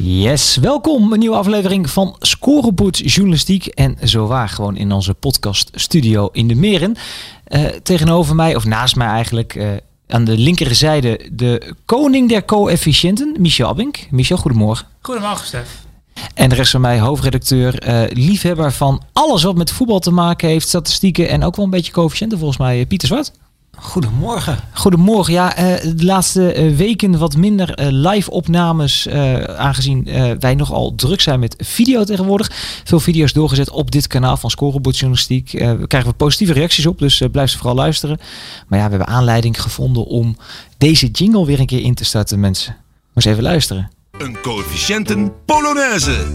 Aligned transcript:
Yes, 0.00 0.56
welkom. 0.56 1.12
Een 1.12 1.18
nieuwe 1.18 1.36
aflevering 1.36 1.90
van 1.90 2.16
Scorebord 2.18 3.12
Journalistiek. 3.12 3.66
En 3.66 3.96
zo 4.04 4.26
waar 4.26 4.48
gewoon 4.48 4.76
in 4.76 4.92
onze 4.92 5.14
podcast 5.14 5.70
studio 5.72 6.28
in 6.32 6.48
de 6.48 6.54
Meren. 6.54 6.96
Uh, 7.48 7.64
tegenover 7.64 8.34
mij, 8.34 8.56
of 8.56 8.64
naast 8.64 8.96
mij 8.96 9.06
eigenlijk, 9.06 9.54
uh, 9.54 9.68
aan 10.06 10.24
de 10.24 10.38
linkerzijde 10.38 11.28
de 11.32 11.74
koning 11.84 12.28
der 12.28 12.44
coëfficiënten, 12.44 13.36
Michel 13.38 13.68
Abink. 13.68 14.06
Michel, 14.10 14.36
goedemorgen. 14.36 14.86
Goedemorgen, 15.00 15.46
Stef. 15.46 15.84
En 16.34 16.48
de 16.48 16.54
rest 16.54 16.70
van 16.70 16.80
mij, 16.80 17.00
hoofdredacteur, 17.00 17.88
uh, 17.88 18.02
liefhebber 18.12 18.72
van 18.72 19.02
alles 19.12 19.42
wat 19.42 19.56
met 19.56 19.70
voetbal 19.70 19.98
te 19.98 20.10
maken 20.10 20.48
heeft, 20.48 20.68
statistieken 20.68 21.28
en 21.28 21.44
ook 21.44 21.56
wel 21.56 21.64
een 21.64 21.70
beetje 21.70 21.92
coëfficiënten 21.92 22.38
volgens 22.38 22.58
mij, 22.58 22.86
Pieter 22.86 23.08
Zwart. 23.08 23.32
Goedemorgen. 23.78 24.58
Goedemorgen. 24.72 25.32
Ja, 25.32 25.58
uh, 25.58 25.94
de 25.96 26.04
laatste 26.04 26.56
uh, 26.56 26.76
weken 26.76 27.18
wat 27.18 27.36
minder 27.36 27.80
uh, 27.80 27.86
live 27.90 28.30
opnames, 28.30 29.08
aangezien 29.56 30.08
wij 30.38 30.54
nogal 30.54 30.94
druk 30.94 31.20
zijn 31.20 31.40
met 31.40 31.56
video 31.58 32.04
tegenwoordig. 32.04 32.50
Veel 32.84 33.00
video's 33.00 33.32
doorgezet 33.32 33.70
op 33.70 33.90
dit 33.90 34.06
kanaal 34.06 34.36
van 34.36 34.50
Scorebord 34.50 34.96
Journalistiek. 34.96 35.50
we 35.50 35.86
krijgen 35.86 36.10
we 36.10 36.16
positieve 36.16 36.52
reacties 36.52 36.86
op, 36.86 36.98
dus 36.98 37.22
blijf 37.32 37.50
ze 37.50 37.56
vooral 37.56 37.74
luisteren. 37.74 38.18
Maar 38.66 38.78
ja, 38.78 38.84
we 38.84 38.90
hebben 38.90 39.08
aanleiding 39.08 39.62
gevonden 39.62 40.04
om 40.04 40.36
deze 40.78 41.06
jingle 41.06 41.46
weer 41.46 41.60
een 41.60 41.66
keer 41.66 41.82
in 41.82 41.94
te 41.94 42.04
starten, 42.04 42.40
mensen. 42.40 42.76
Maar 42.76 43.24
eens 43.24 43.24
even 43.24 43.42
luisteren. 43.42 43.90
Een 44.18 44.40
coëfficiënten 44.42 45.32
Polonaise. 45.44 46.26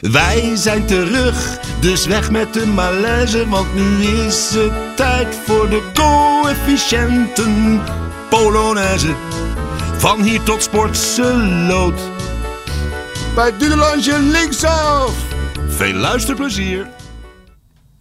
Wij 0.00 0.56
zijn 0.56 0.86
terug, 0.86 1.58
dus 1.80 2.06
weg 2.06 2.30
met 2.30 2.54
de 2.54 2.66
malaise, 2.66 3.48
want 3.48 3.74
nu 3.74 4.04
is 4.04 4.50
het 4.50 4.96
tijd 4.96 5.36
voor 5.44 5.68
de 5.68 5.82
coëfficiënten 5.94 7.82
Polonaise. 8.30 9.14
Van 9.96 10.22
hier 10.22 10.42
tot 10.42 10.62
Sportseloot. 10.62 12.00
Bij 13.34 13.56
Dudelandje 13.58 14.18
linksaf. 14.18 15.12
Veel 15.68 15.94
luisterplezier. 15.94 16.97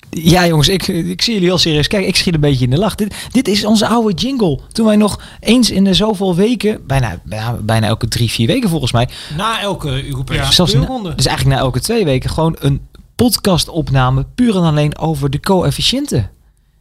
Ja, 0.09 0.47
jongens, 0.47 0.67
ik, 0.67 0.87
ik 0.87 1.21
zie 1.21 1.33
jullie 1.33 1.47
heel 1.47 1.57
serieus. 1.57 1.87
Kijk, 1.87 2.05
ik 2.05 2.15
schiet 2.15 2.33
een 2.33 2.39
beetje 2.39 2.63
in 2.63 2.69
de 2.69 2.77
lach. 2.77 2.95
Dit, 2.95 3.15
dit 3.31 3.47
is 3.47 3.65
onze 3.65 3.87
oude 3.87 4.13
jingle. 4.13 4.59
Toen 4.71 4.85
wij 4.85 4.95
nog 4.95 5.19
eens 5.39 5.71
in 5.71 5.83
de 5.83 5.93
zoveel 5.93 6.35
weken, 6.35 6.85
bijna, 6.87 7.19
bijna, 7.23 7.57
bijna 7.61 7.87
elke 7.87 8.07
drie, 8.07 8.31
vier 8.31 8.47
weken 8.47 8.69
volgens 8.69 8.91
mij. 8.91 9.09
Na 9.37 9.61
elke 9.61 10.05
Europese 10.05 10.61
ja, 10.61 10.67
speelronde. 10.67 11.15
Dus 11.15 11.25
eigenlijk 11.25 11.57
na 11.57 11.63
elke 11.63 11.79
twee 11.79 12.05
weken 12.05 12.29
gewoon 12.29 12.55
een 12.59 12.81
podcastopname 13.15 14.25
puur 14.35 14.55
en 14.55 14.63
alleen 14.63 14.97
over 14.97 15.29
de 15.29 15.39
coëfficiënten. 15.39 16.31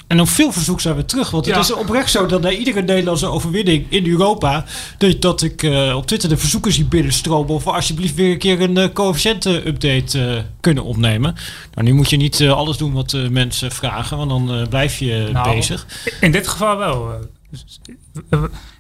En 0.07 0.21
op 0.21 0.29
veel 0.29 0.53
verzoek 0.53 0.81
zijn 0.81 0.97
we 0.97 1.05
terug. 1.05 1.31
Want 1.31 1.47
het 1.47 1.57
is 1.57 1.73
oprecht 1.73 2.11
zo 2.11 2.27
dat 2.27 2.41
na 2.41 2.51
iedere 2.51 2.83
Nederlandse 2.83 3.27
overwinning 3.27 3.87
in 3.89 4.07
Europa... 4.07 4.65
dat, 4.99 5.21
dat 5.21 5.43
ik 5.43 5.63
uh, 5.63 5.97
op 5.97 6.07
Twitter 6.07 6.29
de 6.29 6.37
verzoeken 6.37 6.73
zie 6.73 6.85
binnenstromen... 6.85 7.55
of 7.55 7.65
we 7.65 7.71
alsjeblieft 7.71 8.15
weer 8.15 8.31
een 8.33 8.39
keer 8.39 8.61
een 8.61 8.79
uh, 8.79 8.89
coëfficiënten-update 8.93 10.19
uh, 10.19 10.41
kunnen 10.61 10.85
opnemen. 10.85 11.35
Nou, 11.75 11.87
nu 11.87 11.95
moet 11.95 12.11
je 12.11 12.17
niet 12.17 12.43
alles 12.43 12.77
doen 12.77 12.93
wat 12.93 13.17
mensen 13.31 13.73
vragen... 13.73 14.17
want 14.17 14.31
dan 14.31 14.67
blijf 14.69 14.99
je 14.99 15.29
nou, 15.33 15.55
bezig. 15.55 15.87
In 16.21 16.33
dit 16.33 16.49
geval 16.49 16.77
wel. 16.77 17.15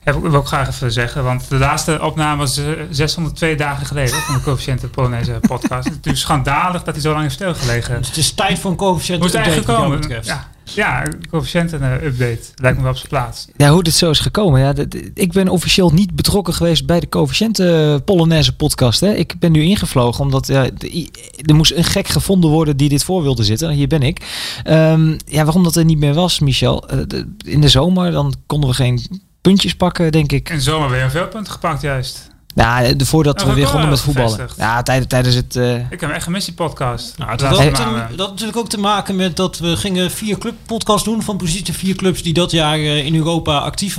Heb 0.07 0.17
ik 0.17 0.23
wil 0.23 0.35
ook 0.35 0.47
graag 0.47 0.69
even 0.69 0.93
zeggen. 0.93 1.25
Want 1.25 1.49
de 1.49 1.59
laatste 1.59 1.99
opname 2.03 2.37
was 2.37 2.61
602 2.91 3.57
dagen 3.57 3.87
geleden... 3.87 4.15
van 4.15 4.35
de 4.35 4.41
coëfficiënten 4.41 4.91
Polonaise 4.91 5.39
podcast. 5.41 5.89
Het 5.89 6.07
is 6.07 6.21
schandalig 6.21 6.83
dat 6.83 6.95
hij 6.95 7.03
zo 7.03 7.11
lang 7.11 7.23
heeft 7.23 7.35
stilgelegen. 7.35 7.99
Dus 7.99 8.09
het 8.09 8.17
is 8.17 8.33
tijd 8.33 8.59
voor 8.59 8.71
een 8.71 8.77
coëfficiënten-update 8.77 9.55
wat 9.55 9.67
jou 9.67 9.99
betreft. 9.99 10.27
Ja. 10.27 10.49
Ja, 10.75 11.03
coëfficiënten-update 11.31 12.41
lijkt 12.55 12.77
me 12.77 12.83
wel 12.83 12.93
op 12.93 12.97
zijn 12.97 13.09
plaats. 13.09 13.49
Ja, 13.57 13.71
hoe 13.71 13.83
dit 13.83 13.95
zo 13.95 14.11
is 14.11 14.19
gekomen. 14.19 14.61
Ja, 14.61 14.75
ik 15.15 15.33
ben 15.33 15.49
officieel 15.49 15.91
niet 15.91 16.15
betrokken 16.15 16.55
geweest 16.55 16.87
bij 16.87 17.01
de 17.01 17.09
coëfficiënten 17.09 18.05
Polonaise 18.05 18.57
podcast. 18.57 19.01
Hè. 19.01 19.15
Ik 19.15 19.35
ben 19.39 19.53
nu 19.53 19.63
ingevlogen 19.63 20.25
omdat 20.25 20.47
ja, 20.47 20.69
er 21.37 21.55
moest 21.55 21.73
een 21.73 21.85
gek 21.85 22.09
gevonden 22.09 22.51
worden 22.51 22.77
die 22.77 22.89
dit 22.89 23.05
voor 23.05 23.23
wilde 23.23 23.45
zitten. 23.45 23.71
Hier 23.71 23.89
ben 23.89 24.03
ik. 24.03 24.21
Um, 24.69 25.17
ja, 25.27 25.45
waarom 25.45 25.63
dat 25.63 25.77
er 25.77 25.85
niet 25.85 25.99
meer 25.99 26.15
was, 26.15 26.41
Michel? 26.41 26.85
in 27.45 27.61
de 27.61 27.69
zomer 27.69 28.11
dan 28.11 28.35
konden 28.47 28.71
we 28.71 28.75
geen 28.75 29.25
puntjes 29.47 29.75
pakken, 29.75 30.13
denk 30.13 30.33
ik. 30.33 30.49
De 30.49 30.61
zomer 30.61 30.91
weer 30.91 31.03
een 31.03 31.11
veel 31.11 31.29
punten 31.29 31.53
gepakt, 31.53 31.83
juist. 31.83 32.31
Ja, 32.55 32.93
de, 32.93 33.07
voordat 33.07 33.45
we 33.45 33.53
weer 33.53 33.65
begonnen 33.65 33.89
met 33.89 34.01
voetballen. 34.01 34.49
Ja, 34.57 34.83
tijdens, 34.83 35.09
tijdens 35.09 35.35
het... 35.35 35.57
Uh... 35.57 35.91
Ik 35.91 36.01
heb 36.01 36.11
echt 36.11 36.25
gemist 36.25 36.47
die 36.47 36.55
podcast. 36.55 37.19
Nou, 37.19 37.31
het 37.31 37.41
had, 37.41 37.75
te, 37.75 38.07
dat 38.17 38.31
natuurlijk 38.31 38.59
ook 38.59 38.69
te 38.69 38.79
maken 38.79 39.17
met 39.17 39.37
dat 39.37 39.59
we 39.59 39.77
gingen 39.77 40.11
vier 40.11 40.39
club 40.39 40.55
podcast 40.67 41.05
doen 41.05 41.23
van 41.23 41.37
positie 41.37 41.75
vier 41.75 41.95
clubs 41.95 42.23
die 42.23 42.33
dat 42.33 42.51
jaar 42.51 42.79
in 42.79 43.15
Europa 43.15 43.59
actief 43.59 43.95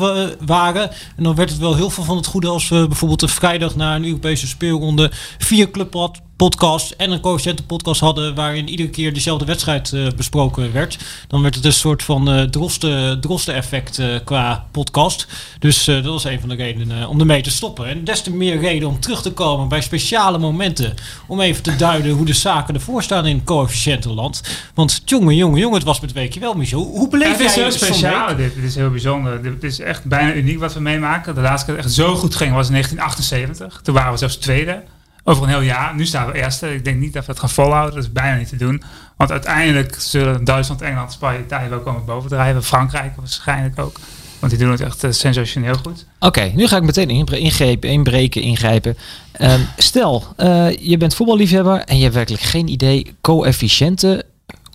waren. 0.46 0.92
En 1.16 1.24
dan 1.24 1.36
werd 1.36 1.50
het 1.50 1.60
wel 1.60 1.76
heel 1.76 1.90
veel 1.90 2.04
van 2.04 2.18
het 2.18 2.26
goede 2.26 2.48
als 2.48 2.70
we 2.70 2.88
bijvoorbeeld 2.88 3.22
een 3.22 3.30
vrijdag 3.30 3.76
na 3.76 3.96
een 3.96 4.06
Europese 4.06 4.48
speelronde 4.48 5.12
vier 5.38 5.72
club 5.72 5.96
podcast 6.38 6.92
en 6.92 7.12
een 7.12 7.20
coëfficiëntenpodcast 7.20 8.02
hadden 8.02 8.36
waarin 8.36 8.70
iedere 8.70 8.90
keer 8.90 9.14
dezelfde 9.14 9.46
wedstrijd 9.46 9.92
uh, 9.92 10.08
besproken 10.16 10.74
werd. 10.74 10.98
Dan 11.28 11.42
werd 11.42 11.56
het 11.56 11.66
een 11.66 11.74
soort 11.74 12.04
van 12.04 12.34
uh, 12.34 12.42
droste, 12.42 13.18
droste 13.22 13.52
effect 13.52 14.00
uh, 14.00 14.16
qua 14.24 14.68
podcast. 14.72 15.28
Dus 15.60 15.86
dat 15.86 16.06
was 16.06 16.24
een 16.24 16.40
van 16.40 16.50
de 16.50 16.56
redenen 16.56 17.08
om 17.08 17.20
ermee 17.20 17.42
te 17.42 17.52
stoppen. 17.52 17.88
En 17.88 18.04
des 18.04 18.22
te 18.22 18.32
meer 18.32 18.60
reden 18.60 18.88
om 18.88 19.00
terug 19.00 19.22
te 19.22 19.32
komen 19.32 19.68
bij 19.68 19.82
speciale 19.82 20.38
momenten. 20.38 20.94
Om 21.28 21.42
even 21.42 21.64
te 21.64 21.76
duiden 21.76 22.12
hoe 22.12 22.26
de 22.26 22.34
zaken 22.34 22.74
ervoor 22.74 23.04
staan 23.04 23.26
in 23.26 23.44
coëfficiëntenland. 23.44 24.42
Want 24.74 25.02
jongen, 25.06 25.36
jongen, 25.36 25.60
jongen, 25.60 25.78
het 25.78 25.88
was 25.88 26.00
met 26.00 26.14
weekje 26.14 26.40
wel, 26.40 26.54
Michel. 26.54 26.84
Hoe 26.84 27.10
beleef 27.10 27.38
ja, 27.38 27.38
jij 27.38 27.46
het? 27.46 27.56
is 27.56 27.62
heel 27.62 27.90
speciaal. 27.90 28.36
Dit, 28.36 28.56
dit, 28.56 28.64
is 28.64 28.76
heel 28.76 28.90
bijzonder. 28.90 29.44
Dit 29.44 29.64
is 29.64 29.80
echt 29.80 30.04
bijna 30.04 30.34
uniek 30.34 30.60
wat 30.60 30.74
we 30.74 30.80
meemaken. 30.80 31.36
De 31.36 31.42
laatste 31.42 31.66
keer 31.66 31.76
dat 31.76 31.84
het 31.86 31.94
echt 31.94 32.08
zo 32.08 32.16
goed 32.16 32.36
ging 32.36 32.54
was 32.54 32.68
in 32.68 32.72
1978. 32.72 33.82
Toen 33.82 33.94
waren 33.94 34.12
we 34.12 34.18
zelfs 34.18 34.36
tweede 34.36 34.84
over 35.30 35.44
een 35.44 35.50
heel 35.50 35.62
jaar. 35.62 35.96
Nu 35.96 36.06
staan 36.06 36.28
we 36.28 36.34
eerste. 36.34 36.74
Ik 36.74 36.86
denk 36.86 37.00
niet 37.00 37.14
dat 37.14 37.26
we 37.26 37.32
het 37.32 37.40
gaan 37.40 37.50
volhouden. 37.50 37.96
Dat 37.96 38.04
is 38.04 38.12
bijna 38.12 38.38
niet 38.38 38.50
te 38.50 38.56
doen. 38.56 38.84
Want 39.18 39.32
uiteindelijk 39.32 39.96
zullen 40.00 40.44
Duitsland, 40.44 40.82
Engeland, 40.82 41.12
Spanje, 41.12 41.40
Italië 41.40 41.70
wel 41.70 41.80
komen 41.80 42.06
bovendrijven. 42.06 42.64
Frankrijk 42.64 43.16
waarschijnlijk 43.16 43.80
ook. 43.80 44.00
Want 44.40 44.52
die 44.52 44.62
doen 44.62 44.72
het 44.72 44.82
echt 44.82 45.04
uh, 45.04 45.12
sensationeel 45.12 45.76
goed. 45.76 46.06
Oké, 46.20 46.52
nu 46.56 46.68
ga 46.68 46.78
ik 46.78 46.84
meteen 46.84 47.10
ingrepen, 47.30 47.90
inbreken, 47.90 48.42
ingrijpen. 48.42 48.98
Um, 49.42 49.68
stel, 49.78 50.24
uh, 50.38 50.78
je 50.80 50.98
bent 50.98 51.16
voetballiefhebber 51.16 51.80
en 51.80 51.98
je 51.98 52.04
hebt 52.04 52.16
werkelijk 52.16 52.44
geen 52.44 52.68
idee. 52.68 53.16
Coëfficiënten, 53.22 54.24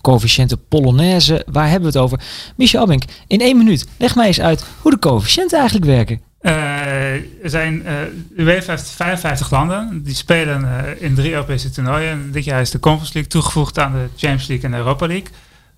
coëfficiënten 0.01 0.67
Polonaise, 0.67 1.45
waar 1.51 1.69
hebben 1.69 1.91
we 1.91 1.97
het 1.97 2.05
over? 2.05 2.19
Michel 2.55 2.81
Abink, 2.81 3.03
in 3.27 3.39
één 3.39 3.57
minuut, 3.57 3.87
leg 3.97 4.15
mij 4.15 4.27
eens 4.27 4.41
uit 4.41 4.65
hoe 4.81 4.91
de 4.91 4.99
coëfficiënten 4.99 5.57
eigenlijk 5.57 5.87
werken. 5.87 6.21
Uh, 6.43 7.13
er 7.43 7.49
zijn 7.49 7.83
uh, 7.85 8.45
UEFA 8.45 8.71
heeft 8.71 8.89
55 8.89 9.51
landen. 9.51 10.03
Die 10.03 10.15
spelen 10.15 10.61
uh, 10.61 11.01
in 11.01 11.15
drie 11.15 11.31
Europese 11.31 11.69
toernooien. 11.69 12.31
Dit 12.31 12.43
jaar 12.43 12.61
is 12.61 12.69
de 12.69 12.79
Conference 12.79 13.13
League 13.13 13.31
toegevoegd 13.31 13.79
aan 13.79 13.91
de 13.91 14.07
Champions 14.15 14.47
League 14.47 14.65
en 14.65 14.71
de 14.71 14.77
Europa 14.77 15.07
League. 15.07 15.27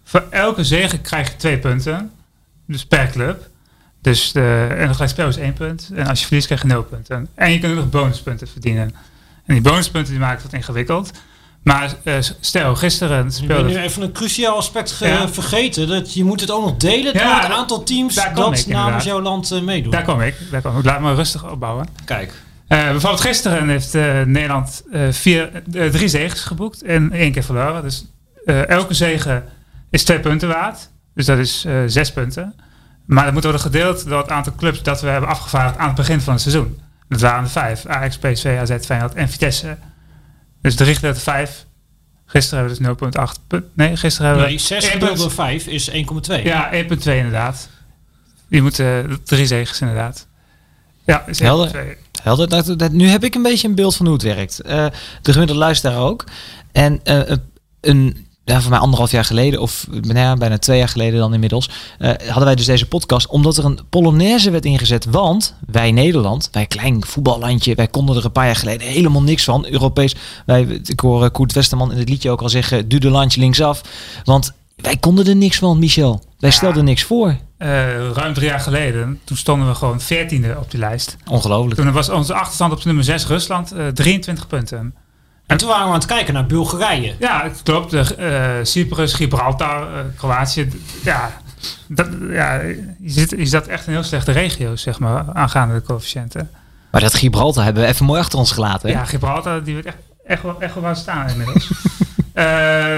Voor 0.03 0.23
elke 0.29 0.63
zege 0.63 0.97
krijg 0.97 1.31
je 1.31 1.35
twee 1.35 1.57
punten. 1.57 2.11
Dus 2.65 2.85
per 2.85 3.09
club. 3.09 3.49
Dus 4.01 4.31
de, 4.31 4.67
en 4.69 4.85
dan 4.85 4.93
gelijk 4.93 5.11
spel 5.11 5.27
is 5.27 5.37
één 5.37 5.53
punt. 5.53 5.89
En 5.93 6.07
als 6.07 6.19
je 6.19 6.25
verliest 6.25 6.47
krijg 6.47 6.61
je 6.61 6.67
nul 6.67 6.83
punten. 6.83 7.27
En 7.35 7.51
je 7.51 7.59
kunt 7.59 7.75
nog 7.75 7.89
bonuspunten 7.89 8.47
verdienen. 8.47 8.95
En 9.45 9.53
die 9.53 9.61
bonuspunten 9.61 10.11
die 10.11 10.21
maken 10.21 10.43
het 10.43 10.53
ingewikkeld. 10.53 11.11
Maar 11.65 11.93
uh, 12.03 12.13
stel, 12.39 12.75
gisteren 12.75 13.31
speelde... 13.31 13.53
Ik 13.53 13.65
ben 13.65 13.75
nu 13.75 13.81
even 13.81 14.01
een 14.01 14.11
cruciaal 14.11 14.57
aspect 14.57 14.97
ja. 14.99 15.29
vergeten. 15.29 15.87
Dat 15.87 16.13
je 16.13 16.23
moet 16.23 16.41
het 16.41 16.51
ook 16.51 16.65
nog 16.65 16.77
delen 16.77 17.13
ja, 17.13 17.23
door 17.23 17.43
het 17.43 17.57
aantal 17.57 17.83
teams 17.83 18.15
dat 18.15 18.59
ik, 18.59 18.67
namens 18.67 19.03
jouw 19.03 19.21
land 19.21 19.51
uh, 19.51 19.61
meedoen. 19.61 19.91
Daar 19.91 20.03
kom 20.03 20.21
ik. 20.21 20.35
Daar 20.51 20.61
kom 20.61 20.77
ik. 20.77 20.85
Laat 20.85 21.01
me 21.01 21.13
rustig 21.13 21.49
opbouwen. 21.51 21.87
Kijk. 22.05 22.29
Uh, 22.29 22.83
bijvoorbeeld 22.83 23.21
gisteren 23.21 23.69
heeft 23.69 23.93
Nederland 24.25 24.83
vier, 25.09 25.63
drie 25.91 26.07
zegens 26.07 26.41
geboekt 26.41 26.83
en 26.83 27.11
één 27.11 27.31
keer 27.31 27.43
verloren. 27.43 27.81
Dus 27.81 28.05
elke 28.45 28.93
zege 28.93 29.43
is 29.89 30.03
twee 30.03 30.19
punten 30.19 30.47
waard. 30.47 30.89
Dus 31.13 31.25
dat 31.25 31.37
is 31.37 31.65
zes 31.85 32.11
punten. 32.11 32.55
Maar 33.05 33.23
dat 33.23 33.33
moet 33.33 33.43
worden 33.43 33.61
gedeeld 33.61 34.09
door 34.09 34.21
het 34.21 34.29
aantal 34.29 34.53
clubs 34.55 34.83
dat 34.83 35.01
we 35.01 35.07
hebben 35.07 35.29
afgevaardigd 35.29 35.77
aan 35.77 35.87
het 35.87 35.95
begin 35.95 36.21
van 36.21 36.33
het 36.33 36.41
seizoen. 36.41 36.79
Dat 37.09 37.21
waren 37.21 37.43
er 37.43 37.49
vijf. 37.49 37.85
Ajax, 37.85 38.17
PSV, 38.17 38.57
AZ, 38.59 38.85
Feyenoord 38.85 39.13
en 39.13 39.29
Vitesse. 39.29 39.77
Dus 40.65 40.75
de 40.75 40.83
richtletter 40.83 41.21
5. 41.23 41.65
Gisteren 42.25 42.65
hebben 42.65 42.97
we 42.97 43.11
dus 43.11 43.61
0,8. 43.61 43.65
Nee, 43.73 43.97
gisteren 43.97 44.27
hebben 44.27 44.45
we. 44.45 44.49
Nee, 44.51 44.59
6 44.59 44.87
gedeeld 44.89 45.17
door 45.17 45.31
5 45.31 45.67
is 45.67 45.89
1,2. 45.89 45.95
Ja, 46.43 46.71
1,2 46.73 46.87
inderdaad. 46.89 47.69
Die 48.49 48.61
moeten 48.61 49.09
uh, 49.09 49.15
drie 49.23 49.45
zegens 49.45 49.81
inderdaad. 49.81 50.27
Ja, 51.05 51.25
is 51.27 51.39
Helder. 51.39 51.97
Helder. 52.23 52.49
Dat, 52.49 52.79
dat, 52.79 52.91
nu 52.91 53.07
heb 53.07 53.23
ik 53.23 53.35
een 53.35 53.41
beetje 53.41 53.67
een 53.67 53.75
beeld 53.75 53.95
van 53.95 54.05
hoe 54.05 54.15
het 54.15 54.23
werkt. 54.23 54.59
Eh, 54.59 54.85
de 55.21 55.31
gemiddelde 55.31 55.61
luisteraar 55.61 55.97
ook. 55.99 56.23
En 56.71 56.99
eh, 57.03 57.19
een- 57.25 57.43
een, 57.81 58.27
ja, 58.45 58.61
voor 58.61 58.69
mij 58.69 58.79
anderhalf 58.79 59.11
jaar 59.11 59.25
geleden, 59.25 59.59
of 59.61 59.87
bijna, 59.89 60.35
bijna 60.35 60.57
twee 60.57 60.77
jaar 60.77 60.89
geleden 60.89 61.19
dan 61.19 61.33
inmiddels, 61.33 61.69
eh, 61.97 62.09
hadden 62.25 62.43
wij 62.45 62.55
dus 62.55 62.65
deze 62.65 62.87
podcast 62.87 63.27
omdat 63.27 63.57
er 63.57 63.65
een 63.65 63.79
Polonaise 63.89 64.51
werd 64.51 64.65
ingezet. 64.65 65.05
Want 65.05 65.55
wij 65.67 65.91
Nederland, 65.91 66.49
wij 66.51 66.65
klein 66.65 67.05
voetballandje, 67.05 67.75
wij 67.75 67.87
konden 67.87 68.15
er 68.15 68.25
een 68.25 68.31
paar 68.31 68.45
jaar 68.45 68.55
geleden 68.55 68.87
helemaal 68.87 69.23
niks 69.23 69.43
van. 69.43 69.65
Europees, 69.67 70.15
wij, 70.45 70.61
ik 70.83 70.99
hoor 70.99 71.23
eh, 71.23 71.29
Koert 71.31 71.53
Westerman 71.53 71.91
in 71.91 71.97
het 71.97 72.09
liedje 72.09 72.29
ook 72.31 72.41
al 72.41 72.49
zeggen, 72.49 72.87
duw 72.87 72.99
de 72.99 73.09
landje 73.09 73.39
linksaf. 73.39 73.81
Want 74.23 74.51
wij 74.75 74.97
konden 74.97 75.25
er 75.27 75.35
niks 75.35 75.57
van, 75.57 75.79
Michel. 75.79 76.23
Wij 76.39 76.49
Ja. 76.49 76.55
stelden 76.55 76.85
niks 76.85 77.03
voor. 77.03 77.35
Eh, 77.57 77.69
ruim 78.11 78.33
drie 78.33 78.47
jaar 78.47 78.59
geleden, 78.59 79.19
toen 79.23 79.37
stonden 79.37 79.67
we 79.67 79.75
gewoon 79.75 80.01
veertiende 80.01 80.55
op 80.59 80.71
die 80.71 80.79
lijst. 80.79 81.17
Ongelooflijk. 81.29 81.75
Toen 81.79 81.91
was 81.91 82.09
onze 82.09 82.33
achterstand 82.33 82.73
op 82.73 82.83
nummer 82.83 83.03
6 83.03 83.25
Rusland 83.27 83.71
eh, 83.71 83.87
23 83.87 84.47
punten. 84.47 84.93
En 85.47 85.57
toen 85.57 85.67
waren 85.67 85.83
we 85.83 85.89
aan 85.89 85.99
het 85.99 86.05
kijken 86.05 86.33
naar 86.33 86.45
Bulgarije. 86.45 87.15
Ja, 87.19 87.43
het 87.43 87.61
klopt. 87.63 87.91
De, 87.91 88.15
eh, 88.15 88.65
Cyprus, 88.65 89.13
Gibraltar, 89.13 89.97
eh, 89.97 89.99
Kroatië. 90.17 90.69
Ja, 91.03 91.31
dat, 91.87 92.07
ja 92.29 92.61
je 92.99 93.45
zat 93.45 93.67
echt 93.67 93.87
in 93.87 93.93
heel 93.93 94.03
slechte 94.03 94.31
regio's, 94.31 94.81
zeg 94.81 94.99
maar, 94.99 95.25
aangaande 95.33 95.73
de 95.73 95.81
coëfficiënten. 95.81 96.49
Maar 96.91 97.01
dat 97.01 97.13
Gibraltar 97.13 97.63
hebben 97.63 97.83
we 97.83 97.89
even 97.89 98.05
mooi 98.05 98.19
achter 98.19 98.39
ons 98.39 98.51
gelaten. 98.51 98.89
Hè? 98.89 98.95
Ja, 98.95 99.05
Gibraltar, 99.05 99.63
die 99.63 99.73
wordt 99.73 99.87
echt, 99.87 99.97
echt, 100.25 100.41
wel, 100.41 100.61
echt 100.61 100.73
wel 100.73 100.83
waar 100.83 100.95
staan 100.95 101.29
inmiddels. 101.29 101.69
Eh, 102.35 102.43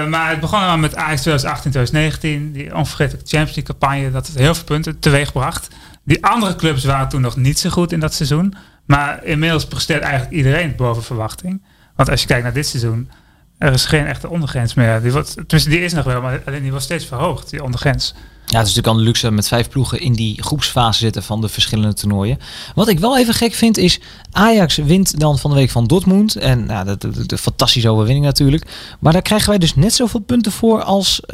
maar 0.06 0.30
het 0.30 0.40
begon 0.40 0.58
allemaal 0.58 0.78
met 0.78 0.96
Ajax 0.96 1.20
2018, 1.20 1.70
2019. 1.70 2.52
Die 2.52 2.74
onvergetelijke 2.74 3.28
Champions 3.28 3.56
League 3.56 3.76
campagne. 3.76 4.10
Dat 4.10 4.26
het 4.26 4.36
heel 4.36 4.54
veel 4.54 4.64
punten 4.64 4.98
teweegbracht. 4.98 5.68
Die 6.04 6.24
andere 6.24 6.56
clubs 6.56 6.84
waren 6.84 7.08
toen 7.08 7.20
nog 7.20 7.36
niet 7.36 7.58
zo 7.58 7.70
goed 7.70 7.92
in 7.92 8.00
dat 8.00 8.14
seizoen. 8.14 8.54
Maar 8.84 9.24
inmiddels 9.24 9.66
presteert 9.66 10.02
eigenlijk 10.02 10.32
iedereen 10.32 10.76
boven 10.76 11.02
verwachting. 11.02 11.62
Want 11.98 12.10
als 12.10 12.20
je 12.20 12.26
kijkt 12.26 12.42
naar 12.42 12.52
dit 12.52 12.66
seizoen. 12.66 13.10
Er 13.58 13.72
is 13.72 13.84
geen 13.84 14.06
echte 14.06 14.28
ondergrens 14.28 14.74
meer. 14.74 15.02
Die 15.02 15.12
wordt, 15.12 15.32
tenminste, 15.34 15.68
die 15.68 15.80
is 15.80 15.92
nog 15.92 16.04
wel, 16.04 16.20
maar 16.20 16.42
alleen 16.46 16.60
die 16.60 16.70
wordt 16.70 16.84
steeds 16.84 17.04
verhoogd, 17.04 17.50
die 17.50 17.62
ondergrens. 17.64 18.14
Ja, 18.46 18.58
het 18.58 18.68
is 18.68 18.74
natuurlijk 18.74 18.86
al 18.86 18.94
een 18.94 19.06
luxe 19.06 19.30
met 19.30 19.48
vijf 19.48 19.68
ploegen 19.68 20.00
in 20.00 20.12
die 20.12 20.42
groepsfase 20.42 20.98
zitten 20.98 21.22
van 21.22 21.40
de 21.40 21.48
verschillende 21.48 21.94
toernooien. 21.94 22.38
Wat 22.74 22.88
ik 22.88 22.98
wel 22.98 23.18
even 23.18 23.34
gek 23.34 23.54
vind 23.54 23.76
is, 23.76 24.00
Ajax 24.32 24.76
wint 24.76 25.20
dan 25.20 25.38
van 25.38 25.50
de 25.50 25.56
week 25.56 25.70
van 25.70 25.86
Dortmund. 25.86 26.36
En 26.36 26.66
nou, 26.66 26.84
dat 26.84 27.00
de, 27.00 27.26
de 27.26 27.38
fantastische 27.38 27.88
overwinning 27.88 28.24
natuurlijk. 28.24 28.64
Maar 28.98 29.12
daar 29.12 29.22
krijgen 29.22 29.48
wij 29.48 29.58
dus 29.58 29.74
net 29.74 29.94
zoveel 29.94 30.20
punten 30.20 30.52
voor 30.52 30.82
als 30.82 31.20
eh 31.20 31.28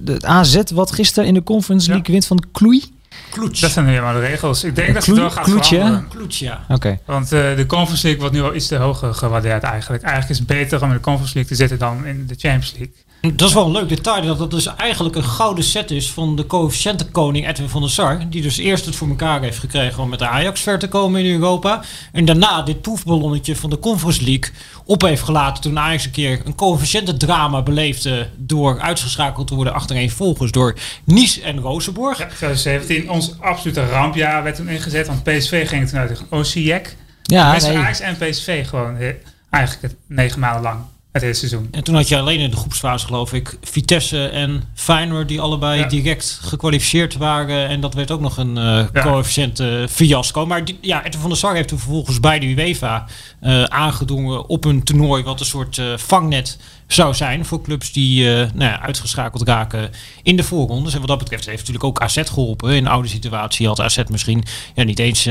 de 0.00 0.16
AZ 0.20 0.60
wat 0.74 0.92
gisteren 0.92 1.28
in 1.28 1.34
de 1.34 1.42
Conference 1.42 1.86
Ja. 1.86 1.92
League 1.92 2.12
wint 2.12 2.26
van 2.26 2.44
Kloei. 2.52 2.93
Kloets. 3.34 3.60
Dat 3.60 3.70
zijn 3.70 3.84
nu 3.84 3.90
helemaal 3.90 4.12
de 4.14 4.20
regels. 4.20 4.64
Ik 4.64 4.74
denk 4.74 4.86
dat 4.86 4.96
het 4.96 5.04
Kloe- 5.04 5.18
wel 5.20 5.30
gaat 5.30 5.44
kloetje, 5.44 5.76
veranderen. 5.76 6.08
Kloets, 6.08 6.38
ja. 6.38 6.64
Oké. 6.68 6.98
Want 7.04 7.32
eh, 7.32 7.56
de 7.56 7.66
Conference 7.66 8.02
League 8.06 8.20
wordt 8.22 8.36
nu 8.36 8.42
al 8.42 8.54
iets 8.54 8.66
te 8.66 8.76
hoog 8.76 9.18
gewaardeerd 9.18 9.62
eigenlijk. 9.62 10.02
Eigenlijk 10.02 10.32
is 10.32 10.38
het 10.38 10.46
beter 10.58 10.82
om 10.82 10.88
in 10.88 10.94
de 10.94 11.00
Conference 11.00 11.34
League 11.34 11.52
te 11.52 11.58
zitten 11.58 11.78
dan 11.78 12.06
in 12.06 12.26
de 12.26 12.34
Champions 12.38 12.72
League. 12.78 12.94
Dat 13.32 13.48
is 13.48 13.54
wel 13.54 13.66
een 13.66 13.72
leuk 13.72 13.88
detail, 13.88 14.22
dat 14.22 14.38
dat 14.38 14.50
dus 14.50 14.66
eigenlijk 14.66 15.16
een 15.16 15.24
gouden 15.24 15.64
set 15.64 15.90
is 15.90 16.10
van 16.10 16.36
de 16.36 16.46
coëfficiëntenkoning 16.46 17.48
Edwin 17.48 17.68
van 17.68 17.80
der 17.80 17.90
Sar. 17.90 18.30
Die 18.30 18.42
dus 18.42 18.58
eerst 18.58 18.84
het 18.84 18.96
voor 18.96 19.08
elkaar 19.08 19.42
heeft 19.42 19.58
gekregen 19.58 20.02
om 20.02 20.08
met 20.08 20.18
de 20.18 20.28
Ajax 20.28 20.60
ver 20.60 20.78
te 20.78 20.88
komen 20.88 21.24
in 21.24 21.32
Europa. 21.32 21.82
En 22.12 22.24
daarna 22.24 22.62
dit 22.62 22.80
proefballonnetje 22.80 23.56
van 23.56 23.70
de 23.70 23.78
Conference 23.78 24.24
League 24.24 24.52
op 24.84 25.02
heeft 25.02 25.22
gelaten 25.22 25.62
toen 25.62 25.78
Ajax 25.78 26.04
een 26.04 26.10
keer 26.10 26.40
een 26.44 26.54
coëfficiëntendrama 26.54 27.62
beleefde 27.62 28.28
door 28.36 28.80
uitgeschakeld 28.80 29.46
te 29.46 29.54
worden 29.54 29.74
achtereenvolgens 29.74 30.50
door 30.50 30.74
Nice 31.04 31.42
en 31.42 31.58
Rosenborg. 31.58 32.18
Ja, 32.18 32.26
2017, 32.26 33.10
ons 33.10 33.40
absolute 33.40 33.86
rampjaar 33.86 34.42
werd 34.42 34.56
toen 34.56 34.68
ingezet. 34.68 35.06
Want 35.06 35.22
PSV 35.22 35.68
ging 35.68 35.88
toen 35.88 35.98
uit 35.98 36.08
tegen 36.08 36.26
Osijek. 36.30 36.96
Ja, 37.22 37.56
nee. 37.56 37.76
Ajax 37.76 38.00
en 38.00 38.16
PSV 38.16 38.68
gewoon 38.68 38.96
eigenlijk 39.50 39.92
het 39.92 39.96
negen 40.06 40.40
maanden 40.40 40.62
lang. 40.62 40.78
Het 41.14 41.22
hele 41.22 41.34
seizoen. 41.34 41.68
En 41.70 41.84
toen 41.84 41.94
had 41.94 42.08
je 42.08 42.18
alleen 42.18 42.40
in 42.40 42.50
de 42.50 42.56
groepsfase, 42.56 43.06
geloof 43.06 43.32
ik, 43.32 43.56
Vitesse 43.62 44.26
en 44.26 44.62
Feyenoord 44.74 45.28
die 45.28 45.40
allebei 45.40 45.80
Ja. 45.80 45.88
direct 45.88 46.38
gekwalificeerd 46.42 47.16
waren. 47.16 47.68
En 47.68 47.80
dat 47.80 47.94
werd 47.94 48.10
ook 48.10 48.20
nog 48.20 48.36
een 48.36 48.54
Ja. 48.54 48.88
coëfficiënt 48.92 49.60
eh, 49.60 49.68
fiasco. 49.88 50.46
Maar 50.46 50.64
die, 50.64 50.78
ja, 50.80 51.04
Edwin 51.04 51.20
van 51.20 51.28
der 51.30 51.38
Sar 51.38 51.54
heeft 51.54 51.68
toen 51.68 51.78
vervolgens 51.78 52.20
bij 52.20 52.38
de 52.38 52.46
UEFA 52.46 53.06
eh, 53.40 53.62
aangedrongen 53.64 54.48
op 54.48 54.64
een 54.64 54.82
toernooi 54.82 55.22
wat 55.22 55.40
een 55.40 55.46
soort 55.46 55.80
vangnet 55.96 56.58
zou 56.86 57.14
zijn 57.14 57.44
voor 57.44 57.62
clubs 57.62 57.92
die 57.92 58.24
nou 58.28 58.54
ja, 58.58 58.80
uitgeschakeld 58.80 59.48
raken 59.48 59.90
in 60.22 60.36
de 60.36 60.42
voorrondes. 60.42 60.92
En 60.92 60.98
wat 60.98 61.08
dat 61.08 61.18
betreft 61.18 61.44
heeft 61.46 61.58
natuurlijk 61.58 61.84
ook 61.84 62.00
AZ 62.00 62.20
geholpen. 62.24 62.70
In 62.70 62.84
een 62.84 62.90
oude 62.90 63.08
situatie 63.08 63.66
had 63.66 63.80
AZ 63.80 64.02
misschien 64.10 64.44
ja, 64.74 64.82
niet 64.84 64.98
eens 64.98 65.28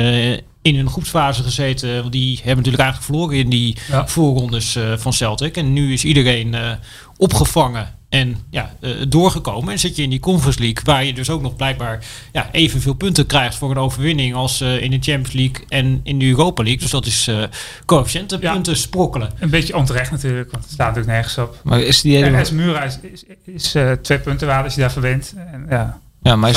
in 0.64 0.76
een 0.80 0.90
groepsfase 0.90 1.44
gezeten. 1.44 2.00
Want 2.00 2.12
die 2.12 2.36
hebben 2.36 2.56
natuurlijk 2.56 2.84
eigenlijk 2.84 3.12
verloren 3.12 3.38
in 3.38 3.50
die 3.50 3.78
Ja. 3.90 4.08
voorrondes 4.08 4.76
eh, 4.76 4.98
van 4.98 5.14
Celtic. 5.14 5.58
En 5.58 5.74
nu 5.74 5.94
is 5.94 6.04
iedereen 6.04 6.54
eh, 6.54 6.72
opgevangen 7.18 8.02
en 8.10 8.38
ja, 8.50 8.74
eh, 8.82 8.92
doorgekomen. 9.08 9.72
En 9.72 9.80
zit 9.80 9.96
je 9.96 10.04
in 10.04 10.10
die 10.10 10.20
Conference 10.20 10.60
League, 10.60 10.84
waar 10.84 11.04
je 11.06 11.14
dus 11.14 11.30
ook 11.30 11.42
nog 11.42 11.56
blijkbaar 11.56 12.06
ja, 12.32 12.50
evenveel 12.52 12.94
punten 12.94 13.26
krijgt 13.26 13.56
voor 13.56 13.72
een 13.72 13.78
overwinning 13.78 14.36
als 14.36 14.62
eh, 14.62 14.82
in 14.82 14.92
de 14.92 14.98
Champions 15.02 15.32
League 15.32 15.66
en 15.70 16.00
in 16.04 16.20
de 16.20 16.26
Europa 16.28 16.64
League. 16.64 16.82
Dus 16.82 16.92
dat 16.92 17.06
is 17.06 17.28
eh 17.28 17.44
coëfficiëntenpunten 17.86 18.78
sprokkelen. 18.78 19.30
Een 19.40 19.50
beetje 19.50 19.76
onterecht 19.76 20.12
natuurlijk, 20.12 20.52
want 20.52 20.64
het 20.64 20.74
staat 20.74 20.88
natuurlijk 20.88 21.14
nergens 21.14 21.38
op. 21.38 21.60
Maar 21.64 21.82
is 21.82 22.02
die 22.02 22.18
En 22.18 22.24
hele... 22.24 22.46
S 22.46 22.52
Mura 22.52 22.84
is, 22.84 23.00
is, 23.02 23.24
is 23.46 23.76
eh, 23.76 23.92
twee 23.92 24.20
punten 24.20 24.48
waard 24.48 24.64
als 24.64 24.76
je 24.76 24.82
daarvoor 24.82 25.02
wint. 25.02 25.34
En, 25.52 25.66
ja, 25.70 26.00
Ja, 26.24 26.36
maar 26.36 26.50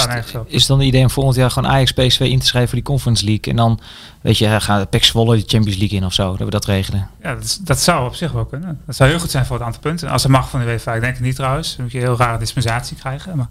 is, 0.47 0.67
dan 0.67 0.79
het 0.79 0.87
idee 0.89 1.03
om 1.03 1.11
volgend 1.11 1.37
jaar 1.37 1.51
gewoon 1.51 1.71
Ajax 1.71 1.93
PSV 1.93 2.21
in 2.21 2.39
te 2.39 2.47
schrijven 2.47 2.69
voor 2.71 2.79
die 2.79 2.87
Conference 2.89 3.25
League? 3.25 3.45
En 3.53 3.57
dan, 3.57 3.81
weet 4.21 4.39
je, 4.39 4.61
gaan 4.61 4.89
Pek 4.89 5.05
Zwolle 5.05 5.37
de 5.37 5.43
Champions 5.47 5.79
League 5.79 5.99
in 5.99 6.05
of 6.05 6.13
zo, 6.13 6.31
dat 6.31 6.39
we 6.39 6.51
dat 6.51 6.65
regelen. 6.65 7.09
ja 7.23 7.35
dat, 7.35 7.45
is- 7.45 7.57
dat 7.57 7.81
zou 7.81 8.07
op 8.07 8.15
zich 8.15 8.33
wel 8.33 8.45
kunnen. 8.45 8.81
Dat 8.87 8.97
zou 8.97 9.11
heel 9.11 9.19
goed 9.19 9.31
zijn 9.31 9.47
voor 9.47 9.57
het 9.57 9.65
aantal 9.65 9.81
punten. 9.81 10.09
Als 10.11 10.23
het 10.23 10.33
mag 10.33 10.51
van 10.51 10.61
de 10.61 10.67
UEFA, 10.67 10.95
ik 10.95 11.01
denk 11.01 11.15
het 11.15 11.23
niet 11.25 11.35
trouwens. 11.37 11.75
Dan 11.75 11.83
moet 11.85 11.93
je 11.93 11.99
een 11.99 12.05
heel 12.05 12.17
rare 12.17 12.39
dispensatie 12.39 12.97
krijgen. 12.97 13.37
Maar 13.37 13.49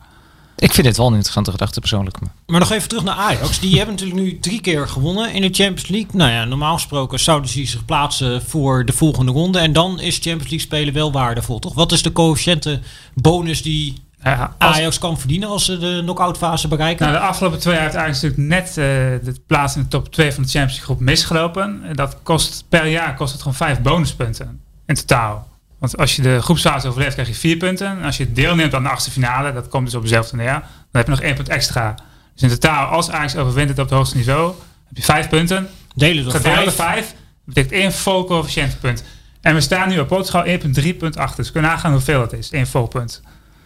Ik 0.58 0.74
vind 0.74 0.88
het 0.88 0.98
wel 0.98 1.06
een 1.06 1.12
interessante 1.14 1.52
gedachte 1.52 1.80
persoonlijk. 1.80 2.20
maar- 2.22 2.30
Maar 2.48 2.60
nog 2.60 2.72
even 2.72 2.90
terug 2.90 3.04
naar 3.04 3.16
Ajax. 3.16 3.60
Die 3.60 3.78
hebben 3.78 3.96
natuurlijk 3.96 4.22
nu 4.22 4.40
drie 4.40 4.62
keer 4.62 4.88
gewonnen 4.88 5.34
in 5.34 5.42
de 5.42 5.50
Champions 5.52 5.88
League. 5.88 6.10
Nou 6.14 6.32
ja, 6.32 6.46
normaal 6.46 6.74
gesproken 6.74 7.20
zouden 7.20 7.50
ze 7.50 7.66
zich 7.66 7.86
plaatsen 7.86 8.42
voor 8.42 8.86
de 8.86 8.94
volgende 8.94 9.32
ronde. 9.32 9.60
En 9.60 9.74
dan 9.74 10.00
is 10.00 10.14
Champions 10.16 10.42
League 10.50 10.60
spelen 10.60 10.94
wel 10.94 11.12
waardevol, 11.12 11.60
toch? 11.60 11.74
Wat 11.74 11.92
is 11.92 12.02
de 12.02 12.12
coëfficiënte 12.12 12.80
bonus 13.14 13.62
die 13.62 14.04
ja, 14.32 14.56
Ajax 14.58 15.00
kan 15.00 15.20
verdienen 15.20 15.50
als 15.50 15.66
ze 15.66 15.78
de 15.78 16.00
knock-out 16.02 16.38
fase 16.38 16.68
bereiken? 16.68 17.06
Nou, 17.06 17.18
de 17.18 17.26
afgelopen 17.26 17.60
twee 17.60 17.74
jaar 17.74 17.84
heeft 17.84 17.96
Ajax 17.96 18.22
natuurlijk 18.22 18.50
net 18.50 18.68
eh, 18.68 18.76
de 18.76 19.42
plaats 19.48 19.76
in 19.76 19.82
de 19.82 19.88
top 19.88 20.12
2 20.12 20.32
van 20.34 20.44
de 20.44 20.50
Champions 20.50 20.78
League 20.78 20.96
groep 20.96 21.00
misgelopen. 21.00 21.82
En 21.84 21.96
dat 21.96 22.18
kost 22.24 22.66
per 22.70 22.88
jaar 22.88 23.16
kost 23.16 23.32
het 23.32 23.42
gewoon 23.42 23.58
vijf 23.58 23.82
bonuspunten 23.82 24.62
in 24.86 24.96
totaal. 24.96 25.48
Want 25.80 25.98
als 25.98 26.16
je 26.16 26.22
de 26.22 26.42
groepsfase 26.42 26.88
overleeft, 26.88 27.14
krijg 27.14 27.28
je 27.28 27.34
vier 27.34 27.58
punten. 27.58 27.88
En 27.88 28.04
als 28.04 28.18
je 28.18 28.32
deelneemt 28.32 28.74
aan 28.74 28.84
de 28.84 28.90
achtste 28.90 29.12
finale, 29.12 29.54
dat 29.54 29.68
komt 29.68 29.86
dus 29.86 29.96
op 29.96 30.02
dezelfde 30.02 30.36
neer, 30.36 30.52
dan 30.52 30.62
heb 30.92 31.06
je 31.06 31.12
nog 31.12 31.22
één 31.22 31.36
punt 31.36 31.50
extra. 31.50 31.96
Dus 32.34 32.44
in 32.44 32.50
totaal, 32.50 32.88
als 32.88 33.10
Ajax 33.10 33.36
overwint 33.36 33.70
het 33.70 33.80
op 33.80 33.86
het 33.86 33.94
hoogste 33.94 34.18
niveau, 34.18 34.54
heb 34.88 34.98
je 34.98 35.04
vijf 35.04 35.30
punten. 35.30 35.70
Delen 35.96 36.24
door 36.24 36.42
vijf. 36.42 36.76
vijf 36.76 37.14
betekent 37.44 37.74
één 37.74 37.94
vol 37.94 38.26
coëfficiëntenpunt. 38.26 39.04
En 39.42 39.54
we 39.54 39.62
staan 39.62 39.90
nu 39.90 40.00
op 40.00 40.08
Portugal 40.08 40.46
1.3.8. 40.46 41.36
Dus 41.36 41.48
we 41.48 41.52
kunnen 41.52 41.72
nagaan 41.72 41.92
hoeveel 41.92 42.22
het 42.22 42.34
is, 42.34 42.50
één 42.50 42.68
vol 42.68 42.88
punt. 42.88 43.22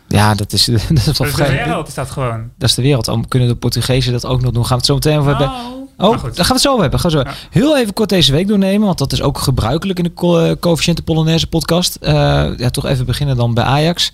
Ja, 0.09 0.35
dat 0.35 0.53
is, 0.53 0.65
dat 0.65 0.79
is 0.79 0.87
wel 1.05 1.13
Dat 1.13 1.27
is 1.27 1.35
de 1.35 1.43
wereld, 1.63 1.87
is 1.87 1.93
dat 1.93 2.11
gewoon. 2.11 2.49
Dat 2.57 2.69
is 2.69 2.75
de 2.75 2.81
wereld. 2.81 3.05
Dan 3.05 3.27
kunnen 3.27 3.47
de 3.47 3.55
Portugezen 3.55 4.11
dat 4.11 4.25
ook 4.25 4.41
nog 4.41 4.51
doen. 4.51 4.65
Gaan 4.65 4.69
we 4.71 4.75
het 4.77 4.85
zo 4.85 4.93
meteen 4.93 5.17
over 5.17 5.29
hebben. 5.29 5.51
Oh, 5.97 6.17
goed. 6.17 6.35
daar 6.35 6.45
gaan 6.45 6.47
we 6.47 6.53
het 6.53 6.61
zo 6.61 6.69
over 6.69 6.81
hebben. 6.81 6.99
Gaan 6.99 7.11
we 7.11 7.17
zo. 7.17 7.23
Ja. 7.23 7.33
Heel 7.49 7.77
even 7.77 7.93
kort 7.93 8.09
deze 8.09 8.31
week 8.31 8.47
doornemen, 8.47 8.85
want 8.85 8.97
dat 8.97 9.11
is 9.11 9.21
ook 9.21 9.37
gebruikelijk 9.37 9.97
in 9.99 10.03
de 10.03 10.13
co- 10.13 10.39
eh, 10.39 10.55
coëfficiënte 10.59 11.01
Polonaise 11.01 11.47
podcast. 11.47 11.95
Eh, 11.95 12.13
ja, 12.57 12.69
toch 12.69 12.85
even 12.85 13.05
beginnen 13.05 13.35
dan 13.35 13.53
bij 13.53 13.63
Ajax. 13.63 14.11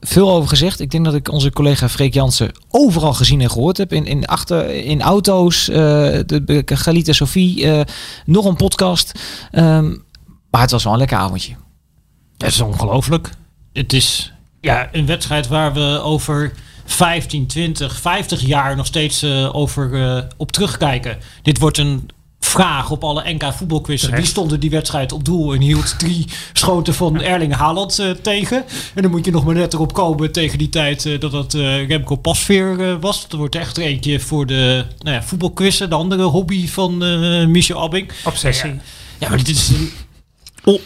Veel 0.00 0.30
over 0.30 0.48
gezegd. 0.48 0.80
Ik 0.80 0.90
denk 0.90 1.04
dat 1.04 1.14
ik 1.14 1.28
onze 1.32 1.50
collega 1.50 1.88
Freek 1.88 2.14
Jansen 2.14 2.50
overal 2.70 3.14
gezien 3.14 3.40
en 3.40 3.50
gehoord 3.50 3.76
heb. 3.76 3.92
In, 3.92 4.06
in, 4.06 4.26
achter, 4.26 4.70
in 4.70 5.02
auto's, 5.02 5.68
eh 5.68 5.76
de, 6.26 6.62
Galita 6.64 7.12
Sophie, 7.12 7.70
eh, 7.70 7.80
nog 8.26 8.44
een 8.44 8.56
podcast. 8.56 9.12
Ehm, 9.50 9.96
maar 10.50 10.60
het 10.60 10.70
was 10.70 10.84
wel 10.84 10.92
een 10.92 10.98
lekker 10.98 11.16
avondje. 11.18 11.54
Het 12.38 12.52
is 12.52 12.60
ongelooflijk. 12.60 13.30
Het 13.72 13.92
is 13.92 14.33
ja, 14.64 14.88
een 14.92 15.06
wedstrijd 15.06 15.48
waar 15.48 15.72
we 15.72 16.00
over 16.02 16.52
15, 16.84 17.46
20, 17.46 18.00
50 18.00 18.40
jaar 18.40 18.76
nog 18.76 18.86
steeds 18.86 19.22
eh, 19.22 19.54
over 19.54 20.02
eh, 20.02 20.22
op 20.36 20.52
terugkijken. 20.52 21.18
Dit 21.42 21.58
wordt 21.58 21.78
een 21.78 22.10
vraag 22.44 22.90
op 22.90 23.04
alle 23.04 23.32
NK 23.32 23.52
voetbalquizzen. 23.52 24.08
Wie 24.08 24.16
Terecht. 24.16 24.32
stond 24.32 24.52
in 24.52 24.60
die 24.60 24.70
wedstrijd 24.70 25.12
op 25.12 25.24
doel 25.24 25.54
en 25.54 25.60
hield 25.60 25.98
drie 25.98 26.26
schoten 26.52 26.94
van 26.94 27.20
Erling 27.32 27.54
Haaland 27.54 27.98
eh, 27.98 28.10
tegen? 28.10 28.64
En 28.94 29.02
dan 29.02 29.10
moet 29.10 29.24
je 29.24 29.30
nog 29.30 29.44
maar 29.44 29.54
net 29.54 29.72
erop 29.72 29.92
komen 29.92 30.32
tegen 30.32 30.58
die 30.58 30.68
tijd 30.68 31.20
dat 31.20 31.32
het 31.32 31.54
eh, 31.54 31.88
Remco 31.88 32.16
Pasveer 32.16 33.00
was. 33.00 33.26
Er 33.30 33.36
wordt 33.36 33.54
echt 33.54 33.76
eentje 33.76 34.20
voor 34.20 34.46
de 34.46 34.84
nou 34.98 35.16
ja, 35.16 35.22
voetbalquizzen, 35.22 35.90
de 35.90 35.96
andere 35.96 36.22
hobby 36.22 36.68
van 36.68 36.98
Michel 37.50 37.80
Abbing. 37.80 38.10
Obsessie. 38.24 38.74
Ja, 39.18 39.28
maar 39.28 39.38
dit 39.38 39.48
is 39.48 39.68
een 39.68 39.92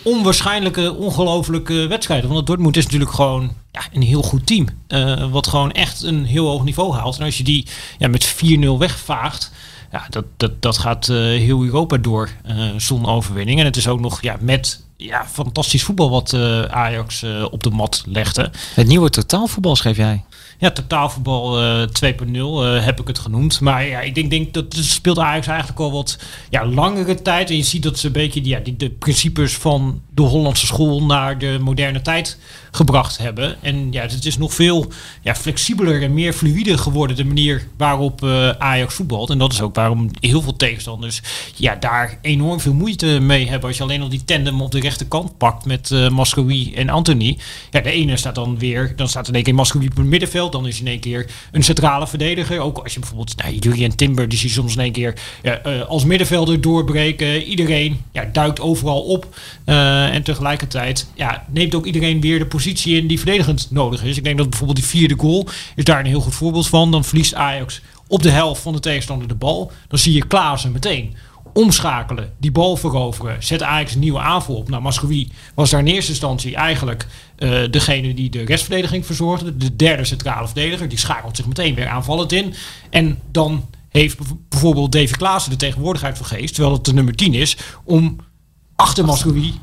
onwaarschijnlijke, 0.02 0.94
ongelofelijke 0.94 1.86
wedstrijd. 1.86 2.24
Want 2.26 2.46
Dortmund 2.46 2.76
is 2.76 2.84
natuurlijk 2.84 3.10
gewoon 3.10 3.52
ja, 3.72 3.80
een 3.92 4.02
heel 4.02 4.22
goed 4.22 4.46
team. 4.46 4.66
eh, 4.88 5.30
wat 5.30 5.46
gewoon 5.46 5.72
echt 5.72 6.02
een 6.02 6.24
heel 6.24 6.46
hoog 6.46 6.64
niveau 6.64 6.94
haalt. 6.94 7.18
En 7.18 7.24
als 7.24 7.38
je 7.38 7.44
die 7.44 7.66
ja, 7.98 8.08
met 8.08 8.34
4-0 8.34 8.78
wegvaagt. 8.78 9.52
Ja, 9.92 10.06
dat, 10.10 10.24
dat, 10.36 10.62
dat 10.62 10.78
gaat 10.78 11.08
eh, 11.08 11.16
heel 11.16 11.64
Europa 11.64 11.96
door 11.96 12.28
eh 12.44 12.68
zonder 12.76 13.10
overwinning. 13.10 13.58
En 13.58 13.64
het 13.64 13.76
is 13.76 13.88
ook 13.88 14.00
nog 14.00 14.22
ja, 14.22 14.36
met 14.40 14.82
ja, 14.96 15.26
fantastisch 15.26 15.82
voetbal 15.82 16.10
wat 16.10 16.34
Ajax 16.70 17.24
op 17.50 17.62
de 17.62 17.70
mat 17.70 18.02
legde. 18.06 18.50
Het 18.74 18.86
nieuwe 18.86 19.10
totaalvoetbal 19.10 19.76
schreef 19.76 19.96
jij. 19.96 20.24
Ja, 20.60 20.70
totaalvoetbal 20.70 21.60
eh 21.60 21.82
2.0 21.82 22.34
eh, 22.34 22.84
heb 22.84 23.00
ik 23.00 23.06
het 23.06 23.18
genoemd. 23.18 23.60
Maar 23.60 23.86
ja, 23.86 24.00
ik 24.00 24.14
denk, 24.14 24.30
denk 24.30 24.54
dat 24.54 24.74
speelt 24.74 25.18
Ajax 25.18 25.46
eigenlijk 25.46 25.80
al 25.80 25.92
wat 25.92 26.18
ja, 26.50 26.66
langere 26.66 27.22
tijd. 27.22 27.50
En 27.50 27.56
je 27.56 27.62
ziet 27.62 27.82
dat 27.82 27.98
ze 27.98 28.06
een 28.06 28.12
beetje 28.12 28.40
die, 28.40 28.52
ja, 28.52 28.60
die, 28.60 28.76
de 28.76 28.90
principes 28.90 29.56
van 29.56 30.02
de 30.14 30.22
Hollandse 30.22 30.66
school 30.66 31.02
naar 31.02 31.38
de 31.38 31.58
moderne 31.60 32.02
tijd 32.02 32.38
gebracht 32.70 33.18
hebben. 33.18 33.56
En 33.62 33.92
ja, 33.92 34.02
het 34.02 34.24
is 34.24 34.38
nog 34.38 34.54
veel 34.54 34.86
ja, 35.22 35.34
flexibeler 35.34 36.02
en 36.02 36.14
meer 36.14 36.32
fluïde 36.32 36.78
geworden 36.78 37.16
de 37.16 37.24
manier 37.24 37.66
waarop 37.76 38.22
eh, 38.22 38.48
Ajax 38.48 38.94
voetbalt. 38.94 39.30
En 39.30 39.38
dat 39.38 39.52
is 39.52 39.60
ook 39.60 39.74
waarom 39.74 40.10
heel 40.20 40.42
veel 40.42 40.56
tegenstanders 40.56 41.22
ja, 41.54 41.74
daar 41.74 42.18
enorm 42.20 42.60
veel 42.60 42.74
moeite 42.74 43.06
mee 43.06 43.48
hebben. 43.48 43.68
Als 43.68 43.76
je 43.76 43.82
alleen 43.82 44.02
al 44.02 44.08
die 44.08 44.24
tandem 44.24 44.60
op 44.60 44.70
de 44.70 44.80
rechterkant 44.80 45.38
pakt 45.38 45.64
met 45.64 45.90
eh 45.90 46.08
Mascoui 46.08 46.74
en 46.74 46.88
Anthony. 46.88 47.38
Ja, 47.70 47.80
de 47.80 47.90
ene 47.90 48.16
staat 48.16 48.34
dan 48.34 48.58
weer, 48.58 48.92
dan 48.96 49.08
staat 49.08 49.28
in 49.28 49.34
één 49.34 49.42
keer 49.42 49.54
Mascoui 49.54 49.86
op 49.86 49.96
het 49.96 50.06
middenveld. 50.06 50.52
Dan 50.52 50.66
is 50.66 50.80
in 50.80 50.86
één 50.86 51.00
keer 51.00 51.30
een 51.52 51.64
centrale 51.64 52.06
verdediger. 52.06 52.60
Ook 52.60 52.78
als 52.78 52.94
je 52.94 53.00
bijvoorbeeld, 53.00 53.36
nou, 53.36 53.54
Julian 53.54 53.94
Timber, 53.94 54.28
die 54.28 54.38
zie 54.38 54.48
je 54.48 54.54
soms 54.54 54.74
in 54.74 54.80
één 54.80 54.92
keer 54.92 55.14
ja, 55.42 55.58
eh, 55.58 55.82
als 55.88 56.04
middenvelder 56.04 56.60
doorbreken. 56.60 57.42
Iedereen 57.42 58.00
ja, 58.12 58.28
duikt 58.32 58.60
overal 58.60 59.00
op. 59.00 59.36
En 59.64 60.22
tegelijkertijd 60.22 61.06
ja, 61.14 61.44
neemt 61.50 61.74
ook 61.74 61.86
iedereen 61.86 62.20
weer 62.20 62.38
de 62.38 62.46
positie 62.46 62.57
in 62.66 63.06
die 63.06 63.18
verdedigend 63.18 63.70
nodig 63.70 64.04
is. 64.04 64.16
Ik 64.16 64.24
denk 64.24 64.38
dat 64.38 64.48
bijvoorbeeld 64.50 64.78
die 64.78 64.88
vierde 64.88 65.14
goal 65.18 65.48
is 65.76 65.84
daar 65.84 66.00
een 66.00 66.06
heel 66.06 66.20
goed 66.20 66.34
voorbeeld 66.34 66.68
van. 66.68 66.90
Dan 66.90 67.04
verliest 67.04 67.34
Ajax 67.34 67.80
op 68.06 68.22
de 68.22 68.30
helft 68.30 68.62
van 68.62 68.72
de 68.72 68.80
tegenstander 68.80 69.28
de 69.28 69.34
bal. 69.34 69.72
Dan 69.88 69.98
zie 69.98 70.12
je 70.12 70.26
Klaassen 70.26 70.72
meteen 70.72 71.16
omschakelen, 71.52 72.32
die 72.38 72.52
bal 72.52 72.76
veroveren, 72.76 73.42
zet 73.42 73.62
Ajax 73.62 73.94
een 73.94 74.00
nieuwe 74.00 74.18
aanval 74.18 74.54
op. 74.54 74.68
Nou, 74.68 74.82
Mascoui 74.82 75.28
was 75.54 75.70
daar 75.70 75.80
in 75.80 75.86
eerste 75.86 76.10
instantie 76.10 76.54
eigenlijk 76.54 77.06
eh, 77.36 77.60
degene 77.70 78.14
die 78.14 78.30
de 78.30 78.44
restverdediging 78.44 79.06
verzorgde. 79.06 79.56
De 79.56 79.76
derde 79.76 80.04
centrale 80.04 80.46
verdediger, 80.46 80.88
die 80.88 80.98
schakelt 80.98 81.36
zich 81.36 81.46
meteen 81.46 81.74
weer 81.74 81.88
aanvallend 81.88 82.32
in. 82.32 82.54
En 82.90 83.18
dan 83.30 83.68
heeft 83.88 84.16
bijv- 84.16 84.32
bijvoorbeeld 84.48 84.92
Davy 84.92 85.12
Klaassen 85.12 85.50
de 85.50 85.56
tegenwoordigheid 85.56 86.16
van 86.16 86.26
geest, 86.26 86.54
terwijl 86.54 86.74
het 86.74 86.84
de 86.84 86.94
nummer 86.94 87.14
10 87.14 87.34
is, 87.34 87.56
om 87.84 88.16
achter 88.80 89.04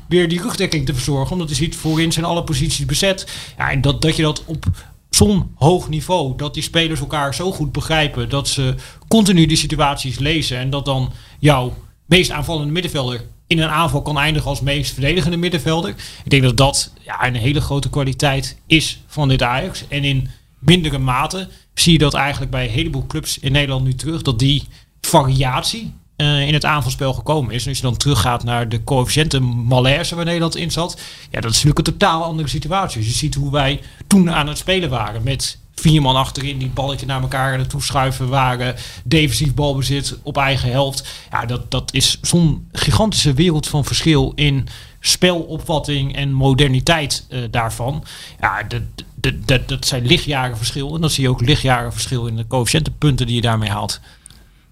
weer 0.08 0.28
die 0.28 0.42
rugdekking 0.42 0.86
te 0.86 0.94
verzorgen. 0.94 1.32
Omdat 1.32 1.48
hij 1.48 1.56
ziet, 1.56 1.76
voorin 1.76 2.12
zijn 2.12 2.24
alle 2.24 2.44
posities 2.44 2.86
bezet. 2.86 3.26
Ja, 3.58 3.70
en 3.70 3.80
dat, 3.80 4.02
dat 4.02 4.16
je 4.16 4.22
dat 4.22 4.42
op 4.44 4.66
zo'n 5.10 5.50
hoog 5.54 5.88
niveau, 5.88 6.36
dat 6.36 6.54
die 6.54 6.62
spelers 6.62 7.00
elkaar 7.00 7.34
zo 7.34 7.52
goed 7.52 7.72
begrijpen, 7.72 8.28
dat 8.28 8.48
ze 8.48 8.74
continu 9.08 9.46
die 9.46 9.56
situaties 9.56 10.18
lezen 10.18 10.58
en 10.58 10.70
dat 10.70 10.84
dan 10.84 11.12
jouw 11.38 11.74
meest 12.06 12.30
aanvallende 12.30 12.72
middenvelder 12.72 13.24
in 13.46 13.58
een 13.58 13.68
aanval 13.68 14.02
kan 14.02 14.18
eindigen 14.18 14.48
als 14.48 14.60
meest 14.60 14.92
verdedigende 14.92 15.36
middenvelder. 15.36 15.90
Ik 16.24 16.30
denk 16.30 16.42
dat 16.42 16.56
dat 16.56 16.92
ja, 17.04 17.26
een 17.26 17.34
hele 17.34 17.60
grote 17.60 17.90
kwaliteit 17.90 18.56
is 18.66 19.00
van 19.06 19.28
dit 19.28 19.42
Ajax. 19.42 19.88
En 19.88 20.04
in 20.04 20.28
mindere 20.58 20.98
mate 20.98 21.48
zie 21.74 21.92
je 21.92 21.98
dat 21.98 22.14
eigenlijk 22.14 22.50
bij 22.50 22.64
een 22.64 22.72
heleboel 22.72 23.06
clubs 23.06 23.38
in 23.38 23.52
Nederland 23.52 23.84
nu 23.84 23.94
terug, 23.94 24.22
dat 24.22 24.38
die 24.38 24.64
variatie 25.00 25.92
eh, 26.16 26.46
in 26.46 26.54
het 26.54 26.64
aanvalspel 26.64 27.12
gekomen 27.12 27.54
is. 27.54 27.62
En 27.62 27.68
als 27.68 27.78
je 27.78 27.84
dan 27.84 27.96
teruggaat 27.96 28.44
naar 28.44 28.68
de 28.68 28.84
coëfficiënten 28.84 29.66
malaise 29.66 30.14
waar 30.14 30.24
Nederland 30.24 30.56
in 30.56 30.70
zat, 30.70 31.00
ja, 31.30 31.40
dat 31.40 31.50
is 31.50 31.56
natuurlijk 31.56 31.78
een 31.78 31.92
totaal 31.98 32.22
andere 32.22 32.48
situatie. 32.48 32.98
Dus 33.00 33.08
je 33.08 33.16
ziet 33.16 33.34
hoe 33.34 33.50
wij 33.50 33.80
toen 34.06 34.30
aan 34.30 34.48
het 34.48 34.58
spelen 34.58 34.90
waren 34.90 35.22
met 35.22 35.58
vier 35.74 36.02
man 36.02 36.16
achterin 36.16 36.56
die 36.56 36.66
het 36.66 36.74
balletje 36.74 37.06
naar 37.06 37.20
elkaar 37.20 37.56
naartoe 37.56 37.82
schuiven 37.82 38.28
waren, 38.28 38.74
defensief 39.04 39.54
balbezit 39.54 40.18
op 40.22 40.36
eigen 40.36 40.70
helft. 40.70 41.08
Ja, 41.30 41.46
dat, 41.46 41.70
dat 41.70 41.92
is 41.92 42.18
zo'n 42.22 42.68
gigantische 42.72 43.32
wereld 43.32 43.66
van 43.68 43.84
verschil 43.84 44.32
in 44.34 44.68
spelopvatting 45.00 46.16
en 46.16 46.32
moderniteit 46.32 47.26
eh, 47.28 47.40
daarvan. 47.50 48.04
Ja, 48.40 48.62
dat, 48.62 48.82
dat, 49.14 49.34
dat, 49.44 49.68
dat 49.68 49.86
zijn 49.86 50.06
lichtjaren 50.06 50.56
verschil. 50.56 50.94
En 50.94 51.00
dan 51.00 51.10
zie 51.10 51.22
je 51.22 51.30
ook 51.30 51.40
lichtjaren 51.40 51.92
verschil 51.92 52.26
in 52.26 52.36
de 52.36 52.46
coëfficiëntenpunten 52.46 53.26
die 53.26 53.34
je 53.34 53.40
daarmee 53.40 53.70
haalt. 53.70 54.00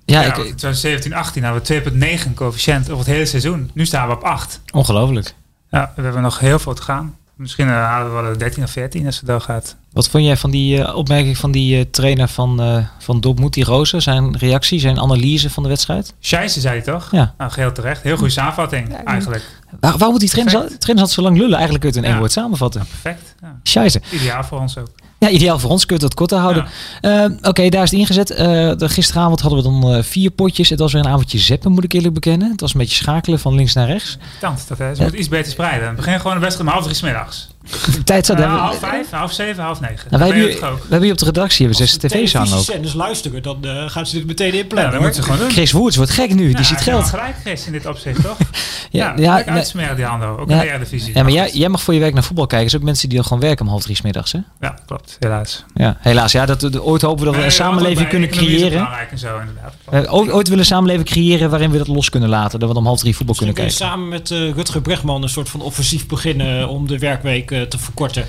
Ja, 0.06 0.20
Ja, 0.20 0.26
ik, 0.26 0.36
in 0.36 0.42
2017, 0.56 1.14
18 1.14 1.44
hadden 1.44 1.62
we 1.98 2.18
2,9 2.26 2.34
coëfficiënt 2.34 2.90
over 2.90 3.04
het 3.04 3.14
hele 3.14 3.26
seizoen. 3.26 3.70
Nu 3.74 3.86
staan 3.86 4.08
we 4.08 4.14
op 4.14 4.22
8. 4.22 4.60
ongelooflijk. 4.72 5.34
Ja, 5.70 5.92
we 5.96 6.02
hebben 6.02 6.22
nog 6.22 6.38
heel 6.38 6.58
veel 6.58 6.74
te 6.74 6.82
gaan. 6.82 7.16
Misschien 7.36 7.66
eh, 7.68 7.74
halen 7.74 8.14
we 8.16 8.22
wel 8.22 8.32
de 8.32 8.38
13 8.38 8.62
of 8.62 8.70
14 8.70 9.06
als 9.06 9.16
het 9.16 9.26
doorgaat. 9.26 9.76
Wat 9.92 10.08
vond 10.08 10.24
jij 10.24 10.36
van 10.36 10.50
die 10.50 10.82
eh, 10.82 10.96
opmerking 10.96 11.36
van 11.38 11.50
die 11.50 11.78
eh, 11.78 11.84
trainer 11.90 12.28
van, 12.28 12.60
eh 12.62 12.78
van 12.98 13.20
Dortmund, 13.20 13.54
die 13.54 13.64
Rozen? 13.64 14.02
Zijn 14.02 14.36
reactie, 14.38 14.78
zijn 14.80 15.00
analyse 15.00 15.50
van 15.50 15.62
de 15.62 15.68
wedstrijd? 15.68 16.14
Scheisse 16.20 16.60
zei 16.60 16.74
hij 16.74 16.84
toch? 16.84 17.08
Ja. 17.10 17.34
Nou, 17.38 17.50
geheel 17.50 17.72
terecht. 17.72 18.02
Heel 18.02 18.16
goede 18.16 18.32
samenvatting 18.32 18.94
eigenlijk. 19.04 19.44
Waar, 19.80 19.96
waar 19.98 20.10
moet 20.10 20.20
die 20.20 20.28
trainer, 20.28 20.78
trainer 20.78 21.04
had 21.04 21.12
zo 21.12 21.22
lang 21.22 21.36
lullen? 21.36 21.52
Eigenlijk 21.58 21.80
kun 21.80 21.88
je 21.92 21.94
het 21.96 21.96
in 21.96 22.04
één 22.04 22.12
Ja. 22.14 22.18
woord 22.18 22.32
samenvatten. 22.32 22.86
Perfect. 22.86 23.34
Ja. 23.42 23.58
Scheisse. 23.62 24.00
Ideaal 24.10 24.44
voor 24.44 24.60
ons 24.60 24.78
ook. 24.78 24.88
Ja, 25.18 25.28
ideaal 25.28 25.58
voor 25.58 25.70
ons. 25.70 25.86
Kun 25.86 25.96
je 25.96 26.02
het 26.04 26.12
wat 26.12 26.28
korter 26.28 26.38
houden. 26.38 26.66
Eh, 27.00 27.24
Oké, 27.48 27.68
daar 27.68 27.82
is 27.82 27.90
het 27.90 28.00
ingezet. 28.00 28.30
Eh, 28.30 28.72
gisteravond 28.76 29.40
hadden 29.40 29.62
we 29.62 29.64
dan 29.80 29.94
eh, 29.94 30.02
vier 30.02 30.30
potjes. 30.30 30.68
Het 30.68 30.78
was 30.78 30.92
weer 30.92 31.04
een 31.04 31.10
avondje 31.10 31.38
zeppen, 31.38 31.72
moet 31.72 31.84
ik 31.84 31.92
eerlijk 31.92 32.14
bekennen. 32.14 32.50
Het 32.50 32.60
was 32.60 32.74
een 32.74 32.80
beetje 32.80 32.96
schakelen 32.96 33.38
van 33.38 33.54
links 33.54 33.72
naar 33.74 33.86
rechts. 33.86 34.18
Tant, 34.40 34.68
dat, 34.68 34.78
hè. 34.78 34.94
Ze 34.94 35.02
moeten 35.02 35.20
iets 35.20 35.28
beter 35.28 35.52
spreiden. 35.52 35.94
Begin 35.96 36.20
gewoon 36.20 36.34
een 36.34 36.42
wedstrijd 36.42 36.68
om 36.68 36.74
half 36.74 36.86
drie 36.92 37.04
middags. 37.04 37.53
De 37.92 38.04
tijd 38.04 38.26
zat... 38.26 38.38
Nou, 38.38 38.52
we- 38.52 38.58
half 38.58 38.78
vijf, 38.78 39.10
half 39.10 39.32
zeven, 39.32 39.62
half 39.64 39.80
negen. 39.80 40.06
Nou, 40.10 40.22
wij, 40.22 40.26
hebben 40.26 40.36
je 40.46 40.50
hier, 40.58 40.60
we 40.60 40.80
hebben 40.80 41.02
hier 41.02 41.12
op 41.12 41.18
de 41.18 41.24
redactie 41.24 41.66
hebben 41.66 41.84
we 41.86 41.86
zes 41.86 42.02
Als 42.02 42.12
de 42.12 42.18
tv's 42.18 42.34
aan 42.34 42.40
ook. 42.42 42.46
televisiezenders 42.48 42.94
luisteren, 42.94 43.42
dan 43.42 43.58
eh, 43.64 43.84
gaan 43.90 44.06
ze 44.06 44.16
dit 44.16 44.26
meteen 44.26 44.52
Ja, 44.52 44.58
inplannen. 44.58 44.84
dat 44.84 44.92
hoor. 45.00 45.02
moeten 45.02 45.22
ze 45.24 45.30
gewoon 45.30 45.46
doen. 45.46 45.54
Chris 45.56 45.72
Woerts 45.72 45.96
wordt 45.96 46.10
gek 46.10 46.34
nu. 46.34 46.48
Ja, 46.50 46.56
die 46.56 46.64
ziet 46.64 46.84
hij 46.84 46.94
heeft 46.94 47.08
geld. 47.08 47.20
gelijk, 47.20 47.36
Chris, 47.44 47.66
in 47.66 47.72
dit 47.72 47.86
opzicht, 47.86 48.22
toch? 48.22 48.36
Ja, 48.90 49.06
Ja, 49.16 49.22
ja, 49.22 49.38
ja 49.38 49.44
uitsmeren 49.44 49.96
die 49.96 50.04
handen 50.04 50.28
ook 50.28 50.48
Ja. 50.48 50.54
in 50.54 50.60
de 50.60 50.66
Eredivisie. 50.68 51.14
Ja, 51.14 51.22
maar 51.22 51.32
jij, 51.32 51.50
jij 51.52 51.68
mag 51.68 51.82
voor 51.82 51.94
je 51.94 52.00
werk 52.00 52.14
naar 52.14 52.22
voetbal 52.24 52.46
kijken. 52.46 52.64
Er 52.64 52.70
zijn 52.70 52.82
ook 52.82 52.88
mensen 52.88 53.08
die 53.08 53.18
dan 53.18 53.26
gewoon 53.26 53.42
werken 53.42 53.64
om 53.64 53.70
half 53.70 53.82
drie 53.82 53.96
's 53.96 54.02
middags. 54.02 54.32
Hè? 54.32 54.38
Ja, 54.60 54.74
klopt, 54.86 55.16
helaas. 55.20 55.64
Ja, 55.74 55.96
helaas. 56.00 56.32
Ja, 56.32 56.46
dat, 56.46 56.60
de- 56.60 56.82
ooit 56.82 57.02
hopen 57.02 57.18
we 57.18 57.24
dat 57.24 57.34
we 57.36 57.44
een 57.44 57.52
samenleving 57.52 58.08
kunnen 58.08 58.28
creëren. 58.28 58.70
belangrijk 58.70 59.10
en 59.10 59.18
zo, 59.18 59.38
inderdaad. 59.38 59.74
Eh, 59.90 60.14
ooit, 60.14 60.30
ooit 60.30 60.44
willen 60.48 60.58
een 60.62 60.64
samenleving 60.70 61.06
creëren 61.08 61.50
waarin 61.50 61.70
we 61.70 61.78
dat 61.78 61.88
los 61.88 62.10
kunnen 62.10 62.28
laten. 62.28 62.58
Dat 62.60 62.70
we 62.70 62.76
om 62.76 62.86
half 62.86 62.98
drie 63.00 63.16
voetbal 63.16 63.34
kunnen 63.36 63.54
kijken. 63.54 63.74
samen 63.74 64.08
met 64.08 64.30
eh, 64.30 64.50
Rutger 64.50 64.80
Bregman 64.80 65.22
een 65.22 65.28
soort 65.28 65.48
van 65.48 65.60
offensief 65.60 66.06
beginnen 66.06 66.68
om 66.68 66.86
de 66.86 66.98
werkweek 66.98 67.50
te 67.68 67.78
verkorten. 67.78 68.26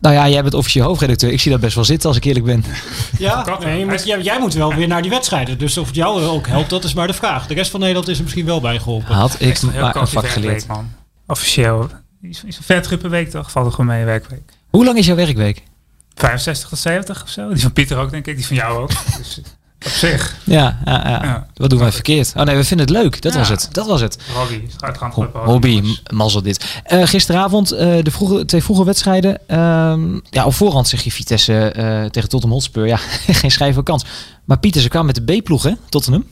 Nou 0.00 0.14
ja, 0.14 0.28
jij 0.28 0.42
bent 0.42 0.54
officieel 0.54 0.84
hoofdredacteur. 0.86 1.32
Ik 1.32 1.40
zie 1.40 1.50
dat 1.50 1.60
best 1.60 1.74
wel 1.74 1.84
zitten 1.84 2.08
als 2.08 2.16
ik 2.16 2.24
eerlijk 2.24 2.44
ben. 2.44 2.64
Ja, 3.18 3.58
nee, 3.60 3.86
maar 3.86 4.04
jij, 4.04 4.20
jij 4.20 4.38
moet 4.38 4.54
wel 4.54 4.74
weer 4.74 4.88
naar 4.88 5.02
die 5.02 5.10
wedstrijden. 5.10 5.58
Dus 5.58 5.78
of 5.78 5.86
het 5.86 5.96
jou 5.96 6.22
ook 6.24 6.46
helpt, 6.46 6.70
dat 6.70 6.84
is 6.84 6.94
maar 6.94 7.06
de 7.06 7.12
vraag. 7.12 7.46
De 7.46 7.54
rest 7.54 7.70
van 7.70 7.80
Nederland 7.80 8.08
is 8.08 8.16
er 8.16 8.22
misschien 8.22 8.46
wel 8.46 8.60
bij 8.60 8.78
geholpen. 8.78 9.14
Had 9.14 9.34
ik 9.34 9.40
Echt 9.40 9.62
een 9.62 9.72
maar 9.80 9.96
een 9.96 10.08
vak 10.08 10.28
geleerd. 10.28 10.66
man. 10.66 10.92
Officieel. 11.26 11.88
40 12.60 12.92
uur 12.92 12.98
per 12.98 13.10
week 13.10 13.30
toch? 13.30 13.50
Valt 13.50 13.66
er 13.66 13.72
gewoon 13.72 13.86
mee, 13.86 14.04
werkweek. 14.04 14.52
Hoe 14.70 14.84
lang 14.84 14.98
is 14.98 15.06
jouw 15.06 15.16
werkweek? 15.16 15.62
65 16.14 16.68
tot 16.68 16.78
70 16.78 17.22
of 17.22 17.28
zo. 17.28 17.48
Die 17.48 17.62
van 17.62 17.72
Pieter 17.72 17.98
ook, 17.98 18.10
denk 18.10 18.26
ik. 18.26 18.36
Die 18.36 18.46
van 18.46 18.56
jou 18.56 18.78
ook. 18.82 18.90
Dus 19.18 19.40
op 19.86 19.90
zich. 19.92 20.36
Ja, 20.44 20.78
ja, 20.84 21.08
ja. 21.08 21.24
Ja. 21.24 21.46
wat 21.54 21.70
doen 21.70 21.78
wij 21.78 21.92
verkeerd? 21.92 22.32
Oh 22.36 22.42
nee, 22.42 22.56
we 22.56 22.64
vinden 22.64 22.86
het 22.86 22.96
leuk. 22.96 23.22
Dat 23.22 23.32
Ja. 23.32 23.38
was 23.38 23.48
het. 23.48 23.68
Dat 23.72 23.86
was 23.86 24.00
het. 24.00 24.18
Hobby. 24.34 24.60
uitgaan 24.78 25.10
Ho- 25.10 25.28
van 25.32 25.44
hobby, 25.44 25.82
mazzel 26.12 26.42
dit. 26.42 26.80
Eh, 26.84 27.02
gisteravond 27.06 27.72
eh, 27.72 28.02
de 28.02 28.10
vroege, 28.10 28.44
twee 28.44 28.62
vroege 28.62 28.84
wedstrijden. 28.84 29.38
Ehm, 29.48 30.18
ja, 30.30 30.44
op 30.44 30.54
voorhand 30.54 30.88
zeg 30.88 31.02
je 31.02 31.12
Vitesse 31.12 31.58
eh, 31.70 32.04
tegen 32.04 32.28
Tottenham 32.28 32.50
Hotspur. 32.58 32.86
Ja, 32.86 32.96
geen 33.40 33.50
schrijven 33.50 33.82
kans. 33.82 34.04
Maar 34.44 34.58
Pieter, 34.58 34.80
ze 34.80 34.88
kwam 34.88 35.06
met 35.06 35.14
de 35.26 35.38
B-ploeg, 35.40 35.62
hè? 35.62 35.72
Tottenham. 35.88 36.24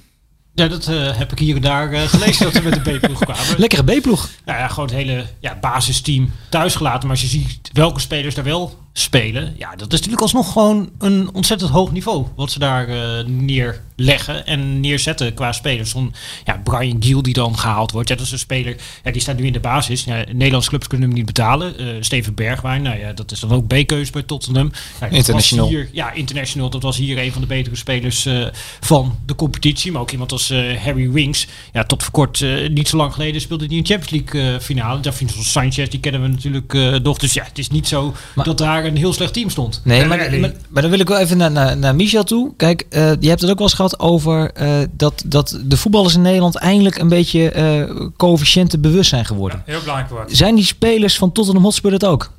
Ja, 0.54 0.68
dat 0.68 0.86
eh, 0.86 1.16
heb 1.16 1.32
ik 1.32 1.38
hier 1.38 1.56
en 1.56 1.62
daar 1.62 1.92
eh, 1.92 2.02
gelezen 2.02 2.44
dat 2.44 2.54
ze 2.54 2.62
met 2.62 2.84
de 2.84 2.90
B-ploeg 2.90 3.18
kwamen. 3.24 3.44
Lekkere 3.56 3.84
B-ploeg. 3.98 4.28
Nou 4.44 4.58
ja, 4.58 4.68
gewoon 4.68 4.88
het 4.88 4.94
hele 4.94 5.26
ja, 5.40 5.58
basisteam 5.60 6.32
thuis 6.48 6.74
gelaten. 6.74 7.00
Maar 7.08 7.10
als 7.10 7.20
je 7.20 7.38
ziet 7.38 7.70
welke 7.72 8.00
spelers 8.00 8.34
daar 8.34 8.44
wel 8.44 8.78
spelen. 8.98 9.54
Ja, 9.58 9.70
dat 9.70 9.86
is 9.92 9.92
natuurlijk 9.92 10.22
alsnog 10.22 10.52
gewoon 10.52 10.90
een 10.98 11.28
ontzettend 11.32 11.70
hoog 11.70 11.92
niveau. 11.92 12.26
Wat 12.36 12.50
ze 12.50 12.58
daar 12.58 12.88
eh, 12.88 13.24
neerleggen 13.26 14.46
en 14.46 14.80
neerzetten 14.80 15.34
qua 15.34 15.52
spelers. 15.52 15.90
Zo'n 15.90 16.14
ja, 16.44 16.60
Brian 16.64 16.96
Giel 17.02 17.22
die 17.22 17.32
dan 17.32 17.58
gehaald 17.58 17.90
wordt. 17.92 18.08
Ja, 18.08 18.14
dat 18.14 18.26
is 18.26 18.32
een 18.32 18.38
speler, 18.38 18.76
ja, 19.04 19.10
die 19.10 19.20
staat 19.20 19.36
nu 19.36 19.46
in 19.46 19.52
de 19.52 19.60
basis. 19.60 20.04
Ja, 20.04 20.24
Nederlandse 20.32 20.68
clubs 20.68 20.86
kunnen 20.86 21.06
hem 21.06 21.16
niet 21.16 21.26
betalen. 21.26 21.78
Eh, 21.78 21.86
Steven 22.00 22.34
Bergwijn, 22.34 22.82
nou 22.82 22.98
ja, 22.98 23.12
dat 23.12 23.30
is 23.32 23.40
dan 23.40 23.52
ook 23.52 23.66
B-keus 23.66 24.10
bij 24.10 24.22
Tottenham. 24.22 24.70
International. 25.10 25.68
Hier, 25.68 25.88
ja, 25.92 26.12
international. 26.12 26.70
Dat 26.70 26.82
was 26.82 26.96
hier 26.96 27.18
een 27.18 27.32
van 27.32 27.40
de 27.40 27.46
betere 27.46 27.76
spelers 27.76 28.26
eh, 28.26 28.46
van 28.80 29.18
de 29.26 29.34
competitie. 29.34 29.92
Maar 29.92 30.00
ook 30.00 30.10
iemand 30.10 30.32
als 30.32 30.52
Harry 30.82 31.10
Winks. 31.10 31.46
Ja, 31.72 31.84
tot 31.84 32.02
voor 32.02 32.12
kort, 32.12 32.44
niet 32.70 32.88
zo 32.88 32.96
lang 32.96 33.12
geleden, 33.12 33.40
speelde 33.40 33.66
hij 33.66 33.76
in 33.76 33.82
de 33.82 33.88
Champions 33.88 34.32
League 34.32 34.60
finale. 34.60 35.00
Davinson 35.00 35.42
Sanchez, 35.42 35.88
die 35.88 36.00
kennen 36.00 36.22
we 36.22 36.28
natuurlijk 36.28 37.02
nog. 37.02 37.18
Dus 37.18 37.32
ja, 37.32 37.44
het 37.44 37.58
is 37.58 37.68
niet 37.68 37.88
zo 37.88 38.14
Maar- 38.34 38.44
dat 38.44 38.58
daar 38.58 38.84
een 38.88 38.96
heel 38.96 39.12
slecht 39.12 39.32
team 39.32 39.50
stond. 39.50 39.80
Nee, 39.84 40.04
maar, 40.04 40.18
maar, 40.40 40.52
maar 40.68 40.82
dan 40.82 40.90
wil 40.90 41.00
ik 41.00 41.08
wel 41.08 41.18
even 41.18 41.36
naar, 41.36 41.50
naar, 41.50 41.76
naar 41.76 41.94
Michel 41.94 42.24
toe. 42.24 42.52
Kijk, 42.56 42.86
eh, 42.90 43.12
je 43.20 43.28
hebt 43.28 43.40
het 43.40 43.50
ook 43.50 43.58
wel 43.58 43.66
eens 43.66 43.76
gehad 43.76 43.98
over 43.98 44.50
eh, 44.52 44.70
dat, 44.90 45.22
dat 45.26 45.60
de 45.64 45.76
voetballers 45.76 46.14
in 46.14 46.22
Nederland 46.22 46.56
eindelijk 46.56 46.98
een 46.98 47.08
beetje 47.08 47.50
eh 47.50 48.06
coëfficiënten 48.16 48.80
bewust 48.80 49.10
zijn 49.10 49.24
geworden. 49.24 49.62
Heel 49.64 49.80
belangrijk 49.80 50.10
woord. 50.10 50.36
Zijn 50.36 50.54
die 50.54 50.64
spelers 50.64 51.18
van 51.18 51.32
Tottenham 51.32 51.64
Hotspur 51.64 51.90
dat 51.90 52.04
ook? 52.04 52.30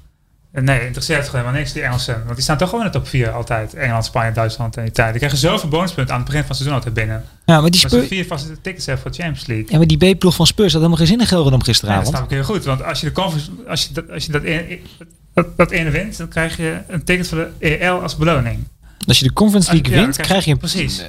Nee, 0.52 0.86
interesseert 0.86 1.26
gewoon 1.26 1.40
helemaal 1.42 1.60
niks, 1.60 1.74
die 1.74 1.82
Engelsen. 1.82 2.14
Want 2.24 2.34
die 2.34 2.44
staan 2.44 2.58
toch 2.58 2.70
gewoon 2.70 2.86
in 2.86 2.92
de 2.92 2.98
top 2.98 3.08
4 3.08 3.32
altijd. 3.32 3.74
Engeland, 3.74 4.06
Spanje, 4.06 4.32
Duitsland 4.32 4.78
en 4.78 4.86
Italië. 4.86 5.10
Die 5.10 5.18
krijgen 5.18 5.40
zoveel 5.40 5.70
bonuspunten 5.70 6.14
aan 6.14 6.20
het 6.20 6.30
begin 6.30 6.42
van 6.46 6.56
het 6.56 6.58
seizoen 6.58 6.78
altijd 6.78 6.94
binnen. 6.94 7.24
Ja, 7.46 7.62
maar 7.62 7.72
die, 7.72 7.80
Spurs, 7.80 8.08
vier 8.08 8.26
vaste 8.26 8.62
tickets 8.62 8.86
hebben 8.86 9.04
voor 9.04 9.12
de 9.12 9.18
Champions 9.22 9.48
League. 9.48 9.66
ja, 9.70 9.78
maar 9.78 9.88
die 9.88 10.14
B-ploeg 10.16 10.36
van 10.36 10.48
Spurs 10.48 10.74
had 10.74 10.82
helemaal 10.82 10.98
geen 10.98 11.08
zin 11.08 11.20
in 11.20 11.28
Gelredom 11.28 11.52
Ja, 11.52 11.58
dat 11.58 11.68
gisteravond. 11.68 12.08
snap 12.08 12.24
ik 12.24 12.30
heel 12.30 12.44
goed. 12.44 12.64
Want 12.66 12.84
als 12.84 13.00
je, 13.00 13.06
de 13.06 13.12
conference, 13.12 13.52
als 13.68 13.84
je, 13.86 13.94
dat, 13.94 14.12
als 14.12 14.26
je 14.26 14.32
dat, 14.32 14.44
ene, 14.44 14.80
dat, 15.34 15.58
dat 15.58 15.72
ene 15.72 15.90
wint, 15.90 16.18
dan 16.18 16.28
krijg 16.28 16.58
je 16.58 16.78
een 16.88 17.04
ticket 17.04 17.28
voor 17.28 17.38
de 17.60 17.78
EL 17.78 18.02
als 18.02 18.16
beloning. 18.16 18.58
Als 19.08 19.20
je 19.20 19.26
de 19.26 19.34
Conference 19.34 19.72
League 19.74 19.94
Ja, 19.96 20.02
wint, 20.02 20.18
krijg 20.18 20.46
je 20.46 20.56
Precies. 20.56 21.04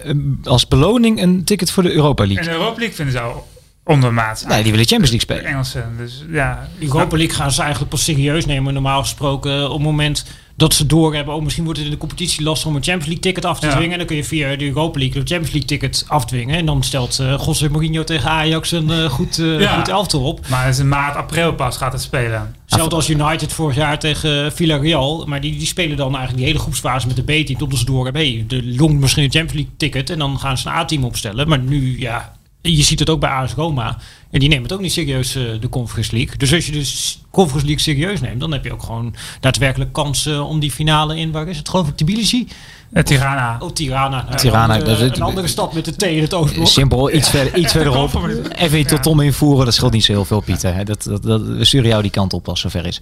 als 0.44 0.68
beloning 0.68 1.22
een 1.22 1.44
ticket 1.44 1.70
voor 1.70 1.82
de 1.82 1.92
Europa 1.92 2.22
En 2.22 2.28
League. 2.28 2.48
de 2.48 2.58
Europa 2.58 2.78
League 2.78 2.94
vinden 2.96 3.14
ze 3.14 3.20
al 3.20 3.48
ondermaat. 3.84 4.44
Nee, 4.48 4.62
die 4.62 4.70
willen 4.70 4.86
Champions 4.86 5.10
League 5.10 5.20
spelen. 5.20 5.44
Engelsen. 5.44 5.94
Dus 5.98 6.24
ja. 6.30 6.68
Die 6.78 6.88
Europa 6.88 7.16
League 7.16 7.34
gaan 7.34 7.52
ze 7.52 7.60
eigenlijk 7.60 7.90
pas 7.90 8.04
serieus 8.04 8.46
nemen. 8.46 8.72
Normaal 8.72 9.00
gesproken 9.02 9.64
op 9.66 9.72
het 9.76 9.82
moment 9.82 10.24
dat 10.60 10.74
ze 10.74 10.86
doorhebben. 10.86 11.34
Oh, 11.34 11.42
misschien 11.42 11.64
wordt 11.64 11.78
het 11.78 11.88
in 11.88 11.94
de 11.94 12.00
competitie 12.00 12.42
lastig 12.44 12.68
om 12.68 12.76
een 12.76 12.82
Champions 12.82 13.06
League 13.06 13.22
ticket 13.22 13.44
af 13.44 13.60
te 13.60 13.66
Ja. 13.66 13.72
dwingen. 13.72 13.92
En 13.92 13.98
dan 13.98 14.06
kun 14.06 14.16
je 14.16 14.24
via 14.24 14.56
de 14.56 14.66
Europa 14.66 14.98
League 14.98 15.22
de 15.22 15.28
Champions 15.28 15.50
League 15.50 15.68
ticket 15.68 16.04
afdwingen. 16.08 16.56
En 16.56 16.66
dan 16.66 16.82
stelt 16.82 17.18
eh 17.18 17.42
José 17.46 17.68
Mourinho 17.68 18.04
tegen 18.04 18.30
Ajax 18.30 18.70
een 18.72 18.90
eh, 18.90 19.04
goed, 19.04 19.38
eh 19.38 19.60
Ja. 19.60 19.76
goed 19.78 19.88
elftal 19.88 20.22
op. 20.22 20.46
Maar 20.48 20.64
het 20.64 20.74
is 20.74 20.80
in 20.80 20.88
maart, 20.88 21.16
april 21.16 21.54
pas 21.54 21.76
gaat 21.76 21.92
het 21.92 22.02
spelen. 22.02 22.54
Hetzelfde 22.64 22.94
als 22.96 23.08
United 23.10 23.52
vorig 23.52 23.76
jaar 23.76 23.98
tegen 23.98 24.52
Villarreal. 24.52 25.24
Maar 25.26 25.40
die, 25.40 25.56
die 25.58 25.66
spelen 25.66 25.96
dan 25.96 26.08
eigenlijk 26.08 26.36
die 26.36 26.46
hele 26.46 26.58
groepsfase 26.58 27.06
met 27.06 27.16
de 27.16 27.22
B-team. 27.22 27.58
Totdat 27.58 27.78
ze 27.78 27.84
door 27.84 28.04
hebben. 28.04 28.22
Hey, 28.22 28.44
de 28.48 28.74
longt 28.76 29.00
misschien 29.00 29.24
een 29.24 29.30
Champions 29.30 29.54
League 29.58 29.72
ticket. 29.76 30.10
En 30.10 30.18
dan 30.18 30.38
gaan 30.38 30.58
ze 30.58 30.68
een 30.68 30.74
A-team 30.74 31.04
opstellen. 31.04 31.48
Maar 31.48 31.58
nu, 31.58 32.00
ja, 32.00 32.32
je 32.62 32.82
ziet 32.82 32.98
het 32.98 33.10
ook 33.10 33.20
bij 33.20 33.30
AS 33.30 33.52
Roma. 33.54 33.98
En 34.30 34.40
die 34.40 34.48
nemen 34.48 34.62
het 34.64 34.72
ook 34.72 34.80
niet 34.80 34.92
serieus, 34.92 35.34
eh, 35.34 35.42
de 35.60 35.68
Conference 35.68 36.14
League. 36.16 36.36
Dus 36.36 36.54
als 36.54 36.66
je 36.66 36.72
de 36.72 36.92
Conference 37.30 37.66
League 37.66 37.82
serieus 37.84 38.20
neemt, 38.20 38.40
dan 38.40 38.52
heb 38.52 38.64
je 38.64 38.72
ook 38.72 38.82
gewoon 38.82 39.14
daadwerkelijk 39.40 39.92
kansen 39.92 40.44
om 40.44 40.60
die 40.60 40.70
finale 40.70 41.16
in, 41.16 41.30
waar 41.32 41.48
is 41.48 41.56
het, 41.58 41.68
geloof 41.68 41.88
ik, 41.88 41.96
Tbilisi? 41.96 42.48
Uh, 42.92 43.02
Tirana. 43.02 43.56
Oh, 43.60 43.70
Tirana. 43.70 44.22
Nou, 44.24 44.36
Tirana, 44.36 44.64
een, 44.64 44.80
andere, 44.80 44.98
dat 45.00 45.10
is- 45.12 45.16
een 45.18 45.24
andere 45.24 45.46
stad 45.46 45.72
met 45.72 45.84
de 45.84 45.96
T 45.96 46.02
in 46.02 46.20
het 46.22 46.34
oostblok. 46.34 46.66
Simpel, 46.66 47.12
iets, 47.12 47.28
verder, 47.30 47.56
iets 47.56 47.72
verderop. 47.78 48.30
Even 48.56 48.86
tot 48.86 49.02
Tom 49.02 49.20
invoeren, 49.20 49.64
dat 49.64 49.74
scheelt 49.74 49.92
niet 49.92 50.04
zo 50.04 50.12
heel 50.12 50.24
veel, 50.24 50.40
Pieter. 50.40 50.74
hè. 50.74 50.84
Dat, 50.84 51.02
dat, 51.02 51.22
dat, 51.22 51.42
we 51.42 51.64
sturen 51.64 51.88
jou 51.88 52.02
die 52.02 52.10
kant 52.10 52.32
op 52.32 52.48
als 52.48 52.62
het 52.62 52.72
zover 52.72 52.88
is. 52.88 53.00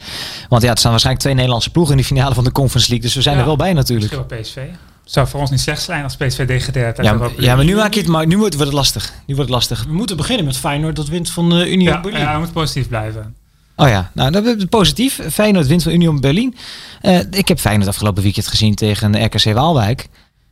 Want 0.48 0.62
ja, 0.62 0.70
er 0.70 0.78
staan 0.78 0.90
waarschijnlijk 0.90 1.24
twee 1.24 1.34
Nederlandse 1.36 1.70
ploegen 1.70 1.94
in 1.94 2.00
de 2.00 2.06
finale 2.06 2.34
van 2.34 2.44
de 2.44 2.52
Conference 2.52 2.88
League. 2.88 3.06
Dus 3.06 3.16
we 3.16 3.22
zijn 3.22 3.34
Ja. 3.34 3.40
er 3.40 3.46
wel 3.46 3.56
bij 3.56 3.72
natuurlijk. 3.72 4.12
Misschien 4.12 4.54
wel 4.54 4.66
PSV. 4.68 4.88
Zou 5.10 5.28
voor 5.28 5.40
ons 5.40 5.50
niet 5.50 5.60
slecht 5.60 5.82
zijn 5.82 6.04
als 6.04 6.16
PSV 6.16 6.46
degradeert. 6.46 6.96
Ja, 6.96 7.12
de 7.12 7.18
maar- 7.18 7.30
ja, 7.36 7.56
maar 7.56 7.64
nu 7.64 7.74
maak 7.74 7.94
je 7.94 8.00
het 8.00 8.08
maar. 8.08 8.26
Nu 8.26 8.38
wordt 8.38 8.54
wordt 8.54 8.70
het 8.70 8.78
lastig. 8.78 9.12
Nu 9.26 9.34
wordt 9.34 9.50
het 9.50 9.58
lastig. 9.58 9.84
We 9.84 9.92
moeten 9.92 10.16
beginnen 10.16 10.44
met 10.44 10.56
Feyenoord 10.56 10.96
dat 10.96 11.08
wint 11.08 11.30
van 11.30 11.52
eh 11.52 11.70
Union 11.72 11.92
Ja, 11.94 12.00
Berlin. 12.00 12.20
ja, 12.20 12.30
we 12.32 12.36
moeten 12.36 12.54
positief 12.54 12.88
blijven. 12.88 13.34
Oh 13.76 13.88
ja, 13.88 14.10
nou 14.14 14.30
dat 14.30 14.44
is 14.44 14.64
positief. 14.64 15.20
Feyenoord 15.30 15.66
wint 15.66 15.82
van 15.82 15.92
Union 15.92 16.20
Berlin. 16.20 16.56
Eh, 17.00 17.18
ik 17.30 17.48
heb 17.48 17.58
Feyenoord 17.58 17.88
afgelopen 17.88 18.22
weekend 18.22 18.46
gezien 18.46 18.74
tegen 18.74 19.24
RKC 19.24 19.52
Waalwijk. 19.54 20.08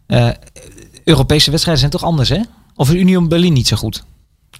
Eh, 0.06 0.28
Europese 1.04 1.50
wedstrijden 1.50 1.78
zijn 1.80 1.90
toch 2.00 2.04
anders, 2.04 2.28
hè? 2.28 2.40
Of 2.74 2.88
is 2.88 2.94
Union 2.94 3.28
Berlin 3.28 3.52
niet 3.52 3.66
zo 3.66 3.76
goed? 3.76 4.04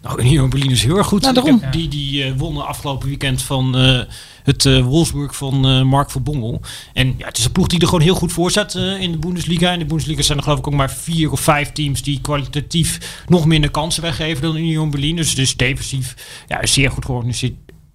Nou, 0.03 0.21
Union 0.23 0.51
Berlin 0.51 0.71
is 0.71 0.83
heel 0.85 0.97
erg 0.97 1.07
goed. 1.07 1.23
Nou, 1.23 1.35
daarom. 1.35 1.59
Heb- 1.61 1.73
Die, 1.73 1.89
die 1.89 2.25
eh, 2.25 2.33
wonnen 2.37 2.67
afgelopen 2.67 3.09
weekend 3.09 3.43
van 3.43 3.77
eh, 3.77 4.01
het 4.43 4.67
eh, 4.67 4.85
Wolfsburg 4.85 5.37
van 5.37 5.87
Mark 5.87 6.11
van 6.11 6.23
Bommel. 6.23 6.61
En 6.93 7.15
ja, 7.19 7.27
het 7.27 7.39
is 7.39 7.45
een 7.45 7.53
ploeg 7.53 7.67
die 7.67 7.81
er 7.81 7.87
gewoon 7.87 8.01
heel 8.01 8.15
goed 8.15 8.33
voor 8.33 8.51
staat 8.51 8.75
in 8.75 9.13
de 9.13 9.19
Bundesliga. 9.19 9.73
In 9.73 9.79
de 9.79 9.85
Bundesliga 9.85 10.23
zijn 10.23 10.39
er 10.39 10.45
geloof 10.45 10.59
ik 10.59 10.67
ook 10.67 10.75
maar 10.75 10.91
vier 10.91 11.31
of 11.33 11.41
vijf 11.41 11.73
teams 11.73 12.03
die 12.03 12.21
kwalitatief 12.21 13.23
nog 13.29 13.47
minder 13.47 13.71
kansen 13.71 14.03
weggeven 14.03 14.43
dan 14.43 14.57
Union 14.57 14.91
Berlin. 14.91 15.17
Dus 15.17 15.35
is 15.35 15.57
defensief 15.57 16.15
ja, 16.49 16.63
een 16.63 16.69
zeer 16.69 16.91
goed 16.91 17.05
georganiseerd 17.05 17.55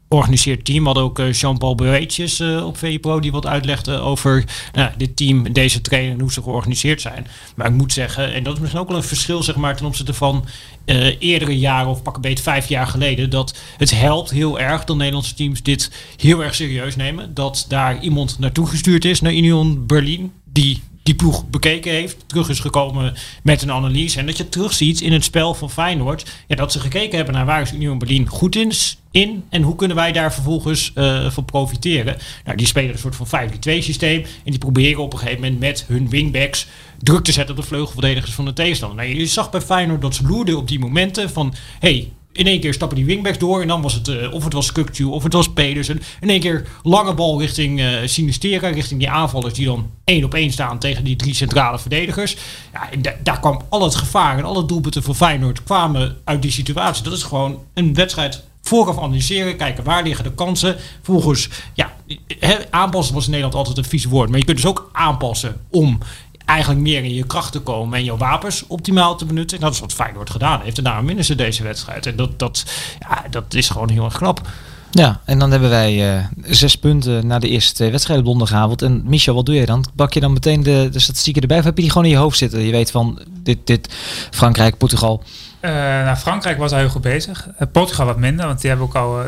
georganiseerd 0.10 0.65
team. 0.65 0.79
We 0.79 0.86
hadden 0.86 1.03
ook 1.03 1.22
Jean-Paul 1.31 1.75
Beweetjes 1.75 2.39
eh, 2.39 2.65
op 2.65 2.77
VPRO 2.77 3.20
die 3.20 3.31
wat 3.31 3.46
uitlegde 3.46 4.00
over 4.00 4.43
nou, 4.74 4.89
dit 4.98 5.15
team, 5.15 5.53
deze 5.53 5.81
trainer 5.81 6.13
en 6.13 6.20
hoe 6.20 6.31
ze 6.31 6.41
georganiseerd 6.41 7.01
zijn. 7.01 7.27
Maar 7.55 7.67
ik 7.67 7.74
moet 7.74 7.93
zeggen, 7.93 8.34
en 8.34 8.43
dat 8.43 8.53
is 8.53 8.60
misschien 8.60 8.81
ook 8.81 8.88
wel 8.88 8.98
een 8.98 9.03
verschil 9.03 9.43
zeg 9.43 9.55
maar, 9.55 9.75
ten 9.77 9.86
opzichte 9.86 10.13
van 10.13 10.46
eh, 10.86 11.22
eerdere 11.22 11.60
jaren 11.60 11.90
of 11.90 12.02
pak 12.02 12.16
een 12.16 12.22
beetje 12.22 12.44
vijf 12.44 12.68
jaar 12.68 12.88
geleden, 12.88 13.30
dat 13.30 13.58
het 13.78 13.92
helpt 13.92 14.30
heel 14.30 14.60
erg 14.60 14.84
dat 14.84 14.98
Nederlandse 14.98 15.34
teams 15.34 15.64
dit 15.64 15.92
heel 16.18 16.44
erg 16.44 16.56
serieus 16.56 16.96
nemen. 16.96 17.34
Dat 17.34 17.66
daar 17.68 18.02
iemand 18.02 18.40
naartoe 18.40 18.68
gestuurd 18.68 19.06
is 19.06 19.22
naar 19.22 19.34
Union 19.34 19.86
Berlin, 19.86 20.32
die 20.44 20.82
die 21.12 21.20
ploeg 21.20 21.50
bekeken 21.50 21.92
heeft, 21.92 22.18
terug 22.26 22.50
is 22.50 22.60
gekomen 22.60 23.14
met 23.44 23.62
een 23.62 23.72
analyse. 23.72 24.20
En 24.20 24.26
dat 24.26 24.38
je 24.38 24.50
terugziet 24.50 25.02
in 25.02 25.12
het 25.12 25.24
spel 25.24 25.54
van 25.54 25.70
Feyenoord, 25.70 26.26
ja, 26.48 26.56
dat 26.56 26.72
ze 26.72 26.80
gekeken 26.80 27.16
hebben 27.16 27.34
naar 27.34 27.46
waar 27.46 27.62
is 27.62 27.74
Union 27.74 27.98
Berlin 27.98 28.28
goed 28.28 28.56
in, 28.56 28.72
in 29.12 29.44
en 29.50 29.62
hoe 29.62 29.76
kunnen 29.76 29.98
wij 29.98 30.12
daar 30.12 30.34
vervolgens 30.34 30.92
eh, 30.96 31.32
van 31.32 31.46
profiteren. 31.46 32.18
Nou, 32.46 32.58
die 32.58 32.68
spelen 32.68 32.92
een 32.92 32.98
soort 32.98 33.16
van 33.16 33.50
5-2 33.50 33.50
systeem 33.60 34.22
en 34.22 34.52
die 34.52 34.58
proberen 34.58 35.04
op 35.04 35.14
een 35.14 35.20
gegeven 35.20 35.42
moment 35.42 35.60
met 35.60 35.86
hun 35.88 36.10
wingbacks 36.10 36.68
druk 36.98 37.24
te 37.24 37.32
zetten 37.32 37.56
op 37.56 37.62
de 37.62 37.68
vleugelverdedigers 37.68 38.34
van 38.34 38.46
de 38.46 38.54
tegenstander. 38.54 39.06
Nou, 39.06 39.18
je 39.18 39.26
zag 39.26 39.50
bij 39.50 39.62
Feyenoord 39.62 40.02
dat 40.02 40.16
ze 40.16 40.28
loerden 40.28 40.58
op 40.58 40.68
die 40.68 40.80
momenten 40.80 41.30
van, 41.30 41.54
hey, 41.80 42.12
in 42.33 42.48
één 42.48 42.59
keer 42.59 42.74
stappen 42.74 42.98
die 42.98 43.05
wingbacks 43.05 43.37
door 43.37 43.61
en 43.61 43.67
dan 43.67 43.81
was 43.81 43.94
het, 43.94 44.07
eh, 44.07 44.33
of 44.33 44.44
het 44.44 44.53
was 44.53 44.72
Kukcu 44.72 45.03
of 45.03 45.24
het 45.24 45.33
was 45.33 45.53
Pedersen. 45.53 46.01
In 46.22 46.29
één 46.29 46.39
keer 46.39 46.67
lange 46.83 47.13
bal 47.13 47.39
richting 47.39 47.79
eh 47.79 47.87
Sinistera, 48.05 48.67
richting 48.67 49.00
die 49.00 49.09
aanvallers 49.09 49.53
die 49.53 49.65
dan 49.65 49.89
één 50.03 50.24
op 50.24 50.33
één 50.33 50.51
staan 50.51 50.79
tegen 50.79 51.03
die 51.03 51.15
drie 51.15 51.33
centrale 51.33 51.79
verdedigers. 51.79 52.37
Ja, 52.74 53.13
daar 53.24 53.39
kwam 53.39 53.61
al 53.70 53.83
het 53.83 53.96
gevaar 53.96 54.37
en 54.37 54.44
alle 54.44 54.65
doelpunten 54.65 55.03
voor 55.03 55.15
Feyenoord 55.15 55.63
kwamen 55.63 56.17
uit 56.24 56.41
die 56.41 56.51
situatie. 56.51 57.03
Dat 57.03 57.13
is 57.13 57.24
gewoon 57.24 57.59
een 57.74 57.94
wedstrijd 57.94 58.44
vooraf 58.61 58.98
analyseren, 58.98 59.57
kijken 59.57 59.83
waar 59.83 60.03
liggen 60.03 60.24
de 60.24 60.33
kansen. 60.33 60.75
Vervolgens, 61.01 61.50
ja, 61.74 61.96
hè, 62.39 62.55
aanpassen 62.70 63.15
was 63.15 63.25
in 63.25 63.29
Nederland 63.29 63.55
altijd 63.55 63.77
een 63.77 63.83
vies 63.83 64.05
woord, 64.05 64.29
maar 64.29 64.39
je 64.39 64.46
kunt 64.46 64.57
dus 64.57 64.65
ook 64.65 64.89
aanpassen 64.94 65.61
om 65.70 66.00
eigenlijk 66.51 66.81
meer 66.81 67.03
in 67.03 67.14
je 67.14 67.25
kracht 67.25 67.51
te 67.51 67.59
komen 67.59 67.98
en 67.98 68.03
je 68.03 68.18
wapens 68.18 68.68
optimaal 68.68 69.16
te 69.16 69.25
benutten. 69.25 69.57
En 69.57 69.64
dat 69.64 69.74
is 69.74 69.79
wat 69.79 69.94
Feyenoord 69.94 70.29
gedaan 70.29 70.61
heeft. 70.61 70.77
En 70.77 70.83
daarom 70.83 71.05
winnen 71.05 71.25
ze 71.25 71.35
deze 71.35 71.64
wedstrijd. 71.64 72.05
En 72.05 72.16
dat, 72.16 72.40
dat, 72.40 72.66
ja, 73.00 73.24
dat 73.29 73.53
is 73.53 73.70
gewoon 73.70 73.90
heel 73.90 74.05
erg 74.05 74.18
knap. 74.18 74.42
Ja, 74.92 75.22
en 75.25 75.40
dan 75.40 75.51
hebben 75.51 75.70
wij 75.70 76.16
eh, 76.16 76.25
zes 76.44 76.75
punten 76.75 77.27
na 77.27 77.40
de 77.40 77.50
eerste 77.50 77.74
twee 77.74 77.92
wedstrijden 77.92 78.25
op 78.25 78.31
donderdagavond. 78.31 78.81
En 78.81 79.01
Michel, 79.05 79.35
wat 79.35 79.46
doe 79.46 79.55
je 79.55 79.66
dan? 79.66 79.85
Bak 79.94 80.14
je 80.14 80.20
dan 80.20 80.33
meteen 80.33 80.64
de, 80.64 80.90
de 80.92 81.00
statistieken 81.00 81.42
erbij 81.42 81.57
of 81.57 81.64
heb 81.64 81.75
je 81.75 81.81
die 81.81 81.92
gewoon 81.92 82.05
in 82.05 82.14
je 82.14 82.18
hoofd 82.18 82.37
zitten? 82.37 82.59
Je 82.59 82.72
weet 82.72 82.92
van 82.92 83.22
dit, 83.29 83.68
dit 83.68 83.94
Frankrijk, 84.31 84.77
Portugal. 84.77 85.24
Eh, 85.59 85.72
nou, 85.72 86.16
Frankrijk 86.16 86.57
was 86.57 86.72
al 86.72 86.77
heel 86.77 86.90
goed 86.90 87.01
bezig. 87.01 87.50
Eh, 87.57 87.68
Portugal 87.72 88.05
wat 88.05 88.18
minder, 88.18 88.46
want 88.46 88.61
die 88.61 88.70
hebben 88.70 88.87
ook 88.87 88.96
al, 88.96 89.20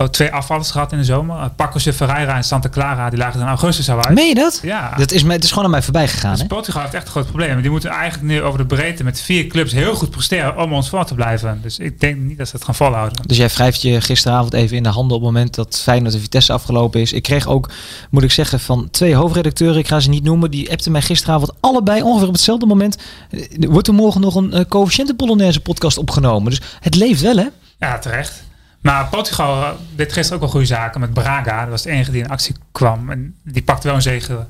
eh, 0.00 0.06
al 0.06 0.10
twee 0.12 0.32
afvallers 0.32 0.70
gehad 0.70 0.92
in 0.92 0.98
de 0.98 1.04
zomer. 1.04 1.36
Uh, 1.36 1.44
Pacos 1.56 1.82
de 1.82 1.92
Ferreira 1.92 2.36
en 2.36 2.44
Santa 2.44 2.68
Clara, 2.68 3.10
die 3.10 3.18
lagen 3.18 3.40
in 3.40 3.46
augustus 3.46 3.90
al 3.90 4.04
uit. 4.04 4.14
Meen 4.14 4.28
je 4.28 4.34
dat? 4.34 4.60
Ja. 4.62 4.94
Dat 4.96 5.12
is, 5.12 5.22
mij- 5.22 5.34
het 5.34 5.44
is 5.44 5.50
gewoon 5.50 5.64
aan 5.64 5.70
mij 5.70 5.82
voorbij 5.82 6.08
gegaan. 6.08 6.34
Dus? 6.36 6.46
Portugal 6.46 6.82
heeft 6.82 6.94
echt 6.94 7.04
een 7.04 7.10
groot 7.10 7.26
probleem. 7.26 7.60
Die 7.62 7.70
moeten 7.70 7.90
eigenlijk 7.90 8.22
nu 8.32 8.42
over 8.42 8.58
de 8.58 8.66
breedte 8.66 9.04
met 9.04 9.20
vier 9.20 9.46
clubs 9.46 9.72
heel 9.72 9.94
goed 9.94 10.10
presteren 10.10 10.56
om 10.58 10.72
ons 10.72 10.88
voor 10.88 11.04
te 11.04 11.14
blijven. 11.14 11.58
Dus 11.62 11.78
ik 11.78 12.00
denk 12.00 12.16
niet 12.16 12.38
dat 12.38 12.48
ze 12.48 12.56
het 12.56 12.64
gaan 12.64 12.74
volhouden. 12.74 13.22
Dus 13.26 13.36
jij 13.36 13.48
wrijft 13.48 13.82
je 13.82 14.00
gisteravond 14.00 14.52
even 14.52 14.76
in 14.76 14.82
de 14.82 14.88
handen 14.88 15.16
op 15.16 15.22
het 15.22 15.32
moment 15.32 15.54
dat 15.54 15.80
Feyenoord 15.82 16.12
de 16.12 16.20
Vitesse 16.20 16.52
afgelopen 16.52 17.00
is. 17.00 17.12
Ik 17.12 17.22
kreeg 17.22 17.46
ook, 17.46 17.70
moet 18.10 18.22
ik 18.22 18.30
zeggen, 18.32 18.60
van 18.60 18.88
twee 18.90 19.14
hoofdredacteuren, 19.14 19.78
ik 19.78 19.88
ga 19.88 20.00
ze 20.00 20.08
niet 20.08 20.24
noemen, 20.24 20.50
die 20.50 20.70
appten 20.70 20.92
mij 20.92 21.02
gisteravond 21.02 21.52
allebei 21.60 22.02
ongeveer 22.02 22.26
op 22.28 22.32
hetzelfde 22.34 22.66
moment. 22.66 22.96
eh, 23.30 23.40
Wordt 23.68 23.88
er 23.88 23.94
morgen 23.94 24.20
nog 24.20 24.34
een 24.34 24.54
uh, 24.54 24.60
coëfficiënten 24.68 25.16
Polonaise 25.16 25.60
podcast 25.60 25.98
opgenomen? 25.98 26.50
Dus 26.50 26.60
het 26.80 26.94
leeft 26.94 27.20
wel, 27.20 27.36
hè? 27.36 27.46
Ja, 27.78 27.98
terecht. 27.98 28.42
Maar 28.80 29.08
Portugal 29.08 29.62
eh, 29.62 29.70
deed 29.96 30.12
gisteren 30.12 30.34
ook 30.34 30.40
wel 30.40 30.50
goede 30.50 30.66
zaken 30.66 31.00
met 31.00 31.12
Braga. 31.14 31.60
Dat 31.60 31.70
was 31.70 31.82
de 31.82 31.90
enige 31.90 32.10
die 32.10 32.22
in 32.22 32.28
actie 32.28 32.54
kwam. 32.72 33.10
En 33.10 33.34
die 33.44 33.62
pakte 33.62 33.86
wel 33.86 33.96
een 33.96 34.02
zegen. 34.02 34.48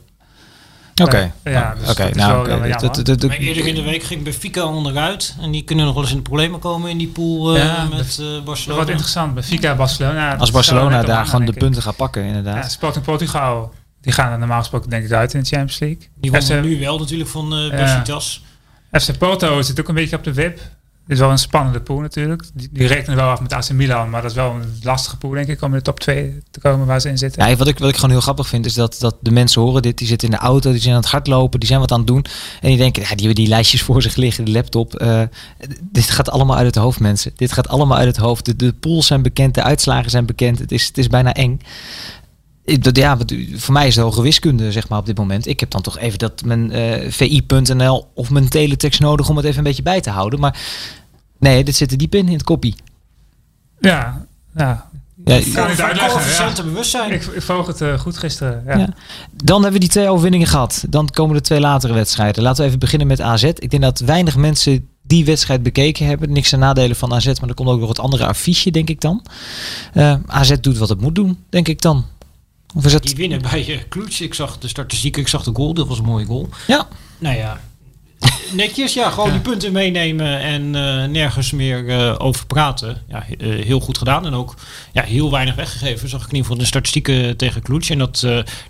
Oké. 1.03 1.33
Ja, 1.45 1.75
dus 1.81 1.90
Oké, 1.90 2.03
dat 2.03 2.11
is 2.11 2.16
nou, 2.16 2.33
wel 2.33 2.40
oké. 2.40 2.51
jammer. 2.51 2.81
Dat- 2.81 2.95
dat- 2.95 3.07
dat- 3.07 3.29
Maar 3.31 3.37
eerder 3.38 3.66
in 3.66 3.75
de 3.75 3.83
week 3.83 4.03
ging 4.03 4.23
Benfica 4.25 4.64
onderuit. 4.64 5.37
En 5.40 5.51
die 5.51 5.64
kunnen 5.64 5.85
nog 5.85 5.95
wel 5.95 6.03
eens 6.03 6.12
in 6.12 6.19
de 6.19 6.23
problemen 6.23 6.61
komen 6.61 6.90
in 6.90 6.99
die 6.99 7.09
pool 7.09 7.57
eh, 7.57 7.62
Ja, 7.64 7.85
met 7.85 7.99
dat- 7.99 8.16
Dat 8.16 8.45
Barcelona. 8.45 8.75
wordt 8.77 8.90
interessant. 8.90 9.35
Benfica, 9.35 9.75
Barcelona. 9.75 10.37
Als 10.37 10.51
Barcelona 10.51 11.03
daar 11.03 11.27
gewoon 11.27 11.45
de 11.47 11.53
punten 11.53 11.83
gaat 11.83 11.97
pakken, 11.97 12.23
Ja, 12.23 12.29
inderdaad. 12.29 12.73
Sporting 12.73 13.05
Portugal. 13.05 13.73
Die 14.01 14.12
gaan 14.12 14.33
er 14.33 14.38
normaal 14.38 14.59
gesproken 14.59 14.90
denk 14.90 15.05
ik 15.05 15.12
uit 15.12 15.35
in 15.35 15.40
de 15.40 15.47
Champions 15.47 15.79
League. 15.79 16.09
Die 16.21 16.31
wonnen 16.31 16.62
nu 16.62 16.79
wel 16.81 16.99
natuurlijk 16.99 17.31
van 17.31 17.55
eh 17.55 17.66
Ja. 17.71 17.77
Besiktas. 17.85 18.45
FC 18.93 19.19
Porto 19.19 19.62
zit 19.62 19.81
ook 19.81 19.88
een 19.88 19.95
beetje 19.95 20.16
op 20.16 20.25
de 20.25 20.33
wip. 20.33 20.61
Is 21.11 21.18
wel 21.18 21.31
een 21.31 21.38
spannende 21.38 21.81
pool 21.81 22.01
natuurlijk. 22.01 22.42
Die, 22.55 22.87
rekenen 22.87 23.16
wel 23.16 23.29
af 23.29 23.40
met 23.40 23.53
AC 23.53 23.70
Milan. 23.70 24.11
Maar 24.11 24.23
dat 24.23 24.31
is 24.31 24.37
wel 24.37 24.51
een 24.51 24.79
lastige 24.83 25.16
pool 25.16 25.31
denk 25.31 25.49
ik 25.49 25.62
om 25.62 25.70
in 25.70 25.77
de 25.77 25.83
top 25.83 26.01
2 26.01 26.42
te 26.51 26.61
komen 26.61 26.87
waar 26.87 27.01
ze 27.01 27.09
in 27.09 27.18
zitten. 27.18 27.49
Ja, 27.49 27.57
wat, 27.57 27.68
ik, 27.68 27.79
wat 27.79 27.88
ik 27.88 27.94
gewoon 27.94 28.11
heel 28.11 28.20
grappig 28.20 28.49
vind, 28.49 28.66
is 28.66 28.75
dat, 28.75 28.96
dat 28.99 29.16
de 29.20 29.31
mensen 29.31 29.62
horen 29.62 29.83
dit. 29.83 29.99
Die 29.99 30.07
zitten 30.07 30.29
in 30.29 30.35
de 30.35 30.40
auto, 30.40 30.70
die 30.70 30.81
zijn 30.81 30.94
aan 30.94 31.01
het 31.01 31.11
hardlopen, 31.11 31.61
die 31.61 31.68
zijn 31.68 31.81
wat 31.81 31.92
aan 31.92 31.99
het 31.99 32.07
doen. 32.07 32.25
En 32.61 32.68
die 32.68 32.77
denken, 32.77 33.03
die 33.03 33.11
hebben 33.11 33.35
die 33.35 33.46
lijstjes 33.46 33.83
voor 33.83 34.03
zich 34.03 34.16
liggen, 34.16 34.44
de 34.44 34.51
laptop. 34.51 34.94
Eh, 34.94 35.23
dit 35.81 36.11
gaat 36.11 36.31
allemaal 36.31 36.57
uit 36.57 36.66
het 36.66 36.75
hoofd, 36.75 37.01
mensen. 37.01 37.33
Dit 37.37 37.53
gaat 37.53 37.68
allemaal 37.68 37.99
uit 37.99 38.07
het 38.07 38.16
hoofd. 38.16 38.44
De, 38.44 38.57
de 38.57 38.73
pools 38.73 39.07
zijn 39.07 39.23
bekend, 39.23 39.55
de 39.55 39.62
uitslagen 39.62 40.11
zijn 40.11 40.27
bekend. 40.27 40.59
Het 40.59 40.73
is, 40.73 40.87
het 40.87 40.99
is 40.99 41.09
bijna 41.09 41.35
eng. 41.35 41.61
Ja, 42.92 43.18
voor 43.55 43.73
mij 43.73 43.87
is 43.87 43.96
het 43.96 44.05
hoge 44.05 44.23
wiskunde, 44.23 44.73
zeg 44.73 44.88
maar, 44.88 44.99
op 44.99 45.07
dit 45.07 45.18
moment. 45.18 45.46
Ik 45.46 45.61
heb 45.61 45.70
dan 45.70 45.83
toch 45.83 45.99
even 45.99 46.18
dat 46.18 46.44
mijn 46.44 46.73
eh, 46.73 47.11
vi.nl 47.11 48.11
of 48.14 48.31
mijn 48.31 48.49
teletext 48.49 49.01
nodig 49.01 49.29
om 49.29 49.37
het 49.37 49.44
even 49.44 49.59
een 49.59 49.64
beetje 49.64 49.83
bij 49.83 50.01
te 50.01 50.11
houden. 50.11 50.40
Maar 50.40 50.59
nee, 51.40 51.64
dit 51.64 51.76
zit 51.76 51.90
er 51.90 51.98
diep 51.98 52.14
in, 52.14 52.26
in 52.26 52.33
het 52.33 52.42
kopie. 52.42 52.74
Ja, 53.81 54.26
ja. 54.57 54.88
Ja, 55.24 55.38
kan 55.55 55.66
niet 55.68 55.76
Van 55.76 55.87
uitleggen. 55.87 56.55
Ja. 56.57 56.62
bewustzijn. 56.62 57.12
Ik, 57.12 57.22
ik 57.24 57.42
volg 57.42 57.66
het 57.66 57.81
eh, 57.81 57.98
goed 57.98 58.18
gisteren. 58.18 58.62
Ja. 58.66 58.79
Ja. 58.79 58.88
Dan 59.44 59.62
hebben 59.62 59.72
we 59.72 59.87
die 59.87 59.88
twee 59.88 60.09
overwinningen 60.09 60.46
gehad. 60.46 60.85
Dan 60.88 61.09
komen 61.09 61.37
de 61.37 61.42
twee 61.42 61.61
latere 61.61 61.92
wedstrijden. 61.92 62.42
Laten 62.42 62.61
we 62.61 62.66
even 62.66 62.79
beginnen 62.79 63.07
met 63.07 63.20
AZ. 63.20 63.42
Ik 63.42 63.70
denk 63.70 63.83
dat 63.83 63.98
weinig 63.98 64.37
mensen 64.37 64.88
die 65.03 65.24
wedstrijd 65.24 65.62
bekeken 65.62 66.07
hebben. 66.07 66.33
Niks 66.33 66.48
ten 66.48 66.59
nadelen 66.59 66.96
van 66.96 67.12
AZ, 67.12 67.26
maar 67.26 67.48
er 67.48 67.55
komt 67.55 67.68
ook 67.68 67.81
nog 67.81 67.88
het 67.88 67.98
andere 67.98 68.26
affiche, 68.26 68.70
denk 68.70 68.88
ik 68.88 69.00
dan. 69.00 69.24
Eh, 69.92 70.14
AZ 70.26 70.53
doet 70.61 70.79
wat 70.79 70.88
het 70.88 71.00
moet 71.00 71.14
doen, 71.14 71.38
denk 71.48 71.68
ik 71.68 71.81
dan. 71.81 72.05
Of 72.74 72.85
is 72.85 72.90
Die 72.90 73.00
het... 73.00 73.14
winnen 73.16 73.42
bij 73.42 73.68
uh, 73.68 73.81
Kloets. 73.88 74.20
Ik 74.20 74.35
zag 74.35 74.59
de 74.59 74.68
statistiek, 74.68 75.16
ik 75.16 75.29
zag 75.29 75.42
de 75.42 75.50
goal. 75.55 75.74
Dat 75.74 75.88
was 75.88 75.98
een 75.98 76.05
mooie 76.05 76.26
goal. 76.26 76.48
Ja, 76.66 76.88
Nou 77.18 77.37
ja, 77.37 77.61
netjes. 78.53 78.95
Ja, 78.95 79.11
gewoon 79.11 79.31
die 79.31 79.41
punten 79.41 79.73
meenemen 79.73 80.41
en 80.41 80.75
eh, 80.75 81.09
nergens 81.09 81.51
meer 81.51 81.89
eh, 81.89 82.15
over 82.19 82.47
praten. 82.47 83.03
Ja, 83.09 83.27
eh, 83.39 83.65
heel 83.65 83.81
goed 83.81 83.99
gedaan. 83.99 84.27
En 84.27 84.35
ook 84.35 84.55
ja, 84.93 85.03
heel 85.03 85.31
weinig 85.31 85.55
weggegeven. 85.55 86.09
Zag 86.09 86.21
ik 86.21 86.29
in 86.29 86.35
ieder 86.35 86.47
geval 86.47 86.63
de 86.63 86.69
statistieken 86.69 87.37
tegen 87.37 87.63
Kloets. 87.63 87.91
En 87.91 87.99
dat, 87.99 88.21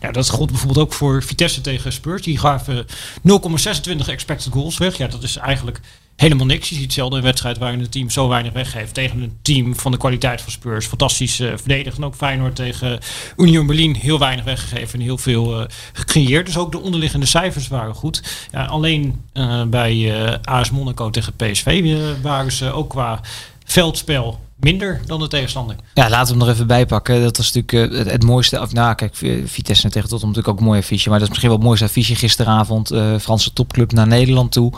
ja, 0.01 0.11
dat 0.13 0.29
gold 0.29 0.51
bijvoorbeeld 0.51 0.87
ook 0.87 0.93
voor 0.93 1.23
Vitesse 1.23 1.61
tegen 1.61 1.93
Spurs. 1.93 2.23
Die 2.23 2.39
gaven 2.39 2.87
0,26 3.29 4.09
expected 4.09 4.53
goals 4.53 4.79
weg. 4.79 4.97
Ja, 4.97 5.07
dat 5.07 5.23
is 5.23 5.37
eigenlijk 5.37 5.81
helemaal 6.21 6.47
niks. 6.47 6.69
Je 6.69 6.75
ziet 6.75 6.93
zelden 6.93 7.19
een 7.19 7.25
wedstrijd 7.25 7.59
waarin 7.59 7.81
een 7.81 7.89
team 7.89 8.11
zo 8.11 8.29
weinig 8.29 8.53
weggeeft. 8.53 8.95
Tegen 8.95 9.23
een 9.23 9.39
team 9.43 9.77
van 9.77 9.93
de 9.93 9.99
kwaliteit 9.99 10.41
van 10.41 10.53
Spurs. 10.53 10.87
Fantastisch 10.87 11.41
eh 11.41 11.53
verdedigd. 11.57 11.97
En 11.97 12.05
ook 12.05 12.15
Feyenoord 12.15 12.57
tegen 12.57 12.99
Union 13.37 13.67
Berlin 13.67 13.95
heel 13.95 14.19
weinig 14.19 14.45
weggegeven. 14.45 14.99
En 14.99 15.05
heel 15.05 15.19
veel 15.19 15.61
eh, 15.61 15.67
gecreëerd. 15.93 16.47
Dus 16.47 16.59
ook 16.59 16.73
de 16.73 16.81
onderliggende 16.81 17.27
cijfers 17.27 17.69
waren 17.69 17.95
goed. 17.95 18.23
Ja, 18.53 18.65
alleen 18.65 19.21
eh, 19.33 19.63
bij 19.65 20.25
eh 20.25 20.35
AS 20.43 20.71
Monaco 20.71 21.11
tegen 21.11 21.37
PSV 21.37 21.67
eh, 21.67 22.23
waren 22.23 22.53
ze 22.53 22.73
ook 22.73 22.91
qua 22.91 23.21
veldspel 23.65 24.41
minder 24.61 25.01
dan 25.07 25.21
de 25.21 25.29
tegenstander. 25.29 25.77
Ja, 25.95 26.09
laten 26.09 26.33
we 26.35 26.39
hem 26.41 26.49
er 26.49 26.55
even 26.55 26.67
bij 26.67 26.87
pakken. 26.87 27.23
Dat 27.23 27.37
was 27.37 27.53
natuurlijk 27.53 27.93
eh, 27.93 27.99
het, 27.99 28.11
het 28.11 28.23
mooiste. 28.23 28.61
Of 28.61 28.73
nou, 28.73 28.95
kijk, 28.95 29.17
eh, 29.21 29.43
Vitesse 29.47 29.83
tegen 29.91 30.09
Tottenham 30.09 30.29
natuurlijk 30.29 30.49
ook 30.55 30.59
een 30.59 30.65
mooi 30.67 30.79
affiche. 30.81 31.09
Maar 31.09 31.19
dat 31.19 31.29
is 31.29 31.29
misschien 31.29 31.49
wel 31.49 31.59
het 31.59 31.67
mooiste 31.67 31.87
affiche 31.87 32.15
gisteravond. 32.15 32.91
eh, 32.91 33.19
Franse 33.21 33.53
topclub 33.53 33.93
naar 33.93 34.07
Nederland 34.07 34.53
toe. 34.53 34.73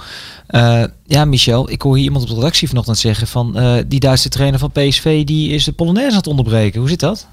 Eh, 0.46 0.84
ja, 1.06 1.24
Michel, 1.24 1.70
ik 1.70 1.82
hoor 1.82 1.94
hier 1.96 2.04
iemand 2.04 2.22
op 2.24 2.28
de 2.30 2.34
redactie 2.36 2.68
vanochtend 2.68 2.98
zeggen 2.98 3.26
van 3.26 3.58
eh, 3.58 3.74
die 3.86 4.00
Duitse 4.00 4.28
trainer 4.28 4.58
van 4.58 4.70
PSV 4.72 5.24
die 5.24 5.50
is 5.52 5.64
de 5.64 5.72
Polonaise 5.72 6.10
aan 6.10 6.16
het 6.16 6.26
onderbreken. 6.26 6.80
Hoe 6.80 6.88
zit 6.88 7.00
dat? 7.00 7.26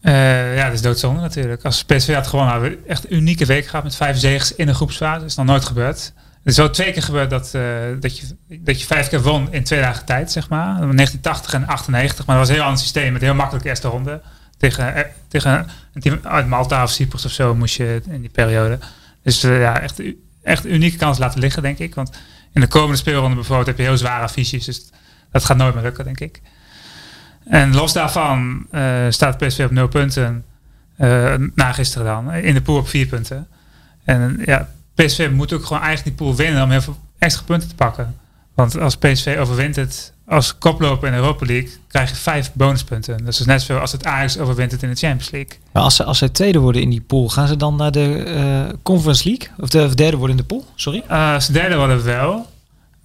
Eh, 0.00 0.56
ja, 0.56 0.64
dat 0.64 0.74
is 0.74 0.82
doodzonde 0.82 1.20
natuurlijk. 1.20 1.64
Als 1.64 1.84
PSV 1.84 2.14
had 2.14 2.26
gewoon 2.26 2.46
nou, 2.46 2.76
echt 2.86 3.04
een 3.10 3.16
unieke 3.16 3.44
week 3.46 3.66
gehad 3.66 3.84
met 3.84 3.94
vijf 3.96 4.18
zegens 4.18 4.54
in 4.54 4.68
een 4.68 4.74
groepsfase. 4.74 5.20
Dat 5.20 5.28
is 5.28 5.34
nog 5.36 5.46
nooit 5.46 5.64
gebeurd. 5.64 6.12
Het 6.48 6.56
is 6.56 6.62
wel 6.62 6.72
twee 6.72 6.92
keer 6.92 7.02
gebeurd 7.02 7.30
dat, 7.30 7.54
eh, 7.54 7.62
dat, 8.00 8.18
je, 8.18 8.36
dat 8.60 8.80
je 8.80 8.86
vijf 8.86 9.08
keer 9.08 9.22
won 9.22 9.52
in 9.52 9.64
twee 9.64 9.80
dagen 9.80 10.04
tijd, 10.04 10.32
zeg 10.32 10.48
maar. 10.48 10.64
1980 10.64 11.52
en 11.52 11.66
98. 11.66 12.26
Maar 12.26 12.36
dat 12.36 12.46
was 12.46 12.48
een 12.48 12.60
heel 12.60 12.70
ander 12.70 12.82
systeem 12.82 13.12
met 13.12 13.22
heel 13.22 13.34
makkelijke 13.34 13.68
eerste 13.68 13.88
ronde. 13.88 14.20
Tegen, 14.56 14.94
eh, 14.94 15.04
tegen 15.28 15.66
een 15.94 16.00
team 16.00 16.20
uit 16.22 16.46
Malta 16.46 16.82
of 16.82 16.90
Cyprus 16.90 17.24
of 17.24 17.30
zo 17.30 17.54
moest 17.54 17.76
je 17.76 18.02
in 18.08 18.20
die 18.20 18.30
periode. 18.30 18.78
Dus 19.22 19.42
eh, 19.42 19.60
ja, 19.60 19.80
echt, 19.80 20.02
echt 20.42 20.66
unieke 20.66 20.96
kans 20.96 21.18
laten 21.18 21.40
liggen, 21.40 21.62
denk 21.62 21.78
ik. 21.78 21.94
Want 21.94 22.10
in 22.52 22.60
de 22.60 22.66
komende 22.66 22.96
speelronde 22.96 23.34
bijvoorbeeld 23.34 23.66
heb 23.66 23.78
je 23.78 23.82
heel 23.82 23.96
zware 23.96 24.22
affiches. 24.22 24.64
Dus 24.64 24.90
dat 25.30 25.44
gaat 25.44 25.56
nooit 25.56 25.74
meer 25.74 25.82
lukken, 25.82 26.04
denk 26.04 26.20
ik. 26.20 26.40
En 27.44 27.74
los 27.74 27.92
daarvan 27.92 28.66
eh, 28.70 29.06
staat 29.08 29.38
PSV 29.38 29.64
op 29.64 29.70
nul 29.70 29.88
punten. 29.88 30.44
na 31.54 31.72
gisteren 31.72 32.06
dan. 32.06 32.32
In 32.34 32.54
de 32.54 32.62
pool 32.62 32.78
op 32.78 32.88
vier 32.88 33.06
punten. 33.06 33.48
En 34.04 34.42
ja, 34.44 34.68
PSV 35.04 35.28
moet 35.32 35.52
ook 35.52 35.64
gewoon 35.64 35.82
eigenlijk 35.82 36.16
die 36.16 36.26
pool 36.26 36.36
winnen 36.36 36.62
om 36.62 36.70
heel 36.70 36.80
veel 36.80 36.98
extra 37.18 37.42
punten 37.42 37.68
te 37.68 37.74
pakken. 37.74 38.16
Want 38.54 38.78
als 38.78 38.96
PSV 38.96 39.36
overwint 39.40 39.76
het 39.76 40.12
als 40.26 40.58
koploper 40.58 41.06
in 41.08 41.14
de 41.14 41.18
Europa 41.20 41.46
League, 41.46 41.70
krijg 41.88 42.10
je 42.10 42.16
vijf 42.16 42.52
bonuspunten. 42.52 43.18
Dat 43.18 43.28
is 43.28 43.36
dus 43.36 43.46
net 43.46 43.60
zoveel 43.60 43.78
als 43.78 43.92
het 43.92 44.04
Ajax 44.04 44.38
overwint 44.38 44.72
het 44.72 44.82
in 44.82 44.88
de 44.88 44.96
Champions 44.96 45.30
League. 45.30 45.58
Maar 45.72 45.82
als 45.82 45.96
ze, 45.96 46.04
als 46.04 46.18
zij 46.18 46.28
tweede 46.28 46.58
worden 46.58 46.82
in 46.82 46.90
die 46.90 47.00
pool, 47.00 47.28
gaan 47.28 47.48
ze 47.48 47.56
dan 47.56 47.76
naar 47.76 47.90
de 47.90 48.22
eh, 48.22 48.74
Conference 48.82 49.28
League? 49.28 49.48
Of 49.58 49.68
de 49.68 49.84
of 49.84 49.94
derde 49.94 50.16
worden 50.16 50.36
in 50.36 50.42
de 50.42 50.48
pool? 50.48 50.66
Sorry. 50.74 51.02
Eh, 51.08 51.32
als 51.32 51.44
ze 51.44 51.52
derde 51.52 51.76
worden 51.76 52.04
wel. 52.04 52.46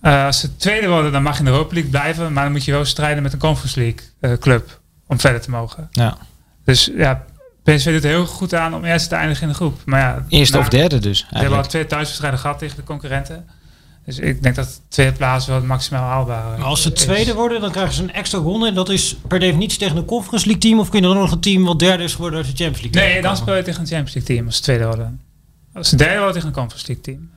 Eh, 0.02 0.26
als 0.26 0.40
ze 0.40 0.56
tweede 0.56 0.88
worden, 0.88 1.12
dan 1.12 1.24
mag 1.24 1.34
je 1.34 1.40
in 1.40 1.46
de 1.46 1.52
Europa 1.52 1.74
League 1.74 1.92
blijven. 1.92 2.34
Maar 2.34 2.44
dan 2.44 2.52
moet 2.52 2.66
je 2.66 2.72
wel 2.72 2.86
strijden 2.86 3.24
met 3.24 3.34
een 3.34 3.40
Conference 3.40 3.80
League 3.80 4.38
club 4.38 4.80
om 5.08 5.20
verder 5.20 5.42
te 5.42 5.50
mogen. 5.50 5.88
Ja. 5.92 6.18
Dus 6.66 6.92
ja, 6.96 7.26
PSV 7.64 7.92
doet 7.94 8.04
er 8.04 8.10
heel 8.10 8.26
goed 8.26 8.54
aan 8.54 8.74
om 8.76 8.86
eerst 8.86 9.10
te 9.10 9.16
eindigen 9.16 9.44
in 9.44 9.50
de 9.50 9.54
groep. 9.56 9.80
Maar 9.86 10.00
ja, 10.00 10.26
Eerste 10.30 10.58
of 10.58 10.70
derde 10.70 11.00
dus. 11.00 11.20
We 11.20 11.26
hebben 11.26 11.36
al 11.38 11.42
Eigenlijk. 11.42 11.70
twee 11.70 11.86
thuiswedstrijden 11.86 12.40
gehad 12.40 12.60
tegen 12.60 12.76
de 12.76 12.84
concurrenten. 12.84 13.46
Dus 14.06 14.20
ik 14.20 14.44
denk 14.44 14.56
dat 14.56 14.82
tweede 14.88 15.12
plaats 15.14 15.46
wel 15.48 15.56
het 15.56 15.66
maximaal 15.66 16.04
haalbaar 16.04 16.58
Maar 16.58 16.68
als 16.68 16.82
ze 16.82 16.92
tweede 16.94 17.34
worden, 17.34 17.62
dan 17.62 17.72
krijgen 17.72 17.94
ze 17.94 18.02
een 18.04 18.14
extra 18.14 18.40
ronde. 18.40 18.68
En 18.68 18.74
dat 18.74 18.90
is 18.90 19.16
per 19.28 19.40
definitie 19.40 19.80
tegen 19.80 19.98
een 19.98 20.06
Conference 20.06 20.46
League 20.46 20.62
team. 20.64 20.80
Of 20.80 20.90
kun 20.90 21.02
je 21.02 21.08
dan 21.08 21.16
nog 21.18 21.32
een 21.32 21.40
team 21.40 21.64
wat 21.64 21.80
derde 21.80 22.04
is 22.04 22.14
geworden 22.14 22.40
uit 22.40 22.58
de 22.58 22.64
Champions 22.64 22.94
League? 22.94 23.12
Nee, 23.14 23.22
dan 23.22 23.38
speel 23.38 23.56
je 23.56 23.64
tegen 23.64 23.82
een 23.82 23.88
Champions 23.88 24.14
League 24.14 24.36
team 24.36 24.46
als 24.46 24.56
ze 24.56 24.62
tweede 24.62 24.86
worden. 24.86 25.20
Als 25.74 25.90
ze 25.90 25.96
derde 25.96 26.16
worden 26.16 26.34
tegen 26.34 26.48
een 26.48 26.54
Conference 26.54 26.88
League 26.88 27.04
team. 27.04 27.30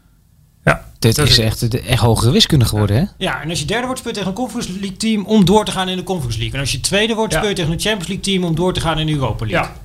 Ja, 0.65 0.85
Dit 0.99 1.19
is 1.19 1.39
echt, 1.39 1.71
de- 1.71 1.81
echt 1.81 2.01
hogere 2.03 2.31
wiskunde 2.31 2.65
geworden, 2.65 2.97
hè? 2.97 3.05
Ja, 3.19 3.43
en 3.43 3.51
als 3.51 3.59
je 3.59 3.65
derde 3.65 3.85
wordt, 3.85 3.99
speel 4.01 4.13
je 4.13 4.19
tegen 4.19 4.33
een 4.33 4.37
Conference 4.39 4.71
League 4.73 4.97
team 4.97 5.25
om 5.25 5.45
door 5.45 5.65
te 5.65 5.71
gaan 5.71 5.89
in 5.89 5.97
de 5.97 6.03
Conference 6.03 6.39
League. 6.39 6.55
En 6.55 6.61
als 6.61 6.73
je 6.73 6.81
tweede 6.81 7.15
wordt, 7.15 7.33
Ja. 7.33 7.39
speel 7.39 7.51
je 7.51 7.57
tegen 7.57 7.73
een 7.73 7.81
Champions 7.81 8.07
League 8.09 8.25
team 8.25 8.45
om 8.45 8.55
door 8.55 8.73
te 8.73 8.81
gaan 8.81 8.99
in 8.99 9.07
de 9.07 9.13
Europa 9.13 9.47
League. 9.47 9.69
Ja, 9.71 9.77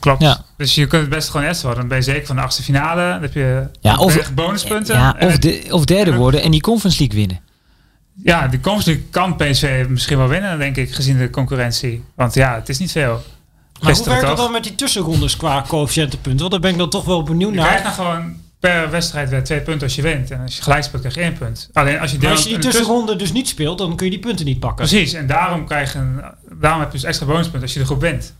klopt. 0.00 0.22
Ja. 0.22 0.44
Dus 0.56 0.74
je 0.74 0.86
kunt 0.86 1.00
het 1.02 1.10
best 1.10 1.28
gewoon 1.30 1.46
eerste 1.46 1.62
worden. 1.66 1.80
Dan 1.80 1.88
ben 1.88 1.98
je 1.98 2.04
zeker 2.12 2.26
van 2.26 2.36
de 2.36 2.42
achtste 2.42 2.62
finale. 2.62 3.10
Dan 3.12 3.22
heb 3.22 3.34
je 3.34 3.66
Ja, 3.80 3.96
of- 3.96 4.14
je 4.14 4.32
bonuspunten. 4.34 4.94
Ja, 4.96 5.16
of, 5.20 5.38
de, 5.38 5.66
of 5.70 5.84
derde 5.84 6.14
worden 6.14 6.42
en 6.42 6.50
die 6.50 6.60
Conference 6.60 6.98
League 6.98 7.18
winnen. 7.18 7.40
ja, 8.22 8.48
die 8.48 8.60
Conference 8.60 8.90
League 8.90 9.08
kan 9.10 9.36
PSV 9.36 9.86
misschien 9.88 10.18
wel 10.18 10.28
winnen, 10.28 10.58
denk 10.58 10.76
ik, 10.76 10.94
gezien 10.94 11.18
de 11.18 11.30
concurrentie. 11.30 12.04
Want 12.14 12.34
ja, 12.34 12.54
het 12.54 12.68
is 12.68 12.78
niet 12.78 12.92
veel. 12.92 13.22
Maar 13.80 13.94
hoe 13.94 14.04
werkt 14.04 14.22
dat 14.26 14.36
dan 14.36 14.52
met 14.52 14.62
die 14.62 14.74
tussenrondes 14.74 15.36
qua 15.36 15.64
coëfficiëntenpunten? 15.68 16.40
Want 16.40 16.50
daar 16.50 16.60
ben 16.60 16.70
ik 16.70 16.78
dan 16.78 16.90
toch 16.90 17.04
wel 17.04 17.22
benieuwd 17.22 17.50
Je 17.50 17.56
naar. 17.56 17.66
krijgt 17.66 17.84
dan 17.84 17.92
gewoon 17.92 18.36
per 18.60 18.90
wedstrijd 18.90 19.28
weer 19.30 19.44
twee 19.44 19.60
punten 19.60 19.82
als 19.86 19.96
je 19.96 20.02
wint. 20.02 20.30
En 20.30 20.40
als 20.40 20.56
je 20.56 20.62
gelijk 20.62 20.84
speelt, 20.84 21.00
krijg 21.02 21.14
je 21.14 21.20
één 21.20 21.38
punt. 21.38 21.70
Alleen 21.72 22.00
als 22.00 22.10
je, 22.10 22.18
Maar 22.20 22.30
als 22.30 22.42
je 22.42 22.48
die 22.48 22.58
tussenronde 22.58 23.16
dus 23.16 23.32
niet 23.32 23.48
speelt, 23.48 23.78
dan 23.78 23.96
kun 23.96 24.04
je 24.06 24.10
die 24.12 24.20
punten 24.20 24.44
niet 24.46 24.60
pakken. 24.60 24.86
Precies, 24.86 25.12
en 25.12 25.26
daarom, 25.26 25.66
krijg 25.66 25.92
je 25.92 25.98
een, 25.98 26.20
daarom 26.60 26.80
heb 26.80 26.92
je 26.92 26.98
dus 26.98 27.06
extra 27.06 27.26
bonuspunten 27.26 27.62
als 27.62 27.72
je 27.72 27.78
de 27.78 27.84
groep 27.84 28.00
wint. 28.00 28.34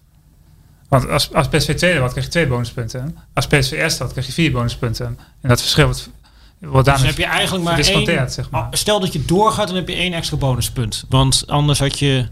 Want 0.91 1.09
als, 1.09 1.33
als 1.35 1.49
PSV 1.49 1.75
tweede 1.77 1.99
wordt, 1.99 2.13
krijg 2.13 2.27
je 2.27 2.33
twee 2.33 2.47
bonuspunten. 2.47 3.17
Als 3.35 3.47
PSV 3.47 3.71
eerste 3.73 3.99
wordt, 3.99 4.13
krijg 4.13 4.27
je 4.27 4.33
vier 4.33 4.53
bonuspunten. 4.53 5.07
En 5.41 5.49
dat 5.49 5.61
verschil 5.61 5.85
wordt, 5.85 6.11
wordt 6.59 6.75
Dus 6.75 6.85
daarmee 6.85 6.97
dan 6.97 7.07
heb 7.07 7.17
je 7.17 7.25
eigenlijk 7.39 7.65
maar 7.65 7.79
één... 7.79 8.31
zeg 8.31 8.51
maar. 8.51 8.61
Ah, 8.63 8.69
Stel 8.71 9.01
dat 9.01 9.13
je 9.13 9.25
doorgaat, 9.25 9.67
dan 9.67 9.77
heb 9.77 9.89
je 9.89 9.95
één 9.95 10.13
extra 10.13 10.37
bonuspunt. 10.37 11.05
Want 11.09 11.45
anders 11.47 11.79
had 11.79 11.99
je 11.99 12.29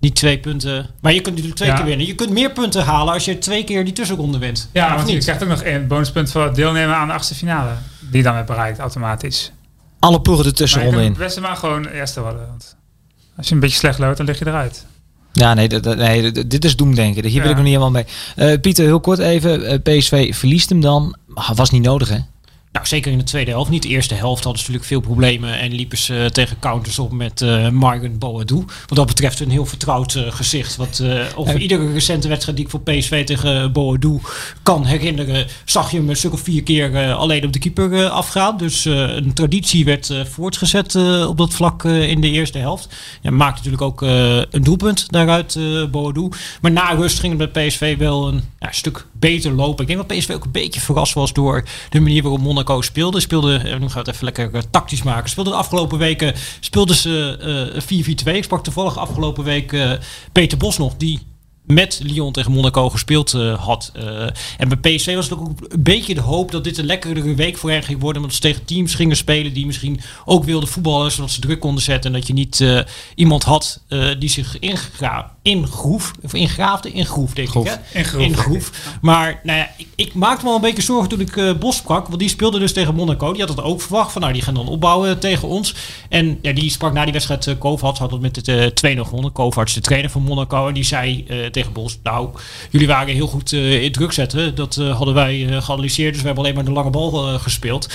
die 0.00 0.12
twee 0.12 0.38
punten... 0.38 0.86
Maar 1.00 1.12
je 1.12 1.20
kunt 1.20 1.34
natuurlijk 1.34 1.56
twee 1.56 1.68
Ja. 1.68 1.76
keer 1.76 1.84
winnen. 1.84 2.06
Je 2.06 2.14
kunt 2.14 2.30
meer 2.30 2.50
punten 2.52 2.84
halen 2.84 3.12
als 3.14 3.24
je 3.24 3.38
twee 3.38 3.64
keer 3.64 3.84
die 3.84 3.92
tussenronde 3.92 4.38
wint. 4.38 4.68
Ja, 4.72 4.88
Of 4.90 4.94
want 4.96 5.10
je 5.10 5.18
krijgt 5.18 5.42
ook 5.42 5.48
nog 5.48 5.62
één 5.62 5.86
bonuspunt 5.86 6.30
voor 6.30 6.44
het 6.44 6.54
deelnemen 6.54 6.94
aan 6.96 7.06
de 7.08 7.14
achtste 7.14 7.34
finale. 7.34 7.70
Die 8.10 8.22
dan 8.22 8.34
werd 8.34 8.46
bereikt, 8.46 8.78
automatisch. 8.78 9.52
Alle 9.98 10.20
ploegen 10.20 10.44
de 10.44 10.50
Maar 10.50 10.58
je 10.58 10.64
tussenronde 10.64 10.96
kunt 10.96 11.04
in. 11.06 11.12
het 11.12 11.22
beste 11.22 11.40
maar 11.40 11.56
gewoon 11.56 11.86
eerste 11.86 12.20
worden. 12.20 12.46
Want 12.46 12.76
als 13.36 13.48
je 13.48 13.54
een 13.54 13.60
beetje 13.60 13.76
slecht 13.78 13.98
loopt, 13.98 14.16
dan 14.16 14.26
lig 14.26 14.38
je 14.38 14.46
eruit. 14.46 14.86
Ja, 15.38 15.54
nee, 15.54 15.68
dat, 15.68 15.96
nee 15.96 16.32
dit 16.46 16.64
is 16.64 16.76
doemdenken. 16.76 17.24
Hier 17.24 17.32
wil 17.32 17.42
Ja. 17.42 17.48
ik 17.50 17.54
nog 17.54 17.64
niet 17.64 17.74
helemaal 17.74 17.90
mee. 17.90 18.04
Eh, 18.36 18.60
Pieter, 18.60 18.84
heel 18.84 19.00
kort 19.00 19.18
even. 19.18 19.66
Eh, 19.66 19.78
PSV 19.98 20.34
verliest 20.34 20.68
hem 20.68 20.80
dan. 20.80 21.16
Ah, 21.34 21.50
Was 21.50 21.70
niet 21.70 21.82
nodig, 21.82 22.08
hè? 22.08 22.18
Nou, 22.76 22.88
zeker 22.88 23.12
in 23.12 23.18
de 23.18 23.24
tweede 23.24 23.50
helft. 23.50 23.70
Niet 23.70 23.82
de 23.82 23.88
eerste 23.88 24.14
helft 24.14 24.44
hadden 24.44 24.62
ze 24.62 24.70
natuurlijk 24.70 24.84
veel 24.92 25.00
problemen. 25.12 25.58
En 25.58 25.72
liepen 25.72 25.98
ze 25.98 26.28
tegen 26.32 26.58
counters 26.58 26.98
op 26.98 27.12
met 27.12 27.40
eh 27.42 27.68
Margen 27.68 28.18
Boadou. 28.18 28.64
Wat 28.86 28.98
dat 28.98 29.06
betreft 29.06 29.40
een 29.40 29.50
heel 29.50 29.66
vertrouwd 29.66 30.14
eh, 30.14 30.22
gezicht. 30.28 30.76
Wat 30.76 30.98
eh, 31.02 31.20
over 31.34 31.54
Eh. 31.54 31.60
iedere 31.62 31.92
recente 31.92 32.28
wedstrijd 32.28 32.56
die 32.56 32.66
ik 32.66 32.70
voor 32.72 32.80
PSV 32.80 33.24
tegen 33.26 33.72
Boadou 33.72 34.20
kan 34.62 34.84
herinneren... 34.84 35.46
zag 35.64 35.90
je 35.90 35.96
hem 35.96 36.08
een 36.08 36.16
stuk 36.16 36.32
of 36.32 36.40
vier 36.40 36.62
keer 36.62 36.94
eh, 36.94 37.18
alleen 37.18 37.44
op 37.44 37.52
de 37.52 37.58
keeper 37.58 37.92
eh, 38.04 38.10
afgaan. 38.10 38.56
Dus 38.56 38.86
eh, 38.86 38.92
een 39.14 39.32
traditie 39.32 39.84
werd 39.84 40.10
eh, 40.10 40.24
voortgezet 40.24 40.94
eh, 40.94 41.28
op 41.28 41.36
dat 41.38 41.54
vlak 41.54 41.84
eh, 41.84 42.08
in 42.08 42.20
de 42.20 42.30
eerste 42.30 42.58
helft. 42.58 42.88
Ja, 43.22 43.30
maakte 43.30 43.56
natuurlijk 43.56 43.82
ook 43.82 44.02
eh, 44.02 44.36
een 44.50 44.62
doelpunt 44.64 45.06
daaruit, 45.12 45.56
eh 45.56 45.84
Boadou. 45.90 46.32
Maar 46.60 46.72
na 46.72 46.90
rust 46.90 47.18
ging 47.20 47.38
het 47.38 47.52
bij 47.52 47.66
PSV 47.66 47.96
wel 47.98 48.28
een 48.28 48.42
ja, 48.60 48.72
stuk 48.72 49.06
beter 49.12 49.52
lopen. 49.52 49.80
Ik 49.88 49.96
denk 49.96 50.08
dat 50.08 50.18
PSV 50.18 50.30
ook 50.30 50.44
een 50.44 50.50
beetje 50.50 50.80
verrast 50.80 51.14
was 51.14 51.32
door 51.32 51.64
de 51.90 52.00
manier 52.00 52.22
waarop 52.22 52.40
Monaco 52.66 52.82
speelde. 52.82 53.20
Speelde, 53.20 53.56
eh, 53.56 53.62
nu 53.62 53.88
gaan 53.88 53.92
we 53.92 53.98
het 53.98 54.08
even 54.08 54.24
lekker 54.24 54.54
eh, 54.54 54.62
tactisch 54.70 55.02
maken. 55.02 55.30
Speelde 55.30 55.50
de 55.50 55.56
afgelopen 55.56 55.98
weken 55.98 56.34
speelden 56.60 56.96
ze 56.96 57.36
eh, 57.74 58.34
4-4-2. 58.34 58.36
Ik 58.36 58.44
sprak 58.44 58.64
toevallig 58.64 58.98
afgelopen 58.98 59.44
week 59.44 59.72
eh, 59.72 59.92
Peter 60.32 60.58
Bos 60.58 60.78
nog, 60.78 60.96
die 60.96 61.20
met 61.66 62.00
Lyon 62.02 62.32
tegen 62.32 62.52
Monaco 62.52 62.90
gespeeld 62.90 63.34
eh, 63.34 63.64
had. 63.64 63.90
Eh, 63.94 64.22
en 64.58 64.68
bij 64.68 64.96
PSV 64.96 65.14
was 65.14 65.28
het 65.28 65.38
ook 65.38 65.46
een 65.46 65.82
beetje 65.82 66.14
de 66.14 66.20
hoop 66.20 66.50
dat 66.50 66.64
dit 66.64 66.78
een 66.78 66.86
lekkere 66.86 67.34
week 67.34 67.56
voor 67.58 67.70
hen 67.70 67.82
ging 67.82 68.00
worden. 68.00 68.22
Want 68.22 68.34
ze 68.34 68.40
tegen 68.40 68.64
teams 68.64 68.94
gingen 68.94 69.16
spelen 69.16 69.52
die 69.52 69.66
misschien 69.66 70.00
ook 70.24 70.44
wilden 70.44 70.68
voetballen. 70.68 71.12
Zodat 71.12 71.30
ze 71.30 71.40
druk 71.40 71.60
konden 71.60 71.82
zetten. 71.82 72.12
En 72.12 72.18
dat 72.18 72.26
je 72.26 72.32
niet 72.32 72.60
eh, 72.60 72.80
iemand 73.14 73.42
had 73.42 73.80
die 74.18 74.28
zich 74.28 74.58
ingra 74.58 75.34
ingroef. 75.42 76.12
Of 76.22 76.34
ingraafde? 76.34 76.90
Ingroef, 76.90 77.32
denk 77.32 77.54
ik. 77.54 77.64
Hè? 77.64 77.98
Ingroef, 77.98 78.22
Ingroef. 78.22 78.98
Maar 79.00 79.40
nou 79.42 79.58
ja, 79.58 79.70
ik, 79.76 79.86
ik 79.94 80.14
maakte 80.14 80.38
me 80.38 80.44
wel 80.44 80.54
een 80.54 80.60
beetje 80.60 80.82
zorgen 80.82 81.08
toen 81.08 81.20
ik 81.20 81.58
Bos 81.58 81.76
sprak. 81.76 82.06
Want 82.06 82.18
die 82.18 82.28
speelde 82.28 82.58
dus 82.58 82.72
tegen 82.72 82.94
Monaco. 82.94 83.32
Die 83.32 83.40
had 83.40 83.56
het 83.56 83.62
ook 83.62 83.80
verwacht. 83.80 84.12
Van 84.12 84.20
nou, 84.20 84.32
die 84.32 84.42
gaan 84.42 84.54
dan 84.54 84.68
opbouwen 84.68 85.18
tegen 85.18 85.48
ons. 85.48 85.74
En 86.08 86.38
ja, 86.42 86.52
die 86.52 86.70
sprak 86.70 86.92
na 86.92 87.04
die 87.04 87.12
wedstrijd 87.12 87.46
uh, 87.46 87.54
Kovacs. 87.58 87.98
Had 87.98 88.10
het 88.10 88.20
met 88.20 88.36
het 88.36 88.48
eh 88.82 88.96
2-0 88.96 89.00
gewonnen. 89.00 89.32
Kovacs, 89.32 89.74
de 89.74 89.80
trainer 89.80 90.10
van 90.10 90.22
Monaco. 90.22 90.68
En 90.68 90.74
die 90.74 90.84
zei 90.84 91.24
tegen 91.56 91.72
Bos. 91.72 91.98
Nou, 92.02 92.28
jullie 92.70 92.86
waren 92.86 93.14
heel 93.14 93.26
goed 93.26 93.52
eh, 93.52 93.82
in 93.82 93.92
druk 93.92 94.12
zetten. 94.12 94.54
Dat 94.54 94.76
eh, 94.76 94.96
hadden 94.96 95.14
wij 95.14 95.46
eh, 95.48 95.62
geanalyseerd. 95.62 96.12
Dus 96.12 96.20
we 96.20 96.26
hebben 96.26 96.44
alleen 96.44 96.56
maar 96.56 96.64
de 96.64 96.72
lange 96.72 96.90
bal 96.90 97.12
gespeeld. 97.38 97.88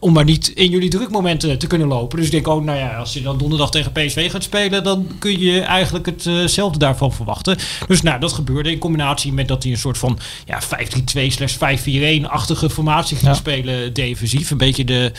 Om 0.00 0.12
maar 0.12 0.24
niet 0.24 0.48
in 0.48 0.70
jullie 0.70 0.90
drukmomenten 0.90 1.58
te 1.58 1.66
kunnen 1.66 1.88
lopen. 1.88 2.16
Dus 2.16 2.26
ik 2.26 2.32
denk 2.32 2.48
ook, 2.48 2.64
nou 2.64 2.78
ja, 2.78 2.96
als 2.96 3.12
je 3.12 3.22
dan 3.22 3.38
donderdag 3.38 3.70
tegen 3.70 3.92
PSV 3.92 4.30
gaat 4.30 4.42
spelen. 4.42 4.84
Dan 4.84 5.06
kun 5.18 5.38
je 5.38 5.60
eigenlijk 5.60 6.06
hetzelfde 6.06 6.78
daarvan 6.78 7.12
verwachten. 7.12 7.58
Dus 7.86 8.02
nou, 8.02 8.20
dat 8.20 8.32
gebeurde 8.32 8.70
in 8.70 8.78
combinatie 8.78 9.32
met 9.32 9.48
dat 9.48 9.62
hij 9.62 9.72
een 9.72 9.78
soort 9.78 9.98
van 9.98 10.18
ja, 10.46 10.62
5-3-2 10.62 11.26
slash 11.26 11.56
5-4-1-achtige 11.56 12.70
formatie 12.70 13.16
ging 13.16 13.30
Ja. 13.30 13.34
spelen 13.36 13.92
defensief. 13.92 14.50
Een 14.50 14.56
beetje 14.56 14.84
de 14.84 15.12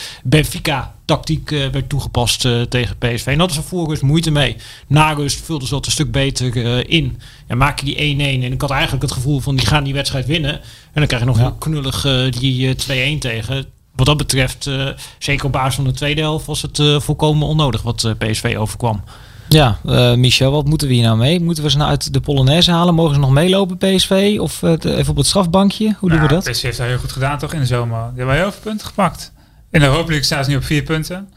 Benfica-tactiek 1.08 1.52
eh, 1.52 1.68
werd 1.72 1.90
toegepast 1.90 2.46
eh, 2.46 2.62
tegen 2.62 2.98
PSV. 2.98 3.26
En 3.28 3.38
dat 3.38 3.52
is 3.52 3.58
er 3.58 3.64
voor 3.64 3.88
rust 3.90 4.02
moeite 4.02 4.32
mee. 4.32 4.56
Na 4.88 5.12
rust 5.14 5.42
vulden 5.46 5.68
ze 5.68 5.74
dat 5.74 5.86
een 5.86 5.92
stuk 5.92 6.12
beter 6.12 6.66
eh, 6.66 6.84
in. 6.98 7.20
En 7.48 7.58
maak 7.58 7.80
je 7.80 7.86
die 7.86 8.16
1-1. 8.16 8.44
En 8.44 8.52
ik 8.52 8.62
had 8.62 8.70
eigenlijk 8.72 9.02
het 9.02 9.12
gevoel 9.12 9.40
van 9.40 9.56
die 9.56 9.66
gaan 9.66 9.84
die 9.84 9.94
wedstrijd 9.94 10.26
winnen. 10.26 10.54
En 10.54 10.60
dan 10.94 11.06
krijg 11.08 11.22
je 11.22 11.28
nog 11.28 11.38
Ja. 11.38 11.44
heel 11.44 11.54
knullig 11.54 12.06
eh, 12.06 12.32
die 12.32 12.76
eh, 12.88 13.16
2-1 13.16 13.20
tegen. 13.20 13.66
Wat 13.96 14.06
dat 14.06 14.18
betreft, 14.18 14.68
eh, 14.68 14.88
zeker 15.20 15.46
op 15.46 15.52
basis 15.52 15.76
van 15.76 15.84
de 15.84 15.92
tweede 15.92 16.22
helft, 16.22 16.46
was 16.46 16.62
het 16.62 16.80
eh, 16.80 17.00
volkomen 17.00 17.48
onnodig 17.48 17.82
wat 17.82 18.04
eh, 18.04 18.12
PSV 18.18 18.56
overkwam. 18.60 19.04
Ja, 19.50 19.80
eh, 19.86 20.14
Michel, 20.14 20.52
wat 20.52 20.66
moeten 20.66 20.88
we 20.88 20.94
hier 20.94 21.04
nou 21.04 21.18
mee? 21.18 21.40
Moeten 21.40 21.64
we 21.64 21.70
ze 21.70 21.78
nou 21.78 21.90
uit 21.90 22.14
de 22.14 22.20
Polonaise 22.20 22.72
halen? 22.72 22.96
Mogen 22.96 23.14
ze 23.14 23.20
nog 23.20 23.32
meelopen, 23.32 23.78
PSV? 23.78 24.38
Of 24.40 24.62
even 24.62 25.08
op 25.10 25.16
het 25.18 25.26
strafbankje? 25.26 25.96
Hoe 26.00 26.10
doen 26.10 26.20
we 26.22 26.26
Nou, 26.28 26.42
dat? 26.44 26.52
PSV 26.52 26.62
heeft 26.62 26.78
dat 26.78 26.88
heel 26.88 26.98
goed 26.98 27.12
gedaan 27.12 27.38
toch 27.38 27.54
in 27.54 27.60
de 27.60 27.66
zomer. 27.66 28.00
Die 28.10 28.18
hebben 28.18 28.36
heel 28.36 28.52
veel 28.52 28.62
punten 28.62 28.88
gepakt. 28.88 29.32
In 29.70 29.80
de 29.80 29.86
Europa 29.86 30.08
League 30.08 30.24
staan 30.24 30.44
ze 30.44 30.50
nu 30.50 30.56
op 30.56 30.64
vier 30.64 30.84
punten. 30.84 31.30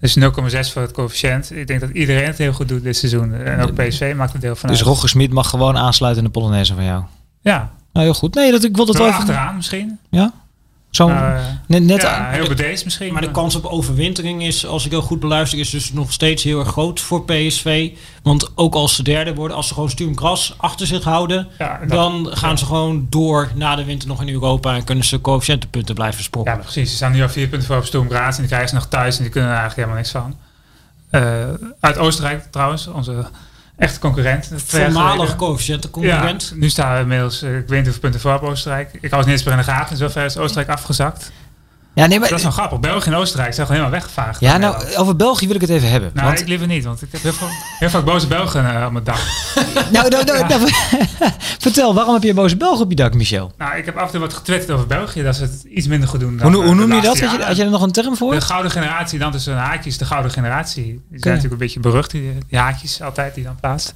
Dus 0.00 0.18
0,6 0.18 0.72
voor 0.72 0.82
het 0.82 0.92
coëfficiënt. 0.92 1.56
Ik 1.56 1.66
denk 1.66 1.80
dat 1.80 1.90
iedereen 1.90 2.26
het 2.26 2.38
heel 2.38 2.52
goed 2.52 2.68
doet 2.68 2.82
dit 2.82 2.96
seizoen. 2.96 3.34
En 3.34 3.60
ook 3.60 3.74
PSV 3.74 4.12
maakt 4.16 4.32
er 4.32 4.40
deel 4.40 4.56
van 4.56 4.68
Dus 4.68 4.78
uit. 4.78 4.88
Roger 4.88 5.08
Smit 5.08 5.32
mag 5.32 5.50
gewoon 5.50 5.76
aansluiten 5.76 6.24
in 6.24 6.30
de 6.32 6.38
Polonaise 6.38 6.74
van 6.74 6.84
jou. 6.84 7.04
Ja, 7.40 7.72
Nou, 7.92 8.06
heel 8.06 8.14
goed. 8.14 8.34
Nee, 8.34 8.50
dat, 8.50 8.64
ik 8.64 8.76
wil 8.76 8.86
dat 8.86 8.96
wel 8.96 9.04
wel 9.04 9.14
even... 9.14 9.26
achteraan 9.26 9.56
misschien. 9.56 9.98
Ja? 10.10 10.32
Zo, 10.94 11.08
Maar, 11.08 11.36
eh, 11.36 11.42
net, 11.66 11.82
net 11.82 12.02
ja, 12.02 12.30
heel 12.30 12.48
bedeesd 12.48 12.84
misschien. 12.84 13.12
Maar 13.12 13.22
de 13.22 13.30
kans 13.30 13.54
op 13.54 13.64
overwintering 13.64 14.42
is, 14.44 14.66
als 14.66 14.84
ik 14.84 14.90
heel 14.90 15.02
goed 15.02 15.20
beluister, 15.20 15.58
is 15.58 15.70
dus 15.70 15.92
nog 15.92 16.12
steeds 16.12 16.42
heel 16.42 16.58
erg 16.58 16.68
groot 16.68 17.00
voor 17.00 17.24
PSV. 17.24 17.90
Want 18.22 18.50
ook 18.54 18.74
als 18.74 18.94
ze 18.94 19.02
derde 19.02 19.34
worden, 19.34 19.56
als 19.56 19.68
ze 19.68 19.74
gewoon 19.74 19.90
Sturm 19.90 20.16
Gras 20.18 20.54
achter 20.56 20.86
zich 20.86 21.04
houden, 21.04 21.48
Ja, 21.58 21.78
dat- 21.78 21.88
dan 21.88 22.28
gaan 22.30 22.58
ze 22.58 22.64
gewoon 22.64 23.06
door 23.10 23.50
na 23.54 23.76
de 23.76 23.84
winter 23.84 24.08
nog 24.08 24.20
in 24.20 24.28
Europa 24.28 24.74
en 24.74 24.84
kunnen 24.84 25.04
ze 25.04 25.20
coëfficiëntenpunten 25.20 25.94
blijven 25.94 26.18
Ja, 26.18 26.24
sprokkelen. 26.24 26.58
precies. 26.60 26.90
Ze 26.90 26.96
staan 26.96 27.12
nu 27.12 27.22
al 27.22 27.28
vier 27.28 27.48
punten 27.48 27.68
voor 27.68 27.76
op 27.76 27.84
Sturm 27.84 28.08
Graz. 28.10 28.34
En 28.34 28.38
die 28.38 28.46
krijgen 28.46 28.68
ze 28.68 28.74
nog 28.74 28.86
thuis. 28.86 29.16
En 29.16 29.22
die 29.22 29.32
kunnen 29.32 29.50
er 29.50 29.56
eigenlijk 29.56 29.88
helemaal 29.88 29.96
niks 29.96 30.10
van. 30.10 30.36
Eh, 31.10 31.70
uit 31.80 31.98
Oostenrijk 31.98 32.44
trouwens. 32.50 32.86
Onze 32.86 33.24
echte 33.76 33.98
concurrent. 33.98 34.50
Voormalig 34.56 35.12
geleden. 35.12 35.36
coëfficiëntenconcurrent. 35.36 36.48
Ja, 36.50 36.56
nu 36.56 36.68
staan 36.68 36.94
we 36.94 37.00
inmiddels, 37.00 37.42
eh, 37.42 37.56
ik 37.56 37.68
weet 37.68 37.70
niet 37.70 37.82
hoeveel 37.82 38.00
punten 38.00 38.20
voor 38.20 38.34
op 38.34 38.42
Oostenrijk. 38.42 38.88
Ik 38.92 39.10
hou 39.10 39.16
het 39.16 39.24
niet 39.24 39.34
eens 39.34 39.42
meer 39.44 39.52
in 39.52 39.58
de 39.58 39.66
gaten. 39.66 39.96
Zover 39.96 40.24
is 40.24 40.36
Oostenrijk 40.36 40.68
afgezakt. 40.68 41.32
Ja, 41.94 42.06
nee, 42.06 42.18
maar... 42.18 42.28
Dat 42.28 42.38
is 42.38 42.44
wel 42.44 42.52
grappig. 42.52 42.80
België 42.80 43.10
en 43.10 43.16
Oostenrijk 43.16 43.54
zijn 43.54 43.66
gewoon 43.66 43.82
helemaal 43.82 44.00
weggevaagd. 44.00 44.40
Ja, 44.40 44.56
nou, 44.56 44.72
Nederland. 44.72 45.00
over 45.00 45.16
België 45.16 45.46
wil 45.46 45.54
ik 45.54 45.60
het 45.60 45.70
even 45.70 45.90
hebben. 45.90 46.10
nou 46.14 46.26
want, 46.26 46.40
ik 46.40 46.48
liever 46.48 46.66
niet, 46.66 46.84
want 46.84 47.02
ik 47.02 47.08
heb 47.12 47.22
heel, 47.22 47.32
veel, 47.32 47.48
heel 47.78 47.90
vaak 47.90 48.04
boze 48.04 48.26
Belgen 48.26 48.76
eh, 48.76 48.86
op 48.86 48.92
mijn 48.92 49.04
dak. 49.04 49.16
nou, 49.92 50.08
nou, 50.08 50.24
nou, 50.24 50.46
nou, 50.48 50.70
vertel, 51.66 51.94
waarom 51.94 52.14
heb 52.14 52.22
je 52.22 52.28
een 52.28 52.34
boze 52.34 52.56
Belg 52.56 52.80
op 52.80 52.90
je 52.90 52.96
dak, 52.96 53.14
Michel? 53.14 53.52
Nou, 53.58 53.76
ik 53.76 53.84
heb 53.84 53.96
af 53.96 54.04
en 54.04 54.10
toe 54.10 54.20
wat 54.20 54.34
getwitterd 54.34 54.70
over 54.70 54.86
België, 54.86 55.22
dat 55.22 55.36
ze 55.36 55.42
het 55.42 55.62
iets 55.64 55.86
minder 55.86 56.08
goed 56.08 56.20
doen 56.20 56.36
dan 56.36 56.52
Hoe, 56.52 56.62
eh, 56.62 56.66
hoe 56.66 56.76
noem 56.76 56.92
je 56.92 57.00
dat? 57.00 57.04
Had 57.04 57.18
je, 57.18 57.24
jaren. 57.24 57.46
had 57.46 57.56
je 57.56 57.64
er 57.64 57.70
nog 57.70 57.82
een 57.82 57.92
term 57.92 58.16
voor? 58.16 58.34
De 58.34 58.40
gouden 58.40 58.70
generatie, 58.70 59.18
dan 59.18 59.32
tussen 59.32 59.56
haakjes, 59.56 59.98
de 59.98 60.04
gouden 60.04 60.30
generatie. 60.30 60.84
Die 60.84 61.02
zijn 61.08 61.34
natuurlijk 61.34 61.52
een 61.52 61.66
beetje 61.66 61.80
berucht, 61.80 62.10
die, 62.10 62.38
die 62.48 62.58
haakjes 62.58 63.02
altijd 63.02 63.34
die 63.34 63.44
dan 63.44 63.56
plaatst. 63.60 63.92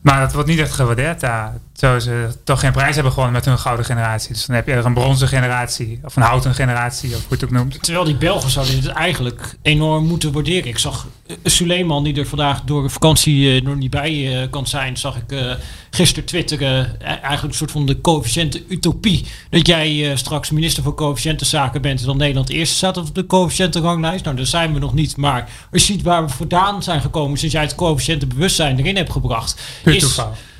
Maar 0.00 0.20
dat 0.20 0.32
wordt 0.32 0.48
niet 0.48 0.58
echt 0.58 0.72
gewaardeerd 0.72 1.20
daar. 1.20 1.52
Terwijl 1.72 2.00
ze 2.00 2.28
toch 2.44 2.60
geen 2.60 2.72
prijs 2.72 2.94
hebben 2.94 3.12
gewonnen 3.12 3.34
met 3.34 3.44
hun 3.44 3.58
gouden 3.58 3.84
generatie. 3.84 4.32
Dus 4.32 4.46
dan 4.46 4.56
heb 4.56 4.66
je 4.66 4.72
er 4.72 4.84
een 4.84 4.94
bronzen 4.94 5.28
generatie, 5.28 6.00
of 6.04 6.16
een 6.16 6.22
houten 6.22 6.54
generatie, 6.54 7.08
of 7.14 7.16
hoe 7.16 7.24
je 7.28 7.34
het 7.34 7.44
ook 7.44 7.50
noemt. 7.50 7.82
Terwijl 7.82 8.04
die 8.04 8.16
Belgen 8.16 8.50
zouden 8.50 8.80
dit 8.80 8.90
eigenlijk 8.90 9.56
enorm 9.62 10.06
moeten 10.06 10.32
waarderen. 10.32 10.68
Ik 10.68 10.78
zag 10.78 11.06
Suleiman, 11.44 12.04
die 12.04 12.14
er 12.18 12.26
vandaag 12.26 12.62
door 12.62 12.82
de 12.82 12.88
vakantie 12.88 13.54
eh, 13.56 13.62
nog 13.62 13.76
niet 13.76 13.90
bij 13.90 14.42
eh, 14.42 14.50
kan 14.50 14.66
zijn, 14.66 14.96
zag 14.96 15.16
ik 15.16 15.32
eh, 15.32 15.52
gisteren 15.90 16.24
twitteren. 16.24 17.00
eh, 17.00 17.08
eigenlijk 17.08 17.42
een 17.42 17.54
soort 17.54 17.70
van 17.70 17.86
de 17.86 18.00
coëfficiënte 18.00 18.62
utopie. 18.68 19.26
Dat 19.50 19.66
jij 19.66 20.10
eh, 20.10 20.16
straks 20.16 20.50
minister 20.50 20.82
van 20.82 20.94
coëfficiëntenzaken 20.94 21.82
bent 21.82 22.00
en 22.00 22.06
dan 22.06 22.16
Nederland 22.16 22.48
eerste 22.48 22.74
staat 22.74 22.96
op 22.96 23.14
de 23.14 23.26
coëfficiëntenranglijst. 23.26 24.24
Nou, 24.24 24.36
daar 24.36 24.46
zijn 24.46 24.72
we 24.72 24.78
nog 24.78 24.94
niet. 24.94 25.16
Maar 25.16 25.48
als 25.72 25.86
je 25.86 25.92
ziet 25.92 26.02
waar 26.02 26.24
we 26.26 26.32
vandaan 26.32 26.82
zijn 26.82 27.00
gekomen 27.00 27.38
sinds 27.38 27.54
jij 27.54 27.62
het 27.62 27.74
coëfficiëntenbewustzijn 27.74 28.78
erin 28.78 28.96
hebt 28.96 29.12
gebracht. 29.12 29.60
Is, 29.84 30.16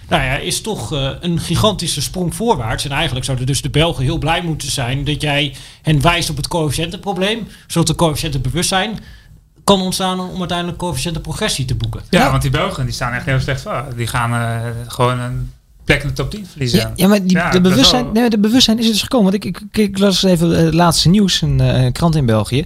nou 0.09 0.23
ja, 0.23 0.37
is 0.37 0.61
toch 0.61 0.93
eh, 0.93 1.11
een 1.21 1.41
gigantische 1.41 2.03
sprong 2.03 2.35
voorwaarts. 2.35 2.85
En 2.85 2.91
eigenlijk 2.91 3.25
zouden 3.25 3.47
dus 3.47 3.63
de 3.63 3.71
Belgen 3.71 4.05
heel 4.05 4.19
blij 4.19 4.43
moeten 4.43 4.71
zijn 4.71 5.05
dat 5.05 5.23
jij 5.23 5.55
hen 5.83 6.01
wijst 6.01 6.31
op 6.31 6.37
het 6.37 6.49
coëfficiëntenprobleem, 6.49 7.49
zodat 7.67 7.87
de 7.87 7.95
coëfficiëntenbewustzijn 7.95 8.99
kan 9.65 9.81
ontstaan 9.81 10.21
om 10.21 10.39
uiteindelijk 10.39 10.79
coëfficiëntenprogressie 10.79 11.65
te 11.65 11.75
boeken. 11.75 12.01
Ja, 12.11 12.21
Ja. 12.21 12.31
want 12.31 12.43
die 12.43 12.51
Belgen 12.51 12.85
die 12.85 12.95
staan 12.95 13.13
echt 13.13 13.25
heel 13.27 13.41
slecht 13.41 13.61
voor. 13.63 13.85
Die 13.97 14.07
gaan 14.07 14.33
eh, 14.33 14.71
gewoon 14.89 15.19
een 15.19 15.53
plek 15.85 16.03
in 16.03 16.09
de 16.09 16.15
top 16.15 16.31
10 16.31 16.47
verliezen. 16.51 16.79
Ja, 16.79 16.93
ja, 16.95 17.09
maar 17.09 17.23
die, 17.23 17.31
Ja, 17.37 17.51
de, 17.51 17.61
bewustzijn, 17.61 18.05
wel- 18.05 18.13
nee, 18.13 18.31
de 18.31 18.39
bewustzijn 18.39 18.79
is 18.79 18.85
er 18.87 18.93
dus 18.93 19.03
gekomen. 19.03 19.31
Want 19.33 19.45
ik, 19.45 19.57
ik, 19.73 19.77
ik 19.79 19.99
las 19.99 20.23
even 20.23 20.57
eh, 20.59 20.65
het 20.65 20.75
laatste 20.75 21.09
nieuws, 21.09 21.41
een 21.43 21.61
eh, 21.61 21.93
krant 21.93 22.15
in 22.17 22.27
België. 22.27 22.65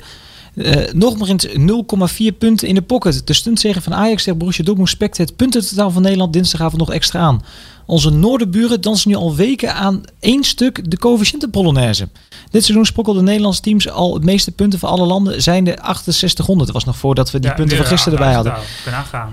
Eh 0.57 0.93
nog 0.93 1.19
maar 1.19 1.29
eens 1.29 1.47
0,4 1.49 2.39
punten 2.39 2.69
in 2.69 2.75
de 2.75 2.83
pocket. 2.83 3.27
De 3.27 3.33
stuntzegen 3.33 3.83
van 3.83 3.95
Ajax 3.95 4.23
tegen 4.23 4.39
Borussia 4.39 4.65
Dortmund 4.65 4.89
spekt 4.91 5.17
het 5.17 5.37
puntentotaal 5.37 5.91
van 5.91 6.03
Nederland 6.03 6.33
dinsdagavond 6.33 6.77
nog 6.81 6.93
extra 6.93 7.21
aan. 7.21 7.43
Onze 7.87 8.11
noorderburen 8.11 8.81
dansen 8.81 9.11
nu 9.11 9.17
al 9.17 9.35
weken 9.35 9.75
aan 9.75 10.03
één 10.21 10.45
stuk 10.45 10.91
de 10.91 10.99
coëfficiënten 10.99 11.51
Polonaise. 11.51 12.09
Dit 12.51 12.65
seizoen 12.65 12.87
sprokkelden 12.87 13.25
Nederlandse 13.25 13.61
teams 13.61 13.91
al 13.91 14.15
het 14.15 14.25
meeste 14.25 14.51
punten 14.51 14.79
van 14.79 14.89
alle 14.89 15.07
landen 15.07 15.43
zijn 15.43 15.65
de 15.65 15.71
6800. 15.73 16.67
Dat 16.67 16.77
was 16.77 16.85
nog 16.85 16.97
voordat 16.97 17.31
we 17.31 17.39
die 17.39 17.51
Ja, 17.51 17.57
punten 17.57 17.77
van 17.77 17.87
gisteren 17.87 18.19
ja, 18.19 18.25
erbij 18.25 18.35
hadden. 18.35 18.55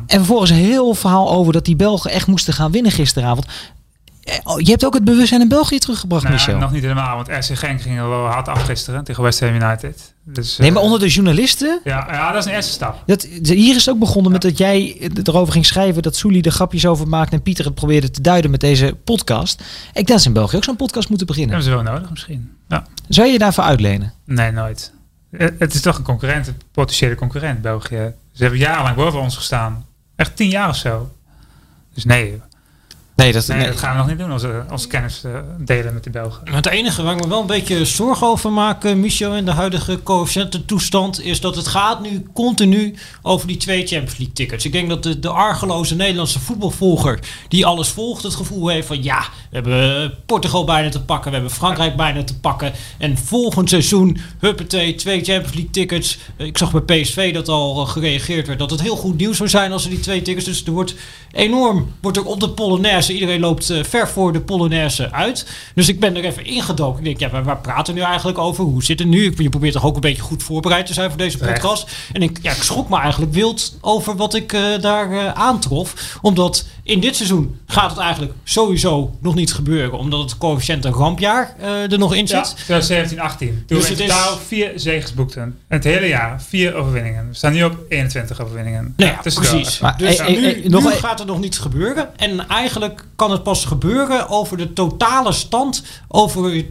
En 0.08 0.18
vervolgens 0.18 0.50
een 0.50 0.56
heel 0.56 0.94
verhaal 0.94 1.32
over 1.32 1.54
dat 1.54 1.66
die 1.66 1.76
Belgen 1.76 2.12
echt 2.12 2.28
moesten 2.28 2.54
gaan 2.54 2.72
winnen 2.72 2.92
gisteravond. 2.92 3.46
Eh, 4.32 4.38
oh, 4.44 4.60
Je 4.60 4.70
hebt 4.70 4.86
ook 4.86 4.94
het 4.94 5.04
bewustzijn 5.04 5.42
in 5.42 5.48
België 5.48 5.80
teruggebracht, 5.80 6.24
Nou, 6.24 6.36
Michel. 6.36 6.58
nog 6.58 6.72
niet 6.72 6.82
helemaal, 6.82 7.16
want 7.16 7.28
RC 7.28 7.58
Genk 7.58 7.82
ging 7.82 7.98
er 7.98 8.10
wel 8.10 8.26
hard 8.26 8.48
af 8.48 8.64
gisteren 8.64 9.04
tegen 9.04 9.24
West 9.24 9.40
Ham 9.40 9.50
United. 9.54 10.14
Dus, 10.24 10.58
Nee, 10.58 10.68
eh, 10.68 10.74
maar 10.74 10.84
onder 10.84 11.00
de 11.00 11.08
journalisten. 11.08 11.80
ja, 11.84 12.08
ja, 12.12 12.32
dat 12.32 12.42
is 12.42 12.50
een 12.50 12.56
eerste 12.56 12.72
stap. 12.72 13.04
Dat, 13.06 13.28
hier 13.42 13.76
is 13.76 13.86
het 13.86 13.90
ook 13.94 14.00
begonnen 14.00 14.32
met 14.32 14.42
dat 14.42 14.58
jij 14.58 15.10
erover 15.24 15.54
ging 15.54 15.66
schrijven 15.66 16.02
dat 16.02 16.16
Soelie 16.16 16.44
er 16.44 16.52
grapjes 16.52 16.86
over 16.86 17.08
maakte 17.08 17.36
en 17.36 17.42
Pieter 17.42 17.66
het 17.66 17.76
probeerde 17.76 18.12
te 18.12 18.22
duiden 18.22 18.52
met 18.52 18.60
deze 18.60 18.98
podcast. 19.04 19.60
Ik 19.88 19.94
denk 19.94 20.08
dat 20.08 20.22
ze 20.22 20.28
in 20.28 20.34
België 20.34 20.56
ook 20.58 20.64
zo'n 20.64 20.76
podcast 20.76 21.10
moeten 21.10 21.28
beginnen. 21.28 21.56
Hebben 21.56 21.72
ze 21.78 21.84
wel 21.84 21.94
nodig 21.94 22.10
misschien. 22.10 22.52
Ja. 22.70 22.86
Zou 23.08 23.28
je 23.28 23.34
je 23.34 23.40
daarvoor 23.40 23.64
uitlenen? 23.64 24.14
Nee, 24.26 24.52
nooit. 24.52 24.92
Eh, 25.32 25.48
Het 25.60 25.74
is 25.74 25.82
toch 25.82 25.98
een 25.98 26.04
concurrent, 26.04 26.48
een 26.48 26.56
potentiële 26.72 27.16
concurrent, 27.16 27.62
België. 27.62 28.14
Ze 28.34 28.42
hebben 28.42 28.60
jarenlang 28.60 28.96
boven 28.96 29.20
ons 29.22 29.36
gestaan. 29.36 29.86
Echt 30.16 30.36
tien 30.36 30.50
jaar 30.50 30.70
of 30.70 30.76
zo. 30.76 31.12
Dus 31.94 32.06
nee, 32.06 32.42
Nee, 33.22 33.32
dat, 33.32 33.48
nee, 33.48 33.58
nee. 33.58 33.68
dat 33.68 33.78
gaan 33.78 33.92
we 33.92 33.98
nog 33.98 34.08
niet 34.08 34.18
doen, 34.18 34.32
onze, 34.32 34.64
onze 34.72 34.88
kennis 34.88 35.24
eh, 35.24 35.32
delen 35.58 35.94
met 35.94 36.04
de 36.04 36.10
Belgen. 36.10 36.42
Maar 36.46 36.56
het 36.56 36.68
enige 36.68 37.04
waar 37.04 37.16
ik 37.16 37.22
me 37.24 37.28
wel 37.30 37.42
een 37.42 37.48
beetje 37.48 37.86
zorgen 37.86 38.28
over 38.28 38.52
maak, 38.52 38.84
eh, 38.84 38.94
Michel, 38.94 39.36
in 39.36 39.46
de 39.46 39.52
huidige 39.52 40.04
coëfficiëntentoestand, 40.04 41.22
is 41.22 41.40
dat 41.42 41.56
het 41.56 41.68
gaat 41.68 42.02
nu 42.02 42.26
continu 42.34 42.96
over 43.22 43.48
die 43.48 43.58
twee 43.58 43.88
Champions 43.88 44.18
League 44.18 44.34
tickets. 44.34 44.66
Ik 44.66 44.72
denk 44.72 44.90
dat 44.90 45.04
de, 45.04 45.20
de 45.20 45.30
argeloze 45.30 45.96
Nederlandse 45.96 46.40
voetbalvolger, 46.40 47.20
die 47.48 47.66
alles 47.66 47.88
volgt, 47.88 48.24
het 48.24 48.36
gevoel 48.36 48.68
heeft 48.68 48.88
van 48.88 49.04
ja, 49.04 49.20
we 49.50 49.56
hebben 49.56 50.04
eh, 50.04 50.10
Portugal 50.26 50.64
bijna 50.64 50.90
te 50.90 51.02
pakken, 51.02 51.32
we 51.32 51.38
hebben 51.38 51.56
Frankrijk 51.56 51.96
bijna 51.96 52.24
te 52.24 52.40
pakken. 52.40 52.74
En 52.98 53.18
volgend 53.18 53.70
seizoen, 53.70 54.18
huppatee, 54.40 54.96
twee 54.96 55.24
Champions 55.24 55.54
League 55.54 55.72
tickets. 55.72 56.18
Eh, 56.38 56.46
Ik 56.46 56.58
zag 56.58 56.72
bij 56.84 57.02
PSV 57.02 57.34
dat 57.34 57.50
al 57.50 57.82
eh, 57.82 57.90
gereageerd 57.90 58.48
werd, 58.48 58.60
dat 58.60 58.72
het 58.72 58.82
heel 58.82 58.96
goed 58.96 59.18
nieuws 59.18 59.38
zou 59.38 59.50
zijn 59.50 59.72
als 59.72 59.84
er 59.84 59.90
die 59.90 60.00
twee 60.00 60.22
tickets. 60.22 60.46
Dus 60.46 60.66
er 60.66 60.72
wordt 60.72 60.96
enorm, 61.32 61.92
wordt 62.02 62.18
er 62.18 62.26
op 62.26 62.40
de 62.40 62.50
Polonaise 62.50 63.11
Iedereen 63.14 63.40
loopt 63.40 63.70
eh, 63.70 63.84
ver 63.84 64.08
voor 64.08 64.34
de 64.34 64.42
Polonaise 64.42 65.12
uit. 65.12 65.48
Dus 65.76 65.88
ik 65.90 66.00
ben 66.00 66.16
er 66.18 66.24
even 66.24 66.46
ingedoken. 66.46 67.00
Ik 67.00 67.06
denk, 67.06 67.20
ja, 67.20 67.30
maar 67.32 67.44
waar 67.44 67.58
praten 67.62 67.94
we 67.94 68.00
nu 68.00 68.06
eigenlijk 68.06 68.38
over? 68.38 68.64
Hoe 68.64 68.84
zit 68.84 69.00
het 69.00 69.08
nu? 69.08 69.26
Ik- 69.26 69.42
Je 69.42 69.50
probeert 69.50 69.74
toch 69.74 69.86
ook 69.86 69.96
een 69.96 70.02
beetje 70.02 70.22
goed 70.22 70.44
voorbereid 70.44 70.86
te 70.86 70.94
zijn 70.94 71.10
voor 71.10 71.18
deze 71.18 71.38
podcast. 71.38 71.88
En 72.14 72.22
ik, 72.22 72.40
ja, 72.42 72.52
ik 72.52 72.64
schrok 72.64 72.90
me 72.90 72.98
eigenlijk 73.00 73.34
wild 73.34 73.78
over 73.82 74.16
wat 74.16 74.34
ik 74.34 74.54
eh, 74.54 74.62
daar 74.82 75.12
eh, 75.12 75.32
aantrof. 75.34 76.18
Omdat 76.22 76.66
in 76.84 77.00
dit 77.00 77.16
seizoen 77.16 77.60
gaat 77.66 77.90
het 77.90 78.00
eigenlijk 78.00 78.34
sowieso 78.44 79.16
nog 79.22 79.36
niet 79.36 79.54
gebeuren. 79.54 80.00
Omdat 80.00 80.20
het 80.22 80.38
coëfficiënt 80.38 80.86
een 80.86 80.92
rampjaar 80.94 81.56
eh, 81.60 81.92
er 81.92 81.98
nog 81.98 82.14
in 82.16 82.26
Ja, 82.28 82.44
zit. 82.44 82.56
2017, 82.56 83.20
18. 83.20 83.48
Toen 83.68 83.78
Dus 83.78 83.88
we 83.88 83.94
in 83.94 84.00
het 84.00 84.10
is- 84.10 84.16
totaal 84.18 84.38
vier 84.48 84.72
zegens 84.76 85.14
boekten. 85.14 85.58
Het 85.68 85.84
hele 85.84 86.08
jaar, 86.08 86.42
vier 86.42 86.74
overwinningen. 86.76 87.28
We 87.30 87.36
staan 87.36 87.54
nu 87.54 87.64
op 87.64 87.78
21 87.90 88.42
overwinningen. 88.42 88.94
Nou 88.98 89.12
ja, 89.12 89.18
precies. 89.22 89.80
Maar, 89.80 89.98
dus 89.98 90.28
nu, 90.28 90.62
nog 90.68 90.84
nu 90.84 90.90
gaat 90.92 91.20
het 91.20 91.28
nog 91.28 91.40
niet 91.40 91.60
gebeuren. 91.60 92.10
En 92.18 92.48
eigenlijk 92.48 92.91
kan 93.16 93.32
het 93.32 93.44
pas 93.44 93.66
gebeuren 93.66 94.30
over 94.30 94.58
de 94.58 94.74
totale 94.74 95.32
stand. 95.32 95.84
Over 96.08 96.66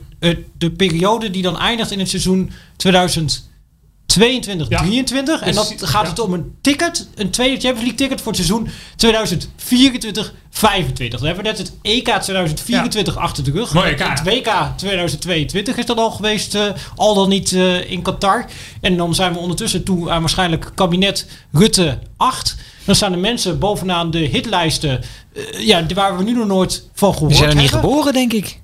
de 0.58 0.70
periode 0.70 1.30
die 1.30 1.42
dan 1.42 1.58
eindigt 1.58 1.90
in 1.90 1.98
het 1.98 2.08
seizoen 2.08 2.52
2022 2.76 4.68
Ja. 4.68 4.78
23 4.78 5.40
En 5.40 5.54
dan 5.54 5.66
gaat 5.78 6.02
ja. 6.02 6.08
het 6.08 6.18
om 6.18 6.32
een 6.32 6.54
ticket, 6.60 7.08
een 7.14 7.30
tweede 7.30 7.54
Champions 7.60 7.80
League 7.80 7.94
ticket 7.94 8.20
voor 8.20 8.32
het 8.32 8.40
seizoen 8.46 8.68
2024 8.96 10.32
25 10.50 11.18
Dan 11.18 11.28
hebben 11.28 11.44
we 11.44 11.50
net 11.50 11.58
het 11.58 11.72
EK 11.82 12.08
2024 12.08 13.16
achter 13.16 13.44
de 13.44 13.50
rug. 13.50 13.72
Mooi 13.72 13.90
EK. 13.90 13.98
Het 13.98 14.22
WK 14.22 14.50
2022 14.76 15.76
is 15.76 15.86
dat 15.86 15.98
al 15.98 16.10
geweest, 16.10 16.54
eh, 16.54 16.64
al 16.96 17.14
dan 17.14 17.28
niet 17.28 17.52
eh, 17.52 17.90
in 17.90 18.02
Qatar. 18.02 18.44
En 18.80 18.96
dan 18.96 19.14
zijn 19.14 19.32
we 19.32 19.38
ondertussen 19.38 19.84
toe 19.84 20.10
aan 20.10 20.20
waarschijnlijk 20.20 20.72
kabinet 20.74 21.26
Rutte 21.52 21.98
8. 22.16 22.56
Dan 22.84 22.94
staan 22.94 23.12
de 23.12 23.18
mensen 23.18 23.58
bovenaan 23.58 24.10
de 24.10 24.18
hitlijsten, 24.18 25.00
eh, 25.32 25.66
ja, 25.66 25.86
waar 25.94 26.16
we 26.16 26.22
nu 26.22 26.32
nog 26.32 26.46
nooit 26.46 26.88
van 26.94 27.12
gehoord 27.12 27.30
Die 27.30 27.38
zijn 27.38 27.50
er 27.50 27.56
niet 27.62 27.70
hebben. 27.70 27.90
geboren, 27.90 28.12
denk 28.12 28.32
ik. 28.32 28.60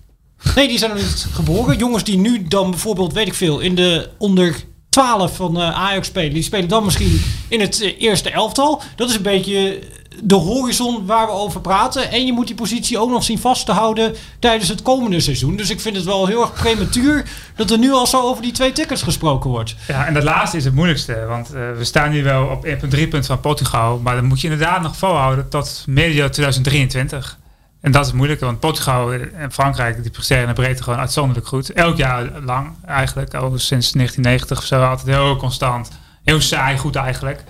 Nee, 0.55 0.69
die 0.69 0.79
zijn 0.79 0.91
nog 0.91 1.01
niet 1.01 1.27
geboren. 1.33 1.79
Jongens 1.79 2.05
die 2.05 2.19
nu 2.19 2.49
dan 2.49 2.71
bijvoorbeeld, 2.71 3.13
weet 3.13 3.27
ik 3.27 3.35
veel, 3.35 3.61
in 3.61 3.75
de 3.75 4.11
onder 4.19 4.65
12 4.97 5.37
van 5.37 5.61
eh, 5.61 5.71
Ajax 5.71 6.07
spelen. 6.07 6.33
Die 6.33 6.43
spelen 6.43 6.69
dan 6.69 6.85
misschien 6.85 7.23
in 7.49 7.61
het 7.61 7.81
eh, 7.83 8.01
eerste 8.01 8.31
elftal. 8.31 8.83
Dat 8.95 9.09
is 9.09 9.17
een 9.17 9.23
beetje 9.23 9.79
de 10.23 10.35
horizon 10.35 11.07
waar 11.07 11.27
we 11.27 11.33
over 11.33 11.61
praten. 11.61 12.11
En 12.11 12.27
je 12.27 12.33
moet 12.33 12.47
die 12.47 12.57
positie 12.57 12.99
ook 12.99 13.11
nog 13.11 13.25
zien 13.25 13.39
vast 13.39 13.67
te 13.67 13.73
houden 13.73 14.15
tijdens 14.39 14.69
het 14.69 14.83
komende 14.83 15.21
seizoen. 15.21 15.57
Dus 15.57 15.71
ik 15.71 15.81
vind 15.81 15.97
het 15.97 16.05
wel 16.05 16.27
heel 16.27 16.41
erg 16.41 16.53
prematuur 16.53 17.25
dat 17.57 17.71
er 17.71 17.79
nu 17.79 17.93
al 17.93 18.07
zo 18.07 18.23
over 18.23 18.43
die 18.43 18.53
twee 18.53 18.73
tickets 18.73 19.03
gesproken 19.03 19.51
wordt. 19.51 19.75
Ja, 19.89 20.07
en 20.07 20.15
dat 20.15 20.23
laatste 20.23 20.57
is 20.57 20.65
het 20.65 20.75
moeilijkste. 20.75 21.25
Want 21.29 21.53
eh, 21.53 21.61
we 21.77 21.85
staan 21.85 22.11
nu 22.11 22.23
wel 22.23 22.47
op 22.47 22.67
1,3 22.67 23.09
punt 23.09 23.27
van 23.27 23.41
Portugal. 23.41 23.99
Maar 23.99 24.15
dan 24.15 24.25
moet 24.25 24.41
je 24.41 24.49
inderdaad 24.49 24.83
nog 24.83 24.97
volhouden 24.97 25.49
tot 25.49 25.85
medio 25.87 26.29
2023. 26.29 27.39
En 27.87 27.93
dat 27.93 28.01
is 28.01 28.07
het 28.07 28.17
moeilijke, 28.17 28.45
want 28.45 28.61
Portugal 28.61 29.13
en 29.13 29.53
Frankrijk 29.53 30.03
die 30.03 30.11
presteren 30.11 30.43
in 30.43 30.49
de 30.49 30.55
breedte 30.55 30.83
gewoon 30.83 30.99
uitzonderlijk 30.99 31.47
goed. 31.47 31.73
Elk 31.73 31.97
jaar 31.97 32.31
lang 32.45 32.71
eigenlijk, 32.87 33.35
al 33.35 33.59
sinds 33.59 33.93
1990 33.93 34.59
of 34.59 34.65
zo, 34.65 34.83
altijd 34.83 35.17
heel 35.17 35.37
constant. 35.37 35.91
Heel 36.25 36.41
saai 36.41 36.79
goed 36.79 36.97
eigenlijk. 36.97 37.45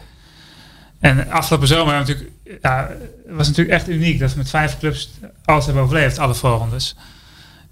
En 1.00 1.30
afgelopen 1.30 1.68
zomer 1.68 1.94
natuurlijk, 1.94 2.30
ja, 2.62 2.90
het 3.26 3.36
was 3.36 3.46
natuurlijk 3.46 3.76
echt 3.76 3.88
uniek 3.88 4.18
dat 4.18 4.30
we 4.30 4.38
met 4.38 4.50
vijf 4.50 4.78
clubs 4.78 5.10
alles 5.44 5.64
hebben 5.64 5.82
overleefd, 5.82 6.18
alle 6.18 6.34
voorrondes. 6.34 6.96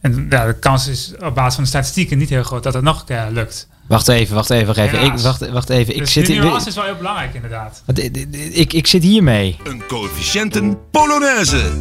En 0.00 0.26
ja, 0.30 0.46
de 0.46 0.58
kans 0.58 0.88
is 0.88 1.12
op 1.18 1.34
basis 1.34 1.54
van 1.54 1.64
de 1.64 1.70
statistieken 1.70 2.18
niet 2.18 2.28
heel 2.28 2.42
groot 2.42 2.62
dat 2.62 2.74
het 2.74 2.82
nog 2.82 3.00
een 3.00 3.06
keer 3.06 3.28
lukt. 3.30 3.68
Wacht 3.86 4.08
even, 4.08 4.34
wacht 4.34 4.50
even, 4.50 4.66
wacht 4.66 4.78
even. 4.78 5.02
Ik, 5.02 5.12
wacht, 5.12 5.50
wacht 5.50 5.68
even. 5.68 5.94
Ik 5.94 6.00
dus 6.00 6.12
zit 6.12 6.26
die 6.26 6.40
nuance 6.40 6.68
is 6.68 6.74
wel 6.74 6.84
heel 6.84 6.96
belangrijk 6.96 7.34
inderdaad. 7.34 7.82
Want, 7.86 7.98
eh, 7.98 8.22
eh, 8.22 8.58
Ik, 8.58 8.72
ik 8.72 8.86
zit 8.86 9.02
hiermee. 9.02 9.56
Een 9.64 9.82
coëfficiënten 9.86 10.78
Polonaise. 10.90 11.72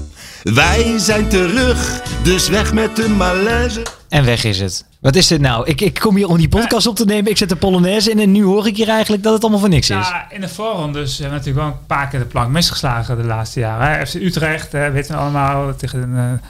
Wij 0.43 0.97
zijn 0.97 1.29
terug, 1.29 2.01
dus 2.23 2.49
weg 2.49 2.73
met 2.73 2.95
de 2.95 3.10
malaise. 3.10 3.82
En 4.10 4.25
weg 4.25 4.43
is 4.43 4.60
het. 4.60 4.86
Wat 5.01 5.15
is 5.15 5.27
dit 5.27 5.41
nou? 5.41 5.67
Ik, 5.67 5.82
ik 5.82 5.99
kom 5.99 6.15
hier 6.15 6.27
om 6.27 6.38
die 6.38 6.49
podcast 6.49 6.88
op 6.88 6.95
te 6.95 7.06
nemen. 7.06 7.32
Ik 7.32 7.38
zet 7.38 7.49
de 7.49 7.56
Polonaise 7.56 8.12
in 8.12 8.19
en 8.19 8.32
nu 8.32 8.43
hoor 8.43 8.67
ik 8.67 8.77
hier 8.77 8.89
eigenlijk 8.89 9.23
dat 9.23 9.34
het 9.34 9.41
allemaal 9.41 9.60
voor 9.60 9.69
niks 9.69 9.89
is. 9.89 9.95
Ja, 9.95 10.32
in 10.32 10.41
de 10.41 10.49
voorrondes 10.49 11.17
hebben 11.17 11.39
we 11.39 11.45
natuurlijk 11.45 11.65
wel 11.65 11.79
een 11.79 11.86
paar 11.88 12.08
keer 12.08 12.19
de 12.19 12.25
plank 12.25 12.51
misgeslagen 12.51 13.17
de 13.17 13.23
laatste 13.23 13.60
jaren. 13.60 13.88
Hè. 13.88 14.06
FC 14.06 14.13
Utrecht, 14.13 14.71
weten 14.71 15.15
we 15.15 15.21
allemaal, 15.21 15.75
tegen 15.75 16.15
eh 16.15 16.47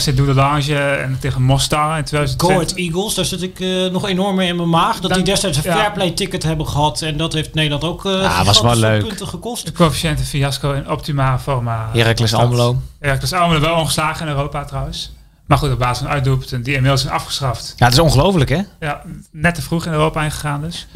FC 0.00 0.16
Doudelange 0.16 0.74
en 0.78 1.16
tegen 1.20 1.42
Mostar 1.42 1.98
in 1.98 2.06
Go 2.06 2.16
Ahead 2.16 2.28
2020. 2.28 2.76
Eagles, 2.76 3.14
daar 3.14 3.24
zit 3.24 3.42
ik 3.42 3.60
eh, 3.60 3.86
nog 3.92 4.08
enorm 4.08 4.36
mee 4.36 4.48
in 4.48 4.56
mijn 4.56 4.68
maag. 4.68 4.92
Dat 5.00 5.02
Dan- 5.02 5.12
die 5.12 5.22
destijds 5.26 5.56
een 5.56 5.62
ja. 5.64 5.76
fairplay 5.76 6.10
ticket 6.10 6.42
hebben 6.42 6.68
gehad. 6.68 7.02
En 7.02 7.16
dat 7.16 7.32
heeft 7.32 7.54
Nederland 7.54 7.84
ook 7.84 8.04
eh 8.04 8.12
Ja, 8.12 8.44
was 8.44 8.60
wel 8.60 8.76
leuk. 8.76 9.06
punten 9.06 9.28
gekost. 9.28 9.66
De 9.66 9.72
coëfficiënte 9.72 10.22
fiasco 10.24 10.72
in 10.72 10.90
optima 10.90 11.38
forma. 11.38 11.88
Heracles. 11.92 12.34
Almelo. 12.34 12.80
Heracles 12.98 13.32
Almelo 13.32 13.60
wel 13.60 13.74
ongeslagen 13.76 14.26
in 14.26 14.32
Europa 14.32 14.64
trouwens. 14.64 15.12
Maar 15.46 15.58
goed, 15.58 15.72
op 15.72 15.78
basis 15.78 15.98
van 15.98 16.08
uitdoelpunten 16.12 16.62
die 16.62 16.74
inmiddels 16.74 17.00
zijn 17.02 17.14
afgeschaft. 17.14 17.72
Ja, 17.76 17.84
het 17.84 17.94
is 17.94 18.00
ongelooflijk 18.00 18.50
hè? 18.50 18.60
Ja, 18.80 19.02
net 19.30 19.54
te 19.54 19.62
vroeg 19.62 19.86
in 19.86 19.92
Europa 19.92 20.24
ingegaan 20.24 20.60
dus. 20.62 20.86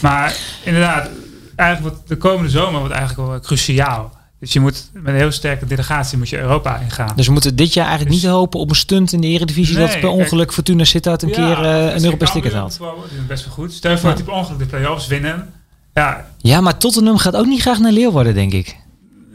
Maar 0.00 0.36
inderdaad, 0.64 1.08
eigenlijk 1.56 1.94
wordt 1.94 2.08
de 2.08 2.16
komende 2.16 2.50
zomer 2.50 2.80
wordt 2.80 2.94
eigenlijk 2.94 3.28
wel 3.28 3.40
cruciaal. 3.40 4.12
Dus 4.42 4.52
je 4.52 4.60
moet 4.60 4.90
met 4.92 5.06
een 5.06 5.14
heel 5.20 5.30
sterke 5.32 5.66
delegatie 5.66 6.18
moet 6.18 6.28
je 6.28 6.38
Europa 6.38 6.76
ingaan. 6.78 7.12
Dus 7.16 7.26
we 7.26 7.32
moeten 7.32 7.56
dit 7.56 7.74
jaar 7.74 7.86
eigenlijk 7.86 8.14
niet 8.16 8.26
hopen 8.30 8.60
op 8.60 8.70
een 8.70 8.76
stunt 8.76 9.12
in 9.12 9.20
de 9.20 9.26
Eredivisie. 9.26 9.76
Nee, 9.76 9.82
dat 9.86 9.92
per 9.92 10.00
kijk- 10.08 10.12
ongeluk 10.12 10.52
Fortuna 10.52 10.84
Sittard 10.84 11.22
een 11.22 11.28
Ja, 11.28 11.34
keer 11.34 11.64
eh, 11.64 11.94
een 11.94 12.04
Europees 12.04 12.30
ticket 12.30 12.52
haalt. 12.52 12.78
Die 12.78 13.16
doen 13.16 13.26
best 13.26 13.44
wel 13.44 13.54
goed. 13.54 13.72
Stel 13.72 13.98
voor 13.98 14.08
Ja. 14.10 14.14
dat 14.16 14.24
die 14.24 14.34
ongeluk 14.34 14.58
de 14.58 14.66
play-offs 14.66 15.06
winnen. 15.06 15.52
Ja, 15.94 16.26
Ja, 16.38 16.60
maar 16.60 16.78
Tottenham 16.78 17.16
gaat 17.16 17.36
ook 17.36 17.46
niet 17.46 17.60
graag 17.60 17.78
naar 17.78 17.92
Leeuwarden, 17.92 18.34
denk 18.34 18.52
ik. 18.52 18.76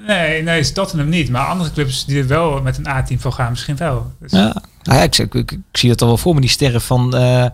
nee, 0.08 0.43
nee, 0.43 0.60
is 0.60 0.74
Tottenham 0.74 1.10
niet. 1.10 1.30
Maar 1.30 1.46
andere 1.46 1.72
clubs 1.72 2.06
die 2.06 2.20
er 2.20 2.28
wel 2.28 2.62
met 2.62 2.78
een 2.78 2.88
A-team 2.88 3.20
voor 3.20 3.32
gaan, 3.32 3.50
misschien 3.50 3.76
wel. 3.78 4.12
Dus, 4.20 4.32
Ja, 4.32 4.62
nou 4.84 4.98
ja 4.98 5.04
ik, 5.04 5.17
ik, 5.17 5.34
ik, 5.34 5.52
ik 5.52 5.60
zie 5.72 5.89
dat 5.89 6.02
al 6.02 6.08
wel 6.08 6.17
voor 6.17 6.34
me, 6.36 6.41
die 6.41 6.50
sterren 6.50 6.82
van, 6.82 7.15
eh, 7.15 7.46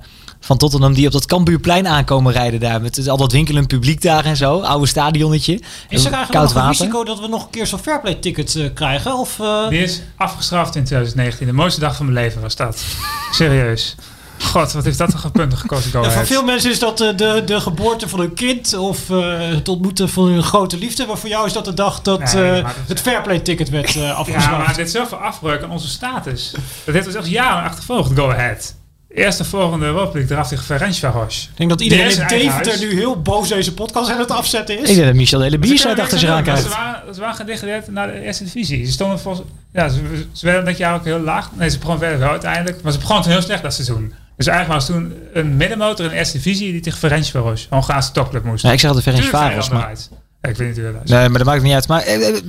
van 0.45 0.57
Tottenham 0.57 0.93
die 0.93 1.05
op 1.05 1.11
dat 1.11 1.25
Cambuurplein 1.25 1.87
aankomen 1.87 2.33
rijden 2.33 2.59
daar. 2.59 2.81
Met 2.81 3.07
al 3.07 3.17
dat 3.17 3.31
winkelend 3.31 3.67
publiek 3.67 4.01
daar 4.01 4.25
en 4.25 4.37
zo. 4.37 4.59
Oude 4.61 4.85
stadionnetje. 4.87 5.53
Is 5.53 6.05
er 6.05 6.11
eigenlijk 6.13 6.31
Koud 6.31 6.53
nog 6.53 6.63
een 6.63 6.69
risico 6.69 7.03
dat 7.03 7.19
we 7.19 7.27
nog 7.27 7.43
een 7.43 7.49
keer 7.49 7.67
zo'n 7.67 7.79
fairplay 7.79 8.15
ticket 8.15 8.55
eh, 8.55 8.65
krijgen? 8.73 9.17
Of, 9.17 9.39
eh, 9.39 9.69
Die 9.69 9.83
is 9.83 10.01
afgestraft 10.17 10.75
in 10.75 10.83
2019. 10.83 11.47
De 11.47 11.53
mooiste 11.53 11.79
dag 11.79 11.95
van 11.95 12.05
mijn 12.05 12.17
leven 12.25 12.41
was 12.41 12.55
dat. 12.55 12.83
Serieus. 13.31 13.95
God, 14.39 14.71
wat 14.71 14.83
heeft 14.83 14.97
dat 14.97 15.09
toch 15.11 15.23
een 15.23 15.31
punten 15.31 15.57
gekost? 15.57 15.85
Go 15.87 16.01
ja, 16.03 16.11
voor 16.11 16.25
veel 16.25 16.43
mensen 16.43 16.71
is 16.71 16.79
dat 16.79 17.01
eh, 17.01 17.17
de, 17.17 17.41
de 17.45 17.59
geboorte 17.61 18.07
van 18.09 18.19
een 18.19 18.33
kind 18.33 18.73
of 18.77 19.09
eh, 19.09 19.37
het 19.39 19.69
ontmoeten 19.69 20.09
van 20.09 20.27
een 20.27 20.43
grote 20.43 20.77
liefde. 20.77 21.05
Maar 21.05 21.17
voor 21.17 21.29
jou 21.29 21.45
is 21.45 21.53
dat 21.53 21.65
de 21.65 21.73
dag 21.73 22.01
dat 22.01 22.33
Nee, 22.33 22.43
eh, 22.45 22.51
maar 22.51 22.73
dat- 22.77 22.87
het 22.87 23.01
fairplay 23.01 23.39
ticket 23.39 23.69
werd 23.69 23.95
eh 23.95 24.23
Ja, 24.27 24.57
maar 24.57 24.75
dit 24.75 24.85
is 24.85 24.91
zoveel 24.91 25.17
afbreuk 25.17 25.63
aan 25.63 25.71
onze 25.71 25.87
status. 25.87 26.51
Dat 26.83 26.93
heeft 26.93 27.07
ons 27.07 27.15
echt 27.15 27.27
jaren 27.27 27.63
achtervolgd, 27.63 28.11
Go 28.15 28.29
Ahead. 28.31 28.73
Eerste 29.13 29.43
volgende 29.43 29.85
Europa 29.85 30.13
League 30.13 30.35
eraf 30.35 30.47
tegen 30.47 30.63
Ferencvaros. 30.63 31.49
Ik 31.51 31.57
denk 31.57 31.69
dat 31.69 31.81
iedereen 31.81 32.07
Die 32.07 32.21
in 32.21 32.27
Deventer 32.27 32.79
nu 32.79 32.93
heel 32.93 33.21
boos 33.21 33.49
deze 33.49 33.73
podcast 33.73 34.11
aan 34.11 34.19
het 34.19 34.31
afzetten 34.31 34.79
is. 34.79 34.89
Ik 34.89 34.95
denk 34.95 35.07
dat 35.07 35.15
Michel 35.15 35.37
de 35.37 35.43
hele 35.43 35.59
kunnen 35.59 35.99
achter 35.99 36.19
zich 36.19 36.29
aan 36.29 36.43
maar 36.45 36.57
Ze 36.57 36.69
waren, 36.69 37.15
ze 37.15 37.19
waren 37.19 37.35
gedegradeerd 37.35 37.87
naar 37.87 38.07
de 38.07 38.21
eerste 38.21 38.43
divisie. 38.43 38.85
Ze 38.85 38.91
stonden 38.91 39.19
volgens, 39.19 39.47
ja, 39.73 39.89
ze, 39.89 40.25
ze 40.31 40.45
werden 40.45 40.65
dat 40.65 40.77
jaar 40.77 40.95
ook 40.95 41.03
heel 41.03 41.19
laag. 41.19 41.49
Nee, 41.55 41.69
ze 41.69 41.77
begonnen 41.77 42.01
verder 42.01 42.19
wel 42.19 42.29
uiteindelijk. 42.29 42.81
Maar 42.81 42.91
ze 42.91 42.97
begonnen 42.97 43.23
toen 43.23 43.33
heel 43.33 43.41
slecht 43.41 43.61
dat 43.61 43.73
seizoen. 43.73 44.13
Dus 44.37 44.47
eigenlijk 44.47 44.79
was 44.79 44.89
toen 44.89 45.13
een 45.33 45.57
middenmotor 45.57 46.05
in 46.05 46.11
de 46.11 46.17
eerste 46.17 46.37
divisie 46.37 46.71
die 46.71 46.81
tegen 46.81 46.99
Ferencvaros, 46.99 47.61
een 47.61 47.77
Hongaarse 47.77 48.11
topclub, 48.11 48.43
moest. 48.43 48.63
Ja, 48.63 48.71
ik 48.71 48.79
zeg 48.79 48.89
altijd 48.89 49.05
Ferenc 49.05 49.23
Tuurlijk 49.23 49.43
zijn 49.43 49.51
Varos, 49.51 49.69
er 49.69 49.73
maar... 49.73 50.21
Ja, 50.41 50.49
ik 50.49 50.55
weet 50.55 50.67
niet 50.67 50.77
hoe 50.77 50.93
dat 50.93 51.03
is. 51.03 51.09
Nee, 51.09 51.29
maar 51.29 51.37
dat 51.37 51.47
maakt 51.47 51.63
niet 51.63 51.73
uit. 51.73 51.87
Maar 51.87 52.01
eh, 52.01 52.27
eh, 52.27 52.35
eh, 52.35 52.41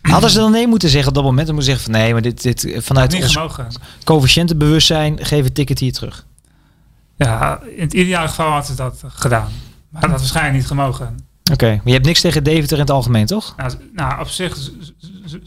hadden 0.00 0.30
ze 0.30 0.38
dan 0.38 0.50
nee 0.50 0.66
moeten 0.66 0.88
zeggen 0.88 1.08
op 1.08 1.14
dat 1.14 1.24
moment? 1.24 1.46
Dan 1.46 1.54
moeten 1.54 1.72
ze 1.72 1.78
zeggen 1.78 1.92
van 1.92 2.02
nee, 2.02 2.12
maar 2.12 2.22
dit, 2.22 2.42
dit 2.42 2.64
eh, 2.64 2.80
vanuit 2.80 3.12
niet 3.12 3.22
ons 3.22 3.78
coëfficiëntenbewustzijn 4.04 5.24
geef 5.24 5.44
het 5.44 5.54
ticket 5.54 5.78
hier 5.78 5.92
terug. 5.92 6.26
Ja, 7.16 7.60
in 7.76 7.82
het 7.82 7.92
ideale 7.92 8.28
geval 8.28 8.50
had 8.50 8.66
ze 8.66 8.74
dat 8.74 9.02
gedaan. 9.06 9.48
Maar 9.88 10.00
dat 10.00 10.10
had 10.10 10.20
waarschijnlijk 10.20 10.56
niet 10.56 10.66
gemogen. 10.66 11.28
Oké, 11.52 11.66
maar 11.66 11.80
je 11.84 11.92
hebt 11.92 12.06
niks 12.06 12.20
tegen 12.20 12.44
Deventer 12.44 12.76
in 12.76 12.82
het 12.82 12.90
algemeen, 12.90 13.26
toch? 13.26 13.54
Nou, 13.56 13.72
nou 13.92 14.20
op 14.20 14.28
zich, 14.28 14.58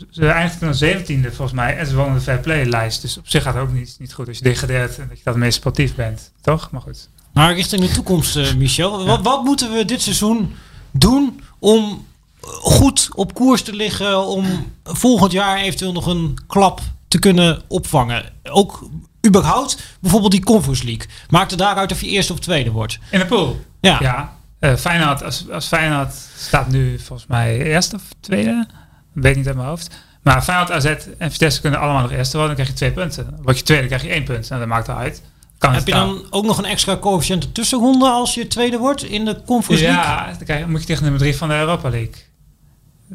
ze 0.10 0.28
eindigden 0.28 0.80
dan 0.80 1.28
17e 1.30 1.36
volgens 1.36 1.52
mij. 1.52 1.78
En 1.78 1.88
ze 1.88 1.96
wonen 1.96 2.14
de 2.14 2.22
fair 2.22 2.40
play 2.40 2.66
lijst. 2.66 3.02
Dus 3.02 3.18
op 3.18 3.28
zich 3.28 3.44
gaat 3.44 3.54
het 3.54 3.64
ook 3.64 3.74
niet, 3.74 3.96
niet 4.00 4.14
goed 4.14 4.28
als 4.28 4.38
je 4.38 4.44
degradeert 4.44 4.98
en 4.98 5.08
dat 5.08 5.18
je 5.18 5.24
dat 5.24 5.36
meest 5.36 5.58
sportief 5.58 5.96
bent. 5.96 6.32
Toch? 6.42 6.72
Maar 6.72 6.82
goed. 6.82 7.10
Maar 7.34 7.54
richting 7.54 7.82
de 7.82 7.94
toekomst, 7.94 8.36
eh, 8.36 8.54
Michel. 8.54 9.06
Wat, 9.06 9.22
wat 9.22 9.44
moeten 9.44 9.74
we 9.74 9.86
dit 9.86 10.02
seizoen 10.02 10.56
doen 10.92 11.42
om 11.60 12.06
goed 12.48 13.10
op 13.16 13.34
koers 13.34 13.62
te 13.62 13.74
liggen? 13.76 14.26
Om 14.28 14.74
volgend 14.84 15.32
jaar 15.32 15.58
eventueel 15.58 15.92
nog 15.92 16.06
een 16.06 16.38
klap 16.48 16.82
te 17.08 17.20
kunnen 17.20 17.62
opvangen? 17.68 18.24
Ook 18.44 18.90
überhaupt 19.28 19.78
bijvoorbeeld 20.00 20.32
die 20.32 20.44
Conference 20.44 20.86
League. 20.86 21.06
Maakt 21.30 21.50
het 21.52 21.60
daaruit 21.60 21.92
of 21.92 22.02
je 22.02 22.08
eerste 22.08 22.34
of 22.34 22.40
tweede 22.40 22.72
wordt? 22.72 23.00
In 23.12 23.20
de 23.20 23.26
pool. 23.26 23.60
Ja. 23.82 23.98
Ja. 24.02 24.34
Eh, 24.60 24.76
Feyenoord, 24.76 25.24
als, 25.24 25.46
als 25.52 25.68
Feyenoord 25.68 26.14
staat 26.38 26.68
nu 26.68 27.00
volgens 27.00 27.28
mij 27.28 27.62
eerste 27.62 27.96
of 27.96 28.02
tweede. 28.20 28.68
Weet 29.14 29.36
niet 29.36 29.48
uit 29.48 29.56
mijn 29.56 29.68
hoofd. 29.68 29.90
Maar 30.22 30.42
Feyenoord, 30.42 30.72
AZ 30.72 30.86
en 31.18 31.32
Vitesse 31.32 31.62
kunnen 31.62 31.80
allemaal 31.80 32.02
nog 32.02 32.12
eerste 32.12 32.38
worden. 32.38 32.56
Dan 32.56 32.66
krijg 32.66 32.80
je 32.80 32.86
twee 32.86 33.04
punten. 33.06 33.38
Word 33.42 33.58
je 33.58 33.64
tweede, 33.64 33.88
krijg 33.88 34.02
je 34.04 34.10
één 34.10 34.24
punt. 34.24 34.50
Nou, 34.50 34.60
dat 34.62 34.70
maakt 34.70 34.88
eruit. 34.88 35.22
Kan 35.58 35.74
Heb 35.74 35.88
je 35.88 35.94
dan 35.94 36.22
ook 36.30 36.46
nog 36.46 36.58
een 36.58 36.66
extra 36.66 36.98
coëfficiënte 36.98 37.52
tussenronde 37.52 38.06
als 38.10 38.34
je 38.34 38.48
tweede 38.48 38.78
wordt 38.78 39.04
in 39.04 39.26
de 39.26 39.42
Conference 39.46 39.84
League? 39.84 40.04
Ja, 40.04 40.26
dan 40.26 40.44
krijg 40.44 40.60
je- 40.60 40.68
moet 40.68 40.80
je 40.80 40.86
tegen 40.86 41.04
nummer 41.04 41.22
drie 41.22 41.36
van 41.38 41.48
de 41.48 41.56
Europa 41.56 41.90
League. 41.90 42.14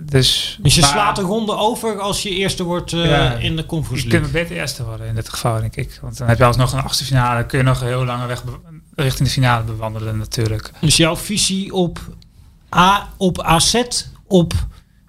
Dus, 0.01 0.59
Dus 0.63 0.75
je 0.75 0.81
maar 0.81 0.91
slaat 0.91 1.17
de 1.17 1.23
ronde 1.23 1.57
over 1.57 2.01
als 2.01 2.23
je 2.23 2.31
eerste 2.31 2.63
wordt 2.63 2.93
eh, 2.93 3.05
Ja, 3.05 3.33
in 3.33 3.57
de 3.57 3.67
Conference 3.67 4.05
Je 4.07 4.11
League. 4.11 4.31
kunt 4.31 4.43
beter 4.43 4.63
eerste 4.63 4.85
worden 4.85 5.07
in 5.07 5.15
dit 5.15 5.29
geval, 5.29 5.61
denk 5.61 5.77
ik. 5.77 5.99
Want 6.03 6.19
dan 6.19 6.29
heb 6.29 6.39
je 6.39 6.45
alsnog 6.45 6.73
een 6.73 6.83
achtste 6.83 7.05
finale. 7.05 7.47
kun 7.47 7.59
je 7.59 7.65
nog 7.65 7.81
een 7.81 7.87
heel 7.87 8.05
lange 8.05 8.27
weg 8.27 8.43
richting 8.95 9.29
de 9.29 9.35
finale 9.35 9.65
bewandelen 9.65 10.19
natuurlijk. 10.19 10.71
Dus 10.81 10.97
jouw 10.97 11.17
visie 11.17 11.73
op, 11.75 11.99
A, 12.77 13.09
op 13.17 13.43
AZ, 13.43 13.83
op 14.27 14.53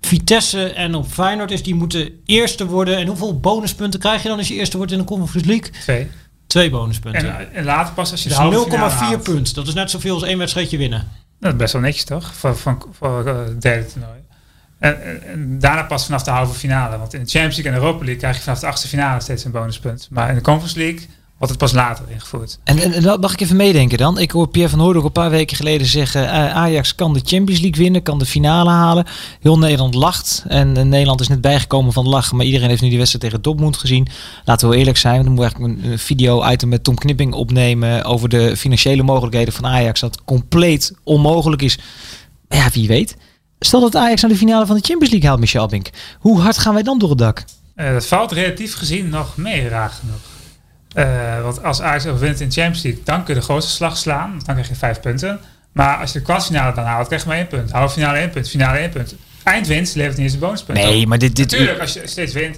Vitesse 0.02 0.70
en 0.74 0.96
op 0.96 1.08
Feyenoord 1.08 1.52
is 1.52 1.64
die 1.64 1.76
moeten 1.76 2.10
eerste 2.26 2.66
worden. 2.66 2.98
En 2.98 3.08
hoeveel 3.08 3.40
bonuspunten 3.40 4.00
krijg 4.00 4.22
je 4.22 4.28
dan 4.28 4.38
als 4.38 4.48
je 4.48 4.54
eerste 4.54 4.78
wordt 4.78 4.92
in 4.92 4.98
de 4.98 5.04
Conference 5.04 5.48
League? 5.50 5.70
Twee. 5.72 6.08
Twee 6.48 6.70
bonuspunten. 6.70 7.38
En, 7.38 7.54
en 7.54 7.64
later 7.64 7.94
pas 7.94 8.12
als 8.12 8.24
je 8.24 8.30
dus 8.30 8.38
de 8.38 8.44
halve 8.44 8.70
finale 8.70 8.92
0,4 8.92 8.96
haalt. 8.98 9.24
punt. 9.24 9.56
Dat 9.56 9.68
is 9.68 9.74
net 9.74 9.90
zoveel 9.92 10.14
als 10.14 10.24
één 10.24 10.38
wedstrijdje 10.38 10.78
winnen. 10.78 11.08
Dat 11.40 11.52
is 11.52 11.58
best 11.58 11.74
wel 11.74 11.82
netjes, 11.82 12.04
toch? 12.04 12.34
Voor, 12.34 12.58
voor, 12.58 12.78
voor 12.92 13.26
eh, 13.28 13.38
het 13.46 13.62
derde 13.62 13.86
toernooi. 13.92 14.20
En, 14.80 15.60
daarna 15.60 15.84
pas 15.84 16.06
vanaf 16.06 16.24
de 16.24 16.32
halve 16.32 16.54
finale. 16.54 16.98
Want 16.98 17.14
in 17.14 17.24
de 17.24 17.30
Champions 17.30 17.56
League 17.56 17.72
en 17.72 17.78
Europa 17.78 18.00
League 18.00 18.18
krijg 18.18 18.36
je 18.36 18.42
vanaf 18.42 18.60
de 18.60 18.68
achtste 18.68 18.88
finale 18.88 19.22
steeds 19.22 19.44
een 19.46 19.52
bonuspunt. 19.52 20.08
Maar 20.12 20.30
in 20.30 20.36
de 20.36 20.42
Conference 20.42 20.78
League 20.78 21.08
wordt 21.40 21.54
het 21.54 21.58
pas 21.58 21.72
later 21.72 22.06
ingevoerd. 22.10 22.60
En, 22.64 22.78
en, 22.78 23.20
mag 23.20 23.34
ik 23.34 23.42
even 23.42 23.56
meedenken 23.56 23.98
dan. 23.98 24.20
Ik 24.20 24.32
hoor 24.32 24.48
Pierre 24.48 24.70
van 24.70 24.80
Hooydonk 24.80 25.06
een 25.06 25.12
paar 25.12 25.30
weken 25.30 25.58
geleden 25.58 25.88
zeggen... 25.88 26.30
eh, 26.30 26.56
Ajax 26.56 26.96
kan 26.96 27.14
de 27.14 27.22
Champions 27.24 27.62
League 27.62 27.84
winnen, 27.84 28.04
kan 28.04 28.20
de 28.20 28.26
finale 28.26 28.70
halen. 28.70 29.06
Heel 29.40 29.58
Nederland 29.58 29.94
lacht. 29.94 30.44
En 30.48 30.78
eh, 30.78 30.84
Nederland 30.84 31.22
is 31.22 31.28
net 31.28 31.42
bijgekomen 31.42 31.94
van 31.94 32.08
lachen. 32.08 32.36
Maar 32.36 32.46
iedereen 32.46 32.70
heeft 32.70 32.82
nu 32.82 32.90
die 32.90 32.98
wedstrijd 32.98 33.26
tegen 33.26 33.42
Dortmund 33.42 33.78
gezien. 33.78 34.08
Laten 34.46 34.70
we 34.70 34.76
eerlijk 34.76 34.98
zijn. 34.98 35.24
Dan 35.24 35.34
moet 35.34 35.42
eigenlijk 35.42 35.74
een, 35.74 35.92
een 35.92 36.00
video-item 36.00 36.70
met 36.70 36.84
Tom 36.84 36.96
Knipping 36.96 37.34
opnemen... 37.34 38.04
over 38.04 38.30
de 38.30 38.58
financiële 38.58 39.04
mogelijkheden 39.04 39.54
van 39.54 39.66
Ajax. 39.66 40.00
Dat 40.00 40.24
compleet 40.24 40.94
onmogelijk 41.04 41.62
is. 41.62 41.80
Ja, 42.50 42.70
wie 42.74 42.88
weet. 42.88 43.18
Stel 43.60 43.80
dat 43.80 43.96
Ajax 43.96 44.22
naar 44.22 44.32
de 44.32 44.38
finale 44.38 44.66
van 44.66 44.76
de 44.76 44.82
Champions 44.82 45.10
League 45.12 45.30
haalt, 45.30 45.40
Michel 45.42 45.68
Bink. 45.68 45.90
Hoe 46.20 46.40
hard 46.40 46.58
gaan 46.58 46.74
wij 46.74 46.84
dan 46.84 47.00
door 47.00 47.10
het 47.10 47.18
dak? 47.18 47.44
Eh, 47.76 47.92
dat 47.92 48.06
valt 48.08 48.32
relatief 48.32 48.76
gezien 48.76 49.10
nog 49.10 49.38
mee, 49.38 49.68
raar 49.68 49.90
genoeg. 49.90 50.20
Eh, 50.94 51.42
want 51.44 51.64
als 51.64 51.82
Ajax 51.82 52.06
overwint 52.06 52.40
in 52.40 52.48
de 52.48 52.54
Champions 52.54 52.84
League, 52.84 53.02
dan 53.04 53.24
kun 53.24 53.34
je 53.34 53.40
de 53.40 53.46
grootste 53.46 53.72
slag 53.72 53.98
slaan. 53.98 54.30
Want 54.32 54.46
dan 54.46 54.56
krijg 54.56 54.70
je 54.70 54.76
vijf 54.76 55.00
punten. 55.00 55.40
Maar 55.72 55.98
als 55.98 56.12
je 56.12 56.18
de 56.20 56.26
kwartfinale 56.26 56.74
dan 56.76 56.84
haalt, 56.86 57.08
krijg 57.08 57.22
je 57.22 57.28
maar 57.28 57.38
één 57.38 57.48
punt. 57.48 57.72
Halve 57.72 57.94
finale 57.94 58.18
één 58.18 58.30
punt, 58.30 58.50
finale 58.50 58.78
één 58.78 58.90
punt. 58.90 59.16
Eindwinst 59.44 59.96
levert 59.96 60.16
niet 60.18 60.26
eens 60.26 60.34
een 60.34 60.40
bonuspunt 60.40 60.78
Nee, 60.78 61.02
op. 61.02 61.08
maar 61.08 61.18
dit... 61.18 61.36
dit 61.36 61.52
Natuurlijk, 61.52 61.80
als 61.80 61.94
je 61.94 62.02
steeds 62.06 62.34
wint. 62.34 62.58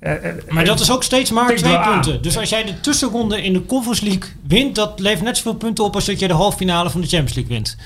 eh, 0.00 0.12
Maar 0.48 0.64
dat 0.64 0.80
is 0.80 0.90
ook 0.90 1.02
steeds 1.02 1.30
maar 1.30 1.56
twee 1.56 1.76
aan. 1.76 1.92
punten. 1.92 2.22
Dus 2.22 2.38
als 2.38 2.48
jij 2.48 2.64
de 2.64 2.80
tussenronde 2.80 3.42
in 3.42 3.52
de 3.52 3.66
Conference 3.66 4.04
League 4.04 4.30
wint, 4.46 4.74
dat 4.74 4.98
levert 5.00 5.22
net 5.24 5.36
zoveel 5.36 5.54
punten 5.54 5.84
op 5.84 5.94
als 5.94 6.04
dat 6.04 6.18
je 6.18 6.28
de 6.28 6.34
halve 6.34 6.56
finale 6.56 6.90
van 6.90 7.00
de 7.00 7.06
Champions 7.06 7.34
League 7.34 7.52
wint. 7.54 7.76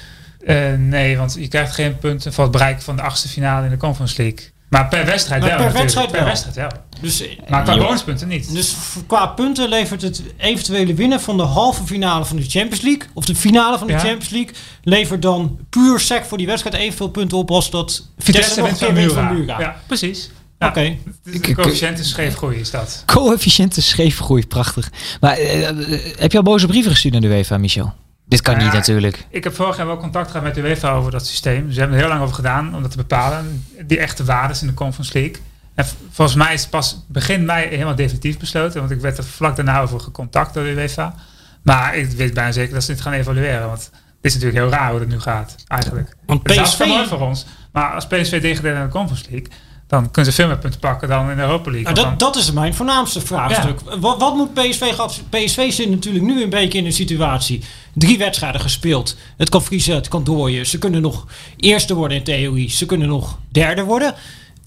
Eh, 0.47 0.57
nee, 0.78 1.16
want 1.16 1.36
je 1.38 1.49
krijgt 1.49 1.74
geen 1.74 1.99
punten 1.99 2.32
voor 2.32 2.42
het 2.45 2.53
bereiken 2.53 2.82
van 2.82 2.97
de 2.97 3.03
achtste 3.03 3.28
finale 3.28 3.64
in 3.64 3.70
de 3.70 3.76
Conference 3.76 4.22
League. 4.22 4.53
Maar 4.68 4.88
per 4.88 5.05
wedstrijd 5.07 5.40
Maar 5.40 5.51
wel. 5.51 5.59
per 5.66 5.72
wedstrijd 5.72 6.07
per 6.11 6.16
wel. 6.18 6.26
wedstrijd 6.28 6.57
wel. 6.57 6.68
Dus, 7.01 7.24
Maar 7.49 7.62
qua 7.62 7.74
joh. 7.74 7.84
bonuspunten 7.84 8.28
niet. 8.28 8.53
dus 8.53 8.76
qua 9.07 9.26
punten 9.26 9.68
levert 9.68 10.03
het 10.03 10.22
eventuele 10.36 10.95
winnen 10.95 11.20
van 11.20 11.36
de 11.36 11.42
halve 11.42 11.84
finale 11.84 12.24
van 12.24 12.36
de 12.36 12.42
Champions 12.42 12.80
League, 12.80 13.03
of 13.14 13.24
de 13.24 13.34
finale 13.34 13.78
van 13.78 13.86
de 13.86 13.92
Ja. 13.92 13.99
Champions 13.99 14.28
League, 14.30 14.55
levert 14.82 15.22
dan 15.22 15.59
puur 15.70 16.01
sec 16.01 16.24
voor 16.24 16.38
die 16.38 16.47
wedstrijd 16.47 16.76
evenveel 16.76 17.09
punten 17.09 17.38
op 17.38 17.51
als 17.51 17.70
dat 17.70 18.09
Vitesse 18.18 18.61
nog 18.61 18.68
een 18.70 18.76
keer 18.76 18.95
wint 18.95 19.12
van 19.12 19.34
Mura. 19.34 19.61
Ja, 19.61 19.76
precies. 19.86 20.30
Ja. 20.59 20.68
Oké. 20.68 20.97
Dus 21.24 21.40
coëfficiënt 21.55 21.99
is 21.99 22.09
scheef 22.09 22.36
groei 22.36 22.59
is 22.61 22.70
dat. 22.70 23.03
Coëfficiënte 23.07 23.82
scheefgroei, 23.82 24.47
prachtig. 24.47 24.90
Maar 25.20 25.36
eh, 25.36 25.68
eh, 25.68 25.76
heb 26.18 26.32
je 26.32 26.38
al 26.38 26.45
boze 26.45 26.66
brieven 26.66 26.90
gestuurd 26.90 27.12
naar 27.12 27.22
de 27.22 27.28
UEFA, 27.28 27.59
Michel? 27.59 27.92
Dit 28.37 28.43
kan 28.43 28.59
Ja. 28.59 28.64
niet 28.64 28.72
natuurlijk. 28.72 29.26
Ik 29.30 29.45
heb 29.45 29.55
vorig 29.55 29.76
jaar 29.76 29.87
wel 29.87 29.97
contact 29.97 30.26
gehad 30.26 30.43
met 30.43 30.55
de 30.55 30.61
UEFA 30.61 30.93
over 30.93 31.11
dat 31.11 31.26
systeem. 31.26 31.72
Ze 31.72 31.78
hebben 31.78 31.97
er 31.97 32.03
heel 32.03 32.12
lang 32.12 32.22
over 32.22 32.35
gedaan 32.35 32.74
om 32.74 32.82
dat 32.82 32.91
te 32.91 32.97
bepalen. 32.97 33.64
Die 33.87 33.99
echte 33.99 34.24
waardes 34.24 34.61
in 34.61 34.66
de 34.66 34.74
Conference 34.74 35.12
League. 35.18 35.37
En 35.74 35.87
volgens 36.11 36.37
mij 36.37 36.55
is 36.55 36.61
het 36.61 36.70
pas 36.70 37.05
begin 37.09 37.45
mei 37.45 37.68
helemaal 37.68 37.95
definitief 37.95 38.39
besloten. 38.39 38.80
Want 38.80 38.93
ik 38.93 39.01
werd 39.01 39.18
er 39.18 39.24
vlak 39.24 39.57
daarna 39.57 39.80
over 39.80 40.01
gecontact 40.01 40.55
door 40.55 40.64
de 40.64 40.70
UEFA. 40.70 41.14
Maar 41.62 41.97
ik 41.97 42.11
weet 42.11 42.35
bijna 42.35 42.53
zeker 42.53 42.74
dat 42.74 42.85
ze 42.85 42.93
dit 42.93 43.01
gaan 43.01 43.12
evalueren. 43.12 43.66
Want 43.66 43.82
het 43.82 43.93
is 44.20 44.35
natuurlijk 44.35 44.61
heel 44.61 44.70
raar 44.78 44.91
hoe 44.91 45.01
het 45.01 45.09
nu 45.09 45.20
gaat, 45.20 45.55
eigenlijk. 45.68 46.16
Want 46.26 46.51
is 46.51 46.61
PSV, 46.61 46.78
wel 46.78 46.89
mooi 46.89 47.07
voor 47.07 47.20
ons. 47.20 47.47
Maar 47.72 47.95
als 47.95 48.07
PSV 48.07 48.41
degradeert 48.43 48.74
naar 48.74 48.85
de 48.85 48.93
Conference 48.93 49.30
League... 49.30 49.49
dan 49.95 50.11
kunnen 50.11 50.32
ze 50.32 50.36
veel 50.36 50.47
meer 50.47 50.59
punten 50.59 50.80
pakken 50.80 51.09
dan 51.09 51.30
in 51.30 51.36
de 51.36 51.42
Europa 51.42 51.70
League. 51.70 51.92
Nou, 51.92 52.09
dat, 52.09 52.18
dat 52.18 52.36
is 52.36 52.53
mijn 52.53 52.74
voornaamste 52.74 53.20
vraagstuk. 53.20 53.80
Wat, 54.01 54.18
wat 54.18 54.34
moet 54.34 54.55
PSV? 54.55 54.92
PSV 55.30 55.72
zit 55.72 55.90
natuurlijk 55.90 56.24
nu 56.24 56.42
een 56.42 56.51
beetje 56.51 56.78
in 56.78 56.86
een 56.86 56.92
situatie. 56.92 57.62
Drie 57.95 58.18
wedstrijden 58.18 58.61
gespeeld. 58.61 59.16
Het 59.36 59.49
kan 59.49 59.62
vriezen, 59.62 59.95
het 59.95 60.09
kan 60.09 60.24
dooien. 60.24 60.66
Ze 60.66 60.78
kunnen 60.78 61.03
nog 61.03 61.26
eerste 61.57 61.95
worden 61.95 62.16
in 62.16 62.24
theorie. 62.24 62.70
Ze 62.70 62.86
kunnen 62.86 63.09
nog 63.09 63.38
derde 63.49 63.82
worden. 63.82 64.14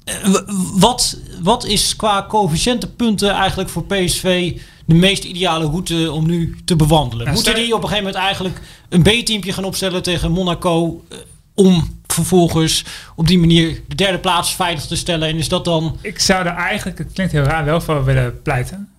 Eh, 0.04 0.16
Wat, 0.74 1.18
wat 1.42 1.66
is 1.66 1.96
qua 1.96 2.26
coëfficiëntenpunten 2.30 3.30
eigenlijk 3.30 3.70
voor 3.70 3.86
PSV 3.86 4.58
de 4.86 4.96
meest 4.96 5.24
ideale 5.24 5.66
route 5.66 6.12
om 6.12 6.26
nu 6.28 6.58
te 6.66 6.76
bewandelen? 6.76 7.26
Nou, 7.26 7.36
Moeten 7.36 7.56
die 7.56 7.76
op 7.76 7.84
een 7.84 7.90
gegeven 7.90 8.06
moment 8.06 8.24
eigenlijk 8.24 8.62
een 8.90 9.02
B-teampje 9.02 9.54
gaan 9.54 9.64
opstellen 9.64 10.04
tegen 10.04 10.32
Monaco... 10.32 11.04
eh, 11.58 11.66
om 11.66 12.00
vervolgens 12.08 12.86
op 13.16 13.28
die 13.28 13.40
manier 13.40 13.82
de 13.88 13.96
derde 13.96 14.18
plaats 14.20 14.56
veilig 14.56 14.86
te 14.86 14.96
stellen? 14.96 15.28
En 15.28 15.38
is 15.38 15.50
dat 15.50 15.66
dan... 15.66 15.98
Ik 16.02 16.20
zou 16.20 16.46
er 16.46 16.54
eigenlijk, 16.54 16.98
het 16.98 17.12
klinkt 17.14 17.32
heel 17.34 17.44
raar, 17.44 17.66
wel 17.66 17.82
voor 17.82 18.06
willen 18.06 18.42
pleiten. 18.42 18.90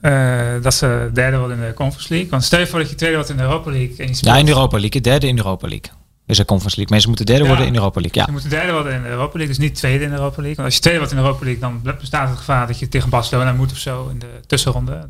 Eh, 0.00 0.62
dat 0.62 0.74
ze 0.74 1.10
derde 1.12 1.38
worden 1.38 1.58
in 1.58 1.66
de 1.66 1.74
Conference 1.74 2.08
League. 2.12 2.30
Want 2.30 2.44
stel 2.44 2.58
je 2.60 2.66
voor 2.66 2.78
dat 2.78 2.90
je 2.90 2.94
tweede 2.94 3.16
wordt 3.16 3.30
in 3.30 3.36
de 3.36 3.42
Europa 3.42 3.70
League. 3.70 3.96
En 3.96 4.06
je 4.08 4.14
speelt, 4.14 4.34
Ja, 4.34 4.40
in 4.40 4.44
de 4.46 4.50
Europa 4.50 4.78
League. 4.78 5.00
Derde 5.00 5.26
in 5.26 5.36
de 5.36 5.42
Europa 5.42 5.68
League. 5.68 5.90
Is 6.26 6.38
een 6.38 6.44
Conference 6.44 6.76
League. 6.76 6.92
Mensen 6.92 7.08
moeten 7.08 7.26
derde 7.26 7.42
Ja. 7.42 7.48
worden 7.48 7.66
in 7.66 7.72
de 7.72 7.78
Europa 7.78 8.00
League. 8.00 8.20
Ja. 8.22 8.26
Je 8.26 8.32
moet 8.32 8.50
derde 8.50 8.72
worden 8.72 8.92
in 8.92 9.02
de 9.02 9.08
Europa 9.08 9.38
League, 9.38 9.56
dus 9.56 9.58
niet 9.58 9.74
tweede 9.74 10.04
in 10.04 10.10
de 10.10 10.16
Europa 10.16 10.36
League. 10.42 10.54
Want 10.54 10.66
als 10.66 10.74
je 10.74 10.80
tweede 10.80 10.98
wordt 10.98 11.14
in 11.14 11.18
de 11.20 11.24
Europa 11.24 11.44
League, 11.44 11.62
dan 11.62 11.96
bestaat 12.00 12.28
het 12.28 12.38
gevaar 12.38 12.66
dat 12.66 12.78
je 12.78 12.88
tegen 12.88 13.10
Barcelona 13.10 13.52
moet 13.52 13.72
of 13.72 13.78
zo 13.78 14.08
in 14.08 14.18
de 14.18 14.40
tussenronde. 14.46 15.08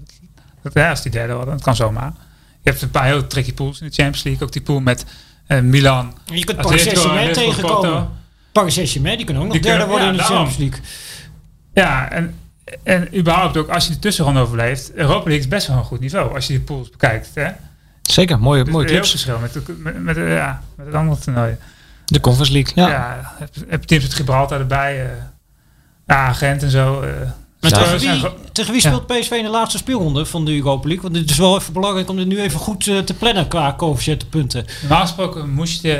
Dat, 0.62 0.72
ja, 0.72 0.90
als 0.90 1.02
die 1.02 1.12
derde 1.12 1.34
worden, 1.34 1.54
dat 1.54 1.62
kan 1.62 1.76
zomaar. 1.76 2.12
Je 2.62 2.70
hebt 2.70 2.82
een 2.82 2.90
paar 2.90 3.04
heel 3.04 3.26
tricky 3.26 3.52
pools 3.52 3.80
in 3.80 3.86
de 3.86 3.92
Champions 3.92 4.22
League. 4.22 4.46
Ook 4.46 4.52
die 4.52 4.62
pool 4.62 4.80
met 4.80 5.04
eh, 5.46 5.60
Milan. 5.60 6.14
Je 6.24 6.44
kunt 6.44 6.60
Paris 6.60 6.86
en 6.86 6.96
Saint-Germain 6.96 7.32
tegenkomen. 7.32 8.08
Paris 8.52 8.74
Saint-Germain, 8.74 9.16
die 9.16 9.24
kunnen 9.24 9.42
ook 9.42 9.48
nog 9.48 9.58
Die 9.60 9.66
derde 9.70 9.84
kunnen- 9.84 10.00
worden 10.00 10.14
ja, 10.16 10.22
in 10.22 10.28
de 10.28 10.34
daarom. 10.34 10.46
Champions 10.48 10.72
League. 10.72 10.90
Ja, 11.74 12.10
en, 12.10 12.34
en 12.82 13.16
überhaupt 13.18 13.56
ook 13.56 13.68
als 13.68 13.86
je 13.86 13.92
de 13.92 13.98
tussenronde 13.98 14.40
overleeft. 14.40 14.92
Europa 14.94 15.24
League 15.24 15.38
is 15.44 15.48
best 15.48 15.66
wel 15.66 15.76
een 15.76 15.84
goed 15.84 16.00
niveau 16.00 16.34
als 16.34 16.46
je 16.46 16.52
die 16.52 16.62
pools 16.62 16.90
bekijkt. 16.90 17.30
Hè? 17.34 17.48
Zeker, 18.02 18.38
mooie, 18.38 18.64
Dus 18.64 18.72
mooie 18.72 18.86
clubs. 18.86 19.10
verschil 19.10 19.38
met, 19.38 19.52
de- 19.52 19.74
met, 19.78 20.02
met, 20.02 20.14
de- 20.14 20.20
ja, 20.20 20.62
met 20.76 20.86
het 20.86 20.94
andere 20.94 21.20
toernooi. 21.20 21.56
De 22.04 22.20
Conference 22.20 22.52
League. 22.52 22.72
Ja, 22.84 22.88
Ja. 22.90 23.34
heb, 23.38 23.50
heb 23.68 23.82
teams 23.82 24.02
met 24.04 24.14
Gibraltar 24.14 24.60
erbij. 24.60 25.02
eh 25.04 25.10
ja, 26.06 26.32
Gent 26.32 26.62
en 26.62 26.70
zo. 26.70 27.00
eh. 27.02 27.10
Maar 27.70 27.80
Ja. 27.80 27.96
tegen, 27.96 28.08
en 28.08 28.20
wie, 28.22 28.52
tegen 28.52 28.80
speelt 28.80 29.06
PSV 29.06 29.30
in 29.30 29.42
de 29.44 29.50
laatste 29.50 29.78
speelronde 29.78 30.26
van 30.26 30.44
de 30.44 30.54
Europa 30.56 30.88
League? 30.88 31.02
Want 31.02 31.16
het 31.16 31.30
is 31.30 31.38
wel 31.38 31.58
even 31.58 31.72
belangrijk 31.72 32.08
om 32.08 32.16
dit 32.16 32.26
nu 32.26 32.40
even 32.40 32.60
goed 32.60 32.86
eh, 32.86 32.98
te 32.98 33.14
plannen 33.14 33.48
qua 33.48 33.74
coëfficiëntenpunten. 33.76 34.64
Normaal 34.80 35.00
gesproken 35.00 35.50
moest 35.50 35.82
je... 35.82 35.92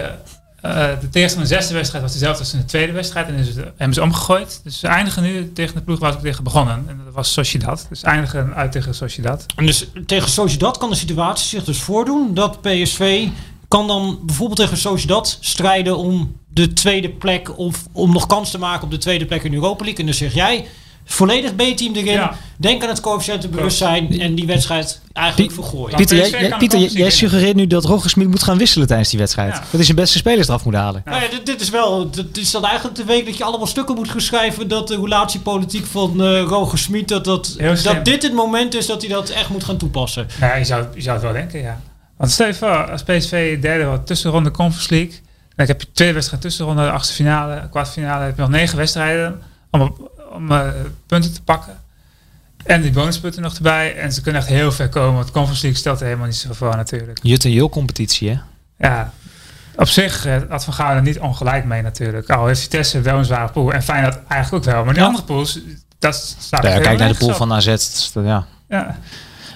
eh 0.61 0.89
de 1.01 1.09
tegenstander 1.09 1.51
in 1.51 1.57
de 1.57 1.61
zesde 1.61 1.75
wedstrijd 1.75 2.05
was 2.05 2.13
dezelfde 2.13 2.39
als 2.41 2.53
in 2.53 2.59
de 2.59 2.65
tweede 2.65 2.93
wedstrijd. 2.93 3.29
En 3.29 3.35
is 3.35 3.47
het, 3.47 3.57
hebben 3.77 3.95
ze 3.95 4.03
omgegooid. 4.03 4.61
Dus 4.65 4.79
ze 4.79 4.87
eindigen 4.87 5.23
nu 5.23 5.53
tegen 5.53 5.75
de 5.75 5.81
ploeg 5.83 5.99
waar 5.99 6.13
ze 6.13 6.19
tegen 6.19 6.45
begonnen. 6.45 6.85
En 6.89 7.01
dat 7.05 7.15
was 7.15 7.33
Sociedad. 7.33 7.87
Dus 7.89 8.03
eindigen 8.03 8.55
uit 8.55 8.73
tegen 8.73 8.95
Sociedad. 8.95 9.47
En 9.57 9.67
dus 9.67 9.87
tegen 10.07 10.31
Sociedad 10.31 10.79
kan 10.79 10.91
de 10.91 10.97
situatie 10.97 11.47
zich 11.49 11.65
dus 11.65 11.79
voordoen 11.81 12.35
dat 12.35 12.61
PSV 12.61 13.27
kan 13.69 13.87
dan 13.87 14.19
bijvoorbeeld 14.23 14.59
tegen 14.59 14.77
Sociedad 14.77 15.39
strijden 15.41 15.97
om 15.97 16.37
de 16.49 16.73
tweede 16.73 17.11
plek 17.11 17.59
of 17.59 17.85
om 17.93 18.13
nog 18.13 18.27
kans 18.27 18.51
te 18.51 18.59
maken 18.59 18.85
op 18.85 18.91
de 18.91 18.99
tweede 18.99 19.27
plek 19.27 19.43
in 19.43 19.51
de 19.51 19.57
Europa 19.57 19.85
League. 19.85 20.01
En 20.01 20.07
dus 20.07 20.19
zeg 20.19 20.35
jij 20.35 20.67
volledig 21.05 21.55
B-team 21.55 21.95
erin. 21.95 22.13
Ja. 22.13 22.35
Denk 22.57 22.83
aan 22.83 22.89
het 22.89 23.01
coëfficiëntenbewustzijn 23.01 24.21
en 24.21 24.35
die 24.35 24.47
wedstrijd 24.47 25.01
eigenlijk 25.13 25.49
Piet- 25.53 25.65
vergooien. 25.65 25.97
Pieter, 25.97 26.17
jij, 26.17 26.55
Pieter, 26.59 26.79
jij, 26.81 27.11
suggereert 27.11 27.57
nu 27.57 27.67
dat 27.67 27.85
Roger 27.85 28.11
Smit 28.11 28.29
moet 28.29 28.43
gaan 28.43 28.59
wisselen 28.59 28.87
tijdens 28.87 29.11
die 29.11 29.19
wedstrijd. 29.19 29.53
Ja. 29.53 29.59
Dat 29.61 29.71
hij 29.71 29.85
zijn 29.85 29.97
beste 29.97 30.19
spelers 30.19 30.49
eraf 30.49 30.65
moet 30.65 30.75
halen. 30.75 31.03
Nou 31.05 31.23
ja, 31.23 31.29
dit, 31.29 31.47
dit 31.47 31.61
is 31.61 31.71
wel, 31.71 32.11
dit 32.11 32.37
is 32.37 32.51
dan 32.51 32.65
eigenlijk 32.65 32.97
de 32.97 33.05
week 33.05 33.25
dat 33.27 33.37
je 33.37 33.45
allemaal 33.45 33.67
stukken 33.67 33.95
moet 33.95 34.11
geschrijven 34.11 34.69
dat 34.69 34.89
de 34.89 34.95
relatiepolitiek 34.97 35.87
van 35.87 36.23
eh 36.23 36.41
Roger 36.43 36.79
Smit, 36.79 37.09
dat, 37.09 37.25
dat, 37.25 37.57
dat 37.83 38.05
dit 38.05 38.23
het 38.23 38.33
moment 38.35 38.75
is 38.75 38.87
dat 38.87 39.01
hij 39.03 39.11
dat 39.11 39.29
echt 39.29 39.49
moet 39.49 39.65
gaan 39.65 39.77
toepassen. 39.77 40.27
Nou 40.41 40.53
Ja, 40.53 40.59
je 40.59 40.65
zou, 40.65 40.85
je 40.95 41.01
zou 41.03 41.15
het 41.15 41.25
wel 41.25 41.33
denken, 41.33 41.61
ja. 41.61 41.81
Want 42.17 42.31
stel 42.31 42.47
je 42.47 42.55
voor, 42.55 42.91
als 42.91 43.03
PSV 43.03 43.61
derde 43.61 43.85
wordt 43.87 44.07
tussenronde 44.07 44.51
Conference 44.51 44.95
League. 44.95 45.13
Dan 45.57 45.67
heb 45.67 45.81
je 45.81 45.87
twee 45.93 46.13
wedstrijden 46.13 46.49
tussenronde, 46.49 46.83
de 46.83 46.91
achtste 46.91 47.15
finale, 47.15 47.69
kwartfinale. 47.71 48.25
heb 48.25 48.35
je 48.37 48.41
nog 48.41 48.51
negen 48.51 48.77
wedstrijden 48.77 49.43
om, 49.71 49.81
op- 49.81 50.11
om 50.35 50.51
eh, 50.53 50.69
punten 51.07 51.33
te 51.33 51.43
pakken. 51.43 51.83
En 52.65 52.83
die 52.83 52.91
bonuspunten 52.91 53.43
nog 53.43 53.55
erbij. 53.55 53.97
En 53.97 54.13
ze 54.13 54.21
kunnen 54.21 54.41
echt 54.41 54.51
heel 54.51 54.73
ver 54.73 54.89
komen. 54.89 55.15
Want 55.15 55.31
Conference 55.31 55.63
League 55.63 55.81
stelt 55.81 56.01
er 56.01 56.07
helemaal 56.07 56.27
niet 56.27 56.37
zoveel 56.37 56.55
voor 56.55 56.77
natuurlijk. 56.77 57.19
Jut 57.23 57.45
en 57.45 57.51
Jul 57.51 57.69
competitie, 57.69 58.29
hè? 58.29 58.39
Ja, 58.79 59.13
op 59.77 59.89
zich 59.89 60.27
eh, 60.27 60.37
had 60.49 60.65
Van 60.65 60.91
er 60.91 61.03
niet 61.03 61.19
ongelijk 61.19 61.65
mee 61.65 61.83
natuurlijk. 61.83 62.31
Al 62.31 62.47
heeft 62.47 62.61
Vitesse 62.61 63.01
wel 63.01 63.19
een 63.19 63.25
zware 63.25 63.53
pool. 63.53 63.73
En 63.73 63.83
Feyenoord 63.83 64.19
eigenlijk 64.29 64.67
ook 64.67 64.73
wel. 64.75 64.85
Maar 64.85 64.95
die 64.95 65.03
Ja. 65.03 65.09
andere 65.09 65.25
pools, 65.25 65.59
dat 65.99 66.37
staat 66.39 66.63
Ja, 66.63 66.79
kijk 66.79 66.99
naar 66.99 67.09
de 67.09 67.19
pool 67.19 67.35
van 67.35 67.53
AZ. 67.53 67.77
Ja. 68.15 68.47
Ja. 68.69 68.99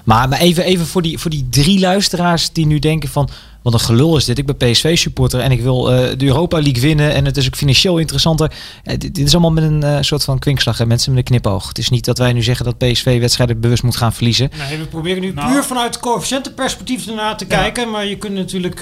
Maar, 0.04 0.28
maar 0.28 0.38
even, 0.38 0.64
even 0.64 0.86
voor, 0.86 1.02
die, 1.02 1.18
voor 1.18 1.30
die 1.30 1.48
drie 1.50 1.80
luisteraars 1.80 2.52
die 2.52 2.66
nu 2.66 2.78
denken 2.78 3.08
van... 3.08 3.28
Wat 3.70 3.80
een 3.80 3.86
gelul 3.86 4.16
is 4.16 4.24
dit. 4.24 4.38
Ik 4.38 4.46
ben 4.46 4.56
PSV-supporter 4.56 5.40
en 5.40 5.50
ik 5.50 5.60
wil 5.60 5.92
eh, 5.92 6.18
de 6.18 6.26
Europa 6.26 6.60
League 6.60 6.82
winnen. 6.82 7.14
En 7.14 7.24
het 7.24 7.36
is 7.36 7.46
ook 7.46 7.56
financieel 7.56 7.98
interessanter. 7.98 8.52
Eh, 8.84 8.98
dit, 8.98 9.14
dit 9.14 9.26
is 9.26 9.32
allemaal 9.32 9.52
met 9.52 9.64
een 9.64 9.82
eh, 9.82 9.96
soort 10.00 10.24
van 10.24 10.38
kwinkslag. 10.38 10.78
Hè? 10.78 10.86
Mensen 10.86 11.10
met 11.10 11.18
een 11.18 11.24
knipoog. 11.24 11.68
Het 11.68 11.78
is 11.78 11.88
niet 11.88 12.04
dat 12.04 12.18
wij 12.18 12.32
nu 12.32 12.42
zeggen 12.42 12.64
dat 12.64 12.78
PSV 12.78 13.20
wedstrijden 13.20 13.60
bewust 13.60 13.82
moet 13.82 13.96
gaan 13.96 14.12
verliezen. 14.12 14.50
Nee, 14.68 14.78
we 14.78 14.84
proberen 14.84 15.22
nu 15.22 15.32
Nou. 15.32 15.52
puur 15.52 15.64
vanuit 15.64 16.00
coëfficiëntenperspectief 16.00 17.06
ernaar 17.06 17.36
te 17.36 17.46
kijken. 17.46 17.90
Maar 17.90 18.06
je 18.06 18.16
kunt 18.16 18.34
natuurlijk 18.34 18.80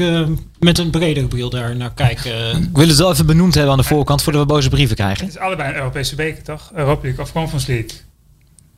met 0.59 0.78
een 0.78 0.91
bredere 0.91 1.26
bril 1.26 1.51
daar 1.51 1.76
naar 1.76 1.95
kijken. 1.95 2.62
Ik 2.62 2.76
wil 2.76 2.89
het 2.89 2.97
wel 2.97 3.12
even 3.12 3.26
benoemd 3.26 3.55
hebben 3.55 3.72
aan 3.72 3.78
de 3.78 3.84
voorkant 3.84 4.22
voordat 4.22 4.43
we 4.43 4.49
boze 4.49 4.68
brieven 4.68 4.97
krijgen. 4.97 5.26
Het 5.26 5.34
is 5.34 5.41
allebei 5.41 5.68
een 5.68 5.76
Europese 5.76 6.14
beker, 6.14 6.43
toch? 6.43 6.70
Europa 6.74 7.03
League 7.03 7.24
of 7.24 7.32
Conference 7.32 7.72
League. 7.72 8.06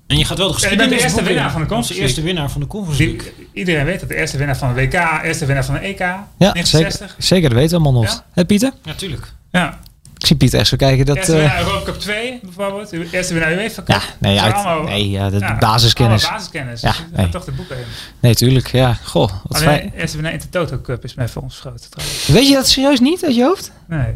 En 0.09 0.19
je 0.19 0.25
gaat 0.25 0.39
wel 0.39 0.53
de 0.53 0.61
je 0.61 0.77
bent 0.77 0.79
de 0.79 0.85
geschiedenis 0.85 1.03
eerste 1.03 1.19
in. 1.21 1.27
winnaar 1.27 1.51
van 1.51 1.61
de 1.61 1.67
Conference 1.67 1.95
de 1.95 2.01
eerste 2.07 2.23
winnaar 2.23 2.51
van 2.51 2.61
de 2.61 2.67
Conference 2.67 3.33
iedereen 3.53 3.85
weet 3.85 4.01
dat 4.01 4.09
de 4.09 4.17
eerste 4.17 4.37
winnaar 4.37 4.57
van 4.57 4.75
de 4.75 4.81
WK, 4.81 4.93
eerste 5.25 5.47
winnaar 5.47 5.65
van 5.65 5.75
de 5.75 5.81
EK, 5.81 5.99
Ja, 5.99 6.27
1960. 6.39 7.09
zeker, 7.09 7.15
zeker. 7.25 7.49
Dat 7.49 7.59
weten 7.59 7.79
we 7.79 7.85
allemaal 7.85 8.03
nog. 8.03 8.13
Ja? 8.13 8.25
Hè, 8.33 8.45
Pieter? 8.45 8.73
Natuurlijk. 8.85 9.33
Ja. 9.51 9.79
Ik 10.19 10.27
zie 10.27 10.37
Pieter 10.37 10.59
echt 10.59 10.69
zo 10.69 10.77
kijken 10.77 11.07
dat... 11.07 11.17
eerste 11.17 11.33
eh, 11.33 11.39
winnaar 11.39 11.59
Europa 11.59 11.85
Cup 11.85 11.95
2 12.01 12.41
bijvoorbeeld. 12.43 12.93
Eerste 13.13 13.33
winnaar 13.35 13.53
UEFA 13.53 13.83
Cup. 13.83 13.89
ja, 13.89 14.01
nee, 14.19 14.41
uit, 14.41 14.55
allemaal- 14.55 14.83
nee 14.83 15.11
ja, 15.11 15.31
de 15.31 15.39
ja, 15.39 15.59
basiskennis. 15.59 16.29
basiskennis. 16.29 16.81
Ja, 16.81 16.91
Dus 16.91 17.01
nee. 17.17 17.29
toch 17.29 17.45
de 17.45 17.53
boeken 17.53 17.77
in. 17.79 17.85
Nee, 18.21 18.35
tuurlijk. 18.35 18.69
Ja, 18.73 18.95
goh, 19.05 19.29
wat 19.29 19.63
Alleen 19.63 19.79
fijn. 19.79 19.93
eerste 19.97 20.17
winnaar 20.17 20.33
Intertoto 20.35 20.81
Cup 20.81 21.05
is 21.05 21.15
mij 21.15 21.29
voor 21.29 21.43
ons 21.43 21.57
trouwens. 21.59 21.89
Weet 22.27 22.49
je 22.49 22.55
dat 22.55 22.69
serieus 22.69 23.01
niet 23.01 23.25
uit 23.25 23.35
je 23.35 23.43
hoofd? 23.45 23.73
Nee, 23.89 24.15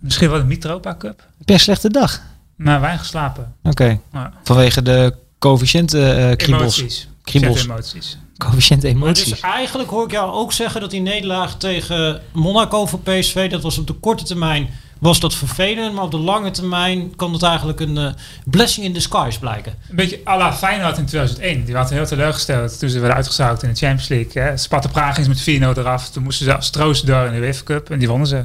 misschien 0.00 0.30
wel 0.30 0.38
de 0.38 0.44
Mitropa 0.44 0.94
Cup. 0.98 1.26
Per 1.44 1.60
slechte 1.60 1.90
dag. 1.90 2.20
Maar 2.56 2.80
weinig 2.80 3.00
geslapen. 3.00 3.54
Oké. 3.62 4.00
Vanwege 4.44 4.82
de 4.82 5.14
coëfficiënten 5.38 6.30
eh 6.30 6.36
kriebels. 6.36 6.78
emoties. 6.78 7.08
Kriebels. 7.22 7.58
Zet 7.60 7.68
emoties. 7.70 8.18
Coëfficiënten 8.38 8.98
Maar 8.98 9.14
dus 9.14 9.24
emoties. 9.24 9.40
eigenlijk 9.44 9.90
hoor 9.90 10.04
ik 10.04 10.10
jou 10.10 10.32
ook 10.32 10.52
zeggen 10.52 10.80
dat 10.80 10.90
die 10.90 11.00
nederlaag 11.00 11.56
tegen 11.56 12.20
Monaco 12.32 12.86
voor 12.86 13.00
PSV, 13.00 13.50
dat 13.50 13.62
was 13.62 13.78
op 13.78 13.86
de 13.86 13.92
korte 13.92 14.24
termijn, 14.24 14.68
was 14.98 15.20
dat 15.20 15.34
vervelend. 15.34 15.94
Maar 15.94 16.04
op 16.04 16.10
de 16.10 16.18
lange 16.18 16.50
termijn 16.50 17.16
kan 17.16 17.32
dat 17.32 17.42
eigenlijk 17.42 17.80
een 17.80 17.98
eh, 17.98 18.12
blessing 18.44 18.86
in 18.86 18.92
disguise 18.92 19.38
blijken. 19.38 19.74
Een 19.90 19.96
beetje 19.96 20.20
à 20.26 20.36
la 20.36 20.52
Feyenoord 20.54 20.98
in 20.98 21.06
2001. 21.06 21.64
Die 21.64 21.74
waren 21.74 21.92
heel 21.96 22.06
teleurgesteld 22.06 22.78
toen 22.78 22.88
ze 22.88 22.98
werden 22.98 23.16
uitgezout 23.16 23.62
in 23.62 23.68
de 23.68 23.74
Champions 23.76 24.08
League. 24.08 24.42
Hè. 24.42 24.56
Sparta 24.56 24.88
Praag 24.88 25.14
ging 25.14 25.26
met 25.26 25.74
4-0 25.76 25.78
eraf. 25.78 26.10
Toen 26.10 26.22
moesten 26.22 26.44
ze 26.44 26.56
als 26.56 26.70
troost 26.70 27.06
door 27.06 27.24
in 27.26 27.32
de 27.32 27.38
UEFA 27.38 27.62
Cup. 27.64 27.90
En 27.90 27.98
die 27.98 28.08
wonnen 28.08 28.28
ze. 28.28 28.44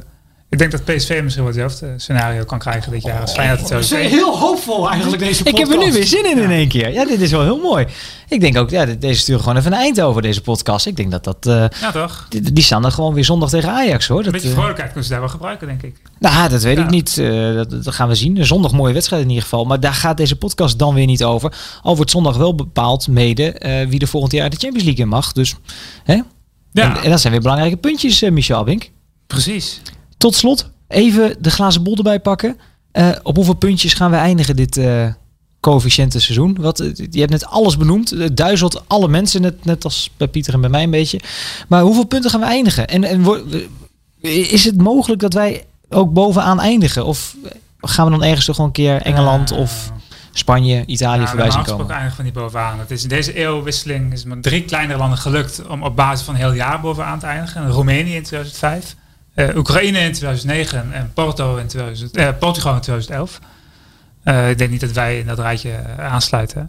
Ik 0.54 0.60
denk 0.60 0.72
dat 0.72 0.84
PSV 0.84 1.20
misschien 1.24 1.44
wel 1.46 1.54
hetzelfde 1.54 1.94
scenario 1.98 2.44
kan 2.44 2.60
krijgen 2.60 2.92
dit 2.92 3.04
jaar 3.04 3.22
als 3.22 3.32
Feyenoord 3.34 3.60
in 3.62 3.68
Dat 3.68 3.80
is 3.80 3.88
2001. 3.88 4.24
heel 4.26 4.40
hoopvol 4.40 4.90
eigenlijk 4.90 5.22
deze 5.24 5.40
Ik 5.40 5.46
podcast. 5.46 5.72
heb 5.72 5.80
er 5.82 5.86
nu 5.88 5.92
weer 5.94 6.06
zin 6.08 6.26
in 6.32 6.38
in 6.44 6.52
één 6.52 6.68
keer. 6.68 6.92
Ja, 6.94 7.06
dit 7.06 7.22
is 7.22 7.32
wel 7.32 7.42
heel 7.42 7.58
mooi. 7.58 7.86
Ik 8.28 8.40
denk 8.42 8.58
ook, 8.58 8.70
ja, 8.70 8.86
deze 8.86 9.20
sturen 9.20 9.42
gewoon 9.42 9.58
even 9.58 9.72
een 9.74 9.78
eind 9.78 10.02
over 10.02 10.22
deze 10.22 10.42
podcast. 10.42 10.86
Ik 10.86 10.96
denk 10.96 11.12
dat 11.12 11.24
dat... 11.24 11.46
eh, 11.46 11.66
Ja 11.82 11.92
toch? 11.92 12.26
die, 12.30 12.42
die 12.54 12.64
staan 12.64 12.82
dan 12.82 12.92
gewoon 12.92 13.14
weer 13.14 13.26
zondag 13.26 13.50
tegen 13.50 13.70
Ajax 13.70 14.08
hoor. 14.08 14.18
Een 14.18 14.24
Dat, 14.24 14.34
beetje 14.34 14.48
eh, 14.48 14.54
vrolijkheid 14.54 14.88
kunnen 14.88 15.04
ze 15.06 15.12
daar 15.12 15.20
wel 15.22 15.30
gebruiken, 15.30 15.68
denk 15.68 15.82
ik. 15.84 15.96
nou, 16.20 16.50
dat 16.50 16.62
weet 16.64 16.78
Ja. 16.78 16.84
ik 16.84 16.90
niet. 16.90 17.18
Eh, 17.18 17.54
dat, 17.54 17.70
dat 17.84 17.94
gaan 17.94 18.08
we 18.08 18.16
zien. 18.16 18.46
Zondag 18.46 18.72
mooie 18.72 18.94
wedstrijd 18.94 19.22
in 19.24 19.28
ieder 19.30 19.44
geval. 19.44 19.66
Maar 19.66 19.80
daar 19.80 19.94
gaat 19.94 20.18
deze 20.18 20.36
podcast 20.36 20.80
dan 20.80 20.94
weer 20.94 21.06
niet 21.06 21.24
over. 21.24 21.54
Al 21.82 21.96
wordt 21.96 22.12
zondag 22.12 22.38
wel 22.38 22.56
bepaald 22.56 23.08
mede 23.08 23.52
eh, 23.52 23.88
wie 23.88 24.00
er 24.00 24.08
volgend 24.08 24.32
jaar 24.34 24.50
de 24.50 24.58
Champions 24.58 24.84
League 24.86 25.04
in 25.04 25.10
mag. 25.10 25.32
Dus, 25.32 25.56
hè? 26.04 26.14
Ja, 26.72 26.96
En, 26.96 27.04
en 27.04 27.10
dat 27.10 27.20
zijn 27.22 27.34
weer 27.34 27.42
belangrijke 27.42 27.78
puntjes, 27.78 28.22
eh, 28.22 28.32
Michel 28.32 28.58
Abink. 28.58 28.90
precies. 29.28 29.82
Tot 30.18 30.36
slot, 30.36 30.70
even 30.88 31.36
de 31.40 31.52
glazen 31.52 31.84
bol 31.84 31.96
erbij 31.98 32.20
pakken. 32.20 32.58
Eh, 32.92 33.10
op 33.24 33.36
hoeveel 33.36 33.54
puntjes 33.54 33.94
gaan 33.94 34.12
we 34.12 34.18
eindigen 34.18 34.56
dit 34.56 34.78
coëfficiënte 35.64 36.20
seizoen? 36.20 36.58
Wat, 36.60 36.80
eh, 36.80 36.96
je 37.10 37.20
hebt 37.20 37.32
net 37.32 37.46
alles 37.46 37.78
benoemd. 37.78 38.10
Het 38.10 38.38
duizelt 38.38 38.84
alle 38.88 39.08
mensen, 39.08 39.42
net, 39.42 39.66
net 39.66 39.84
als 39.84 40.10
bij 40.18 40.28
Pieter 40.28 40.54
en 40.54 40.62
bij 40.62 40.70
mij 40.70 40.84
een 40.84 40.92
beetje. 40.92 41.20
Maar 41.68 41.82
hoeveel 41.82 42.06
punten 42.06 42.30
gaan 42.30 42.40
we 42.40 42.46
eindigen? 42.46 42.88
En, 42.88 43.04
en 43.04 43.26
is 44.22 44.66
het 44.66 44.78
mogelijk 44.78 45.22
dat 45.22 45.34
wij 45.34 45.66
ook 45.90 46.14
bovenaan 46.14 46.60
eindigen? 46.60 47.06
Of 47.06 47.36
gaan 47.80 48.06
we 48.06 48.12
dan 48.12 48.24
ergens 48.24 48.46
toch 48.46 48.56
gewoon 48.56 48.70
een 48.70 48.84
keer 48.84 49.02
Engeland 49.02 49.52
of 49.52 49.92
Spanje, 50.32 50.84
Italië 50.86 51.22
Ja, 51.22 51.28
voorbij 51.28 51.52
zien 51.52 51.64
komen? 51.64 51.90
eindigen 51.90 52.16
van 52.16 52.24
die 52.24 52.34
bovenaan. 52.34 52.80
Het 52.80 52.92
is 52.92 53.04
in 53.04 53.10
deze 53.10 53.34
eeuwwisseling 53.34 54.14
is 54.14 54.24
maar 54.24 54.40
drie 54.40 54.64
kleinere 54.64 55.00
landen 55.00 55.18
gelukt 55.18 55.68
om 55.68 55.84
op 55.84 55.96
basis 55.96 56.26
van 56.26 56.34
een 56.34 56.40
heel 56.40 56.54
jaar 56.54 56.82
bovenaan 56.82 57.20
te 57.20 57.26
eindigen. 57.26 57.70
Roemenië 57.70 58.16
in 58.16 58.24
2005, 58.24 58.96
eh, 59.34 59.56
Oekraïne 59.56 60.00
in 60.00 60.12
2009 60.12 60.94
en 60.94 61.12
Porto 61.14 61.58
in 61.58 61.68
2000, 61.68 62.18
eh, 62.18 62.30
Portugal 62.40 62.76
in 62.76 62.82
2011. 62.82 63.40
Eh, 64.24 64.50
ik 64.50 64.58
denk 64.58 64.70
niet 64.70 64.82
dat 64.82 64.92
wij 64.92 65.20
in 65.20 65.26
dat 65.26 65.40
rijtje 65.40 65.72
eh, 65.72 66.12
aansluiten. 66.12 66.68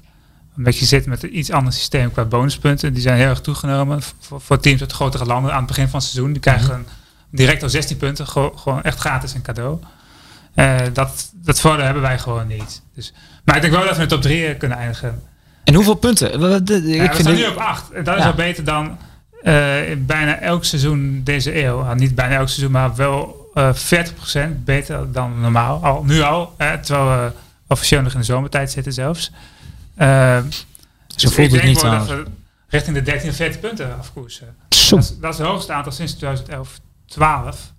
Omdat 0.56 0.78
je 0.78 0.84
zit 0.84 1.06
met 1.06 1.22
een 1.22 1.38
iets 1.38 1.50
ander 1.50 1.72
systeem 1.72 2.12
qua 2.12 2.24
bonuspunten. 2.24 2.92
Die 2.92 3.02
zijn 3.02 3.18
heel 3.18 3.28
erg 3.28 3.40
toegenomen 3.40 4.02
voor, 4.20 4.40
voor 4.40 4.60
teams 4.60 4.80
uit 4.80 4.92
grotere 4.92 5.24
landen 5.24 5.52
aan 5.52 5.58
het 5.58 5.66
begin 5.66 5.88
van 5.88 5.98
het 5.98 6.08
seizoen. 6.08 6.32
Die 6.32 6.42
krijgen 6.42 6.86
direct 7.30 7.62
al 7.62 7.68
16 7.68 7.96
punten, 7.96 8.26
gewoon, 8.26 8.82
echt 8.82 8.98
gratis 8.98 9.34
een 9.34 9.42
cadeau. 9.42 9.78
Dat, 10.92 11.30
dat 11.32 11.60
voordeel 11.60 11.84
hebben 11.84 12.02
wij 12.02 12.18
gewoon 12.18 12.46
niet. 12.46 12.82
Dus, 12.94 13.12
maar 13.44 13.56
ik 13.56 13.60
denk 13.62 13.74
wel 13.74 13.84
dat 13.84 13.96
we 13.96 14.02
in 14.02 14.08
de 14.08 14.14
top 14.14 14.22
3 14.22 14.56
kunnen 14.56 14.78
eindigen. 14.78 15.22
En 15.64 15.74
hoeveel 15.74 15.94
punten? 15.94 16.40
Ja, 16.40 16.56
ik 16.56 16.66
we 16.66 16.96
vind 16.96 17.14
staan 17.14 17.34
nu 17.34 17.46
op 17.46 17.56
8. 17.56 18.04
Dat 18.04 18.18
is 18.18 18.24
al 18.24 18.34
beter 18.34 18.64
dan 18.64 18.98
bijna 19.98 20.40
elk 20.40 20.64
seizoen 20.64 21.20
deze 21.24 21.64
eeuw. 21.64 21.82
Nou, 21.82 21.96
niet 21.96 22.14
bijna 22.14 22.34
elk 22.34 22.48
seizoen, 22.48 22.70
maar 22.70 22.94
wel 22.94 23.50
eh 23.54 23.74
40% 23.74 24.64
beter 24.64 25.12
dan 25.12 25.40
normaal. 25.40 25.84
Al, 25.84 26.04
nu 26.04 26.20
al, 26.20 26.54
terwijl 26.56 27.08
we 27.08 27.32
officieel 27.66 28.02
nog 28.02 28.12
in 28.12 28.18
de 28.18 28.24
zomertijd 28.24 28.70
zitten 28.70 28.92
zelfs. 28.92 29.30
Eh, 29.94 30.38
dus 30.42 30.66
Zo 31.16 31.28
ik 31.28 31.34
voelt 31.34 31.52
het 31.52 31.62
niet 31.62 31.82
we 31.82 32.24
richting 32.68 32.96
de 32.96 33.02
13, 33.02 33.32
14 33.32 33.60
punten 33.60 33.98
afkoersen. 33.98 34.56
Dat 34.68 34.98
is, 35.02 35.18
dat 35.18 35.32
is 35.32 35.38
het 35.38 35.46
hoogste 35.46 35.72
aantal 35.72 35.92
sinds 35.92 36.12
2011, 36.12 36.80
12. 37.06 37.72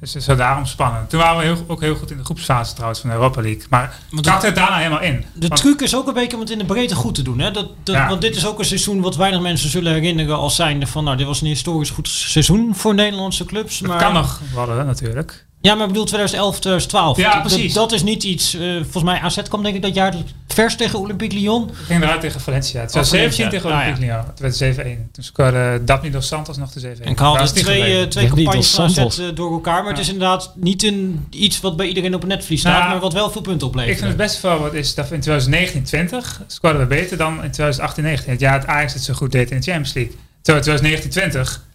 Dus 0.00 0.12
het 0.12 0.22
is 0.22 0.26
wel 0.28 0.36
daarom 0.36 0.66
spannend. 0.66 1.10
Toen 1.10 1.20
waren 1.20 1.38
we 1.38 1.44
heel, 1.44 1.64
ook 1.66 1.80
heel 1.80 1.94
goed 1.94 2.10
in 2.10 2.16
de 2.16 2.24
groepsfase 2.24 2.72
trouwens 2.72 3.00
van 3.00 3.10
de 3.10 3.16
Europa 3.16 3.40
League. 3.42 3.62
Maar 3.70 3.98
dat 4.10 4.44
er 4.44 4.54
daarna 4.54 4.76
helemaal 4.76 5.00
in. 5.00 5.24
De 5.34 5.48
Want- 5.48 5.60
truc 5.60 5.80
is 5.80 5.96
ook 5.96 6.06
een 6.08 6.14
beetje 6.14 6.34
om 6.36 6.42
het 6.42 6.50
in 6.50 6.58
de 6.58 6.64
breedte 6.64 6.94
goed 6.94 7.14
te 7.14 7.22
doen. 7.22 7.38
Hè? 7.38 7.50
Dat, 7.50 7.68
dat, 7.82 7.94
Ja. 7.94 8.08
Want 8.08 8.20
dit 8.20 8.36
is 8.36 8.46
ook 8.46 8.58
een 8.58 8.64
seizoen 8.64 9.00
wat 9.00 9.16
weinig 9.16 9.40
mensen 9.40 9.70
zullen 9.70 9.92
herinneren 9.92 10.36
als 10.36 10.56
zijnde 10.56 10.86
van... 10.86 11.04
nou, 11.04 11.16
dit 11.16 11.26
was 11.26 11.40
een 11.40 11.46
historisch 11.46 11.90
goed 11.90 12.08
seizoen 12.08 12.74
voor 12.74 12.94
Nederlandse 12.94 13.44
clubs. 13.44 13.78
het 13.78 13.88
Maar, 13.88 13.98
kan 13.98 14.12
nog 14.12 14.40
worden 14.52 14.86
natuurlijk. 14.86 15.46
Ja, 15.60 15.74
maar 15.74 15.82
ik 15.82 15.88
bedoel 15.88 16.04
2011, 16.04 16.58
2012. 16.60 17.16
Ja, 17.16 17.32
Dat- 17.32 17.40
precies. 17.42 17.72
Dat, 17.72 17.92
is 17.92 18.02
niet 18.02 18.22
iets... 18.24 18.54
eh, 18.54 18.60
volgens 18.74 19.02
mij 19.02 19.18
AZ 19.20 19.42
kwam 19.42 19.62
denk 19.62 19.74
ik 19.76 19.82
dat 19.82 19.94
jaar 19.94 20.14
vers 20.48 20.76
tegen 20.76 20.98
Olympique 20.98 21.38
Lyon. 21.38 21.66
We 21.66 21.72
gingen 21.84 22.02
eruit 22.02 22.20
tegen 22.20 22.40
Valencia. 22.40 22.80
Het 22.80 22.92
was 22.92 23.04
Oh, 23.04 23.10
Valencia. 23.10 23.36
17 23.50 23.50
tegen 23.50 23.68
Nou 23.68 23.82
Olympique 23.82 24.12
Lyon. 24.12 24.24
Het 24.26 24.58
werd 24.60 24.76
7-1. 25.08 25.10
Toen 25.12 25.24
scoorde 25.24 25.80
Dabni 25.84 26.10
dos 26.10 26.26
Santos 26.26 26.56
nog 26.56 26.70
de 26.70 26.80
7-1. 26.80 26.84
En 27.02 27.10
ik 27.10 27.18
haalde 27.18 27.42
niet 27.42 27.54
twee, 27.54 28.00
eh, 28.00 28.06
twee 28.06 28.26
campagnes 28.28 28.70
van. 28.74 28.84
AZ 28.84 29.18
eh, 29.18 29.26
door 29.34 29.52
elkaar. 29.52 29.82
Maar 29.82 29.90
het 29.92 30.00
is 30.00 30.08
inderdaad 30.08 30.52
niet 30.56 30.82
een, 30.82 31.26
iets 31.30 31.60
wat 31.60 31.76
bij 31.76 31.86
iedereen 31.86 32.14
op 32.14 32.20
het 32.20 32.30
netvlies 32.30 32.60
staat. 32.60 32.78
Nou, 32.78 32.90
maar 32.90 33.00
wat 33.00 33.12
wel 33.12 33.30
veel 33.30 33.40
punten 33.40 33.66
oplevert. 33.66 33.92
Ik 33.92 33.98
vind 33.98 34.08
het 34.08 34.18
beste 34.18 34.40
voorbeeld 34.40 34.72
is 34.74 34.94
dat 34.94 35.08
we 35.08 35.14
in 35.14 35.22
2019-20 35.22 36.42
scoorden 36.46 36.80
we 36.80 36.86
beter 36.86 37.16
dan 37.16 37.44
in 37.44 37.50
2018-19. 37.50 38.24
Het 38.24 38.40
jaar 38.40 38.60
dat 38.60 38.68
Ajax 38.68 38.92
het 38.92 39.02
zo 39.04 39.14
goed 39.14 39.32
deed 39.32 39.50
in 39.50 39.56
de 39.56 39.62
Champions 39.62 39.92
League. 39.94 40.14
Terwijl 40.42 40.64
2019-20 40.64 41.40
i- 41.40 41.67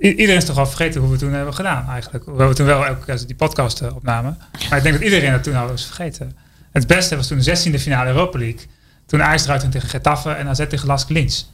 iedereen 0.00 0.36
is 0.36 0.44
toch 0.44 0.58
al 0.58 0.66
vergeten 0.66 1.00
hoe 1.00 1.10
we 1.10 1.18
toen 1.18 1.32
hebben 1.32 1.54
gedaan 1.54 1.88
eigenlijk. 1.88 2.24
Hoewel 2.24 2.48
we 2.48 2.54
toen 2.54 2.66
wel 2.66 2.86
elke 2.86 3.04
keer 3.04 3.26
die 3.26 3.36
podcast 3.36 3.80
eh, 3.80 3.94
opnamen. 3.94 4.38
Maar 4.68 4.78
ik 4.78 4.82
denk 4.82 4.94
dat 4.94 5.04
iedereen 5.04 5.32
dat 5.32 5.42
toen 5.42 5.56
al 5.56 5.72
is 5.72 5.84
vergeten. 5.84 6.36
Het 6.72 6.86
beste 6.86 7.16
was 7.16 7.26
toen 7.26 7.38
de 7.38 7.58
16e 7.58 7.80
finale 7.80 8.10
Europa 8.10 8.38
League. 8.38 8.60
Toen 9.06 9.22
Ajax 9.22 9.44
eruit 9.44 9.60
ging 9.60 9.72
tegen 9.72 9.88
Getafe 9.88 10.30
en 10.30 10.48
AZ 10.48 10.66
tegen 10.68 10.86
Las 10.86 11.06
Klins. 11.06 11.52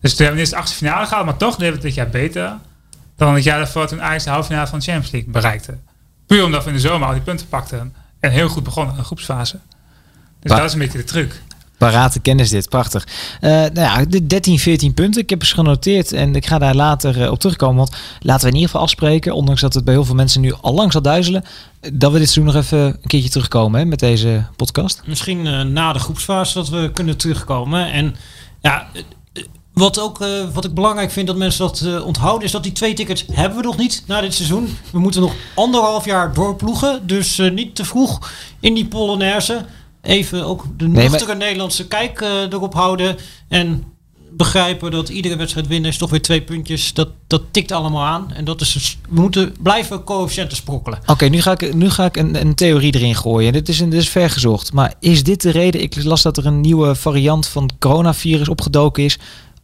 Dus 0.00 0.14
toen 0.14 0.26
hebben 0.26 0.34
we 0.34 0.40
eerst 0.40 0.52
de 0.52 0.58
achtste 0.58 0.76
finale 0.76 1.06
gehaald, 1.06 1.26
maar 1.26 1.36
toch 1.36 1.56
deden 1.56 1.68
we 1.68 1.74
het 1.74 1.82
dit 1.82 1.94
jaar 1.94 2.08
beter 2.08 2.58
dan 3.16 3.34
het 3.34 3.44
jaar 3.44 3.58
daarvoor 3.58 3.86
toen 3.86 4.02
Ajax 4.02 4.24
de 4.24 4.30
halve 4.30 4.46
finale 4.46 4.66
van 4.66 4.78
de 4.78 4.84
Champions 4.84 5.12
League 5.12 5.30
bereikte. 5.30 5.78
Puur 6.26 6.44
omdat 6.44 6.62
we 6.62 6.68
in 6.68 6.74
de 6.74 6.80
zomer 6.80 7.06
al 7.08 7.14
die 7.14 7.22
punten 7.22 7.48
pakten 7.48 7.94
en 8.20 8.30
heel 8.30 8.48
goed 8.48 8.62
begonnen 8.62 8.94
in 8.94 9.00
de 9.00 9.06
groepsfase. 9.06 9.58
Dus 10.40 10.50
dat 10.50 10.64
is 10.64 10.72
een 10.72 10.78
beetje 10.78 10.98
de 10.98 11.04
truc. 11.04 11.42
Parate 11.78 12.20
kennis 12.20 12.50
dit, 12.50 12.68
prachtig. 12.68 13.06
Eh 13.40 13.50
nou 13.50 13.72
ja, 13.74 14.04
de 14.04 14.26
13, 14.26 14.58
14 14.58 14.94
punten. 14.94 15.22
Ik 15.22 15.30
heb 15.30 15.40
eens 15.40 15.52
genoteerd 15.52 16.12
en 16.12 16.34
ik 16.34 16.46
ga 16.46 16.58
daar 16.58 16.74
later 16.74 17.22
eh, 17.22 17.30
op 17.30 17.38
terugkomen. 17.38 17.76
Want 17.76 17.96
laten 18.20 18.42
we 18.42 18.48
in 18.48 18.54
ieder 18.54 18.70
geval 18.70 18.82
afspreken, 18.82 19.34
ondanks 19.34 19.60
dat 19.60 19.74
het 19.74 19.84
bij 19.84 19.94
heel 19.94 20.04
veel 20.04 20.14
mensen 20.14 20.40
nu 20.40 20.52
al 20.60 20.74
lang 20.74 20.92
zal 20.92 21.02
duizelen, 21.02 21.44
dat 21.92 22.12
we 22.12 22.18
dit 22.18 22.30
seizoen 22.30 22.54
nog 22.54 22.62
even 22.62 22.78
een 22.78 23.06
keertje 23.06 23.30
terugkomen 23.30 23.80
hè, 23.80 23.86
met 23.86 23.98
deze 23.98 24.44
podcast. 24.56 25.02
Misschien 25.06 25.46
eh, 25.46 25.62
na 25.62 25.92
de 25.92 25.98
groepsfase 25.98 26.54
dat 26.54 26.68
we 26.68 26.90
kunnen 26.94 27.16
terugkomen. 27.16 27.92
En 27.92 28.16
ja, 28.60 28.86
wat, 29.72 29.98
ook, 30.00 30.18
wat 30.52 30.64
ik 30.64 30.74
belangrijk 30.74 31.10
vind 31.10 31.26
dat 31.26 31.36
mensen 31.36 31.66
dat 31.66 32.02
onthouden... 32.02 32.44
is 32.44 32.52
dat 32.52 32.62
die 32.62 32.72
twee 32.72 32.94
tickets 32.94 33.24
hebben 33.32 33.58
we 33.58 33.64
nog 33.64 33.76
niet 33.76 34.02
na 34.06 34.20
dit 34.20 34.34
seizoen. 34.34 34.76
We 34.90 34.98
moeten 34.98 35.20
nog 35.20 35.34
anderhalf 35.54 36.04
jaar 36.04 36.34
doorploegen. 36.34 37.06
Dus 37.06 37.38
niet 37.52 37.74
te 37.74 37.84
vroeg 37.84 38.30
in 38.60 38.74
die 38.74 38.86
Polonaise. 38.86 39.64
Even 40.04 40.44
ook 40.44 40.64
de 40.76 40.88
Nee, 40.88 41.08
nuchtere 41.08 41.34
Nederlandse 41.34 41.86
kijk 41.86 42.20
eh, 42.20 42.52
erop 42.52 42.74
houden. 42.74 43.16
En 43.48 43.84
begrijpen 44.36 44.90
dat 44.90 45.08
iedere 45.08 45.36
wedstrijd 45.36 45.66
winnen 45.66 45.90
is 45.90 45.96
toch 45.96 46.10
weer 46.10 46.22
twee 46.22 46.42
puntjes. 46.42 46.92
Dat, 46.92 47.08
dat 47.26 47.42
tikt 47.50 47.72
allemaal 47.72 48.04
aan. 48.04 48.32
En 48.32 48.44
dat 48.44 48.60
is 48.60 48.72
dus, 48.72 48.98
we 49.08 49.20
moeten 49.20 49.54
blijven 49.60 50.04
coëfficiënten 50.04 50.56
sprokkelen. 50.56 50.98
Oké, 51.06 51.26
nu 51.26 51.40
ga 51.40 51.52
ik, 51.52 51.74
nu 51.74 51.90
ga 51.90 52.04
ik 52.04 52.16
een, 52.16 52.40
een 52.40 52.54
theorie 52.54 52.94
erin 52.94 53.14
gooien. 53.14 53.52
Dit 53.52 53.68
is, 53.68 53.80
een, 53.80 53.90
dit 53.90 54.00
is 54.00 54.08
vergezocht. 54.08 54.72
Maar 54.72 54.94
is 55.00 55.22
dit 55.22 55.42
de 55.42 55.50
reden? 55.50 55.82
Ik 55.82 56.04
las 56.04 56.22
dat 56.22 56.36
er 56.36 56.46
een 56.46 56.60
nieuwe 56.60 56.94
variant 56.94 57.46
van 57.46 57.62
het 57.62 57.74
coronavirus 57.78 58.48
opgedoken 58.48 59.04
is. 59.04 59.18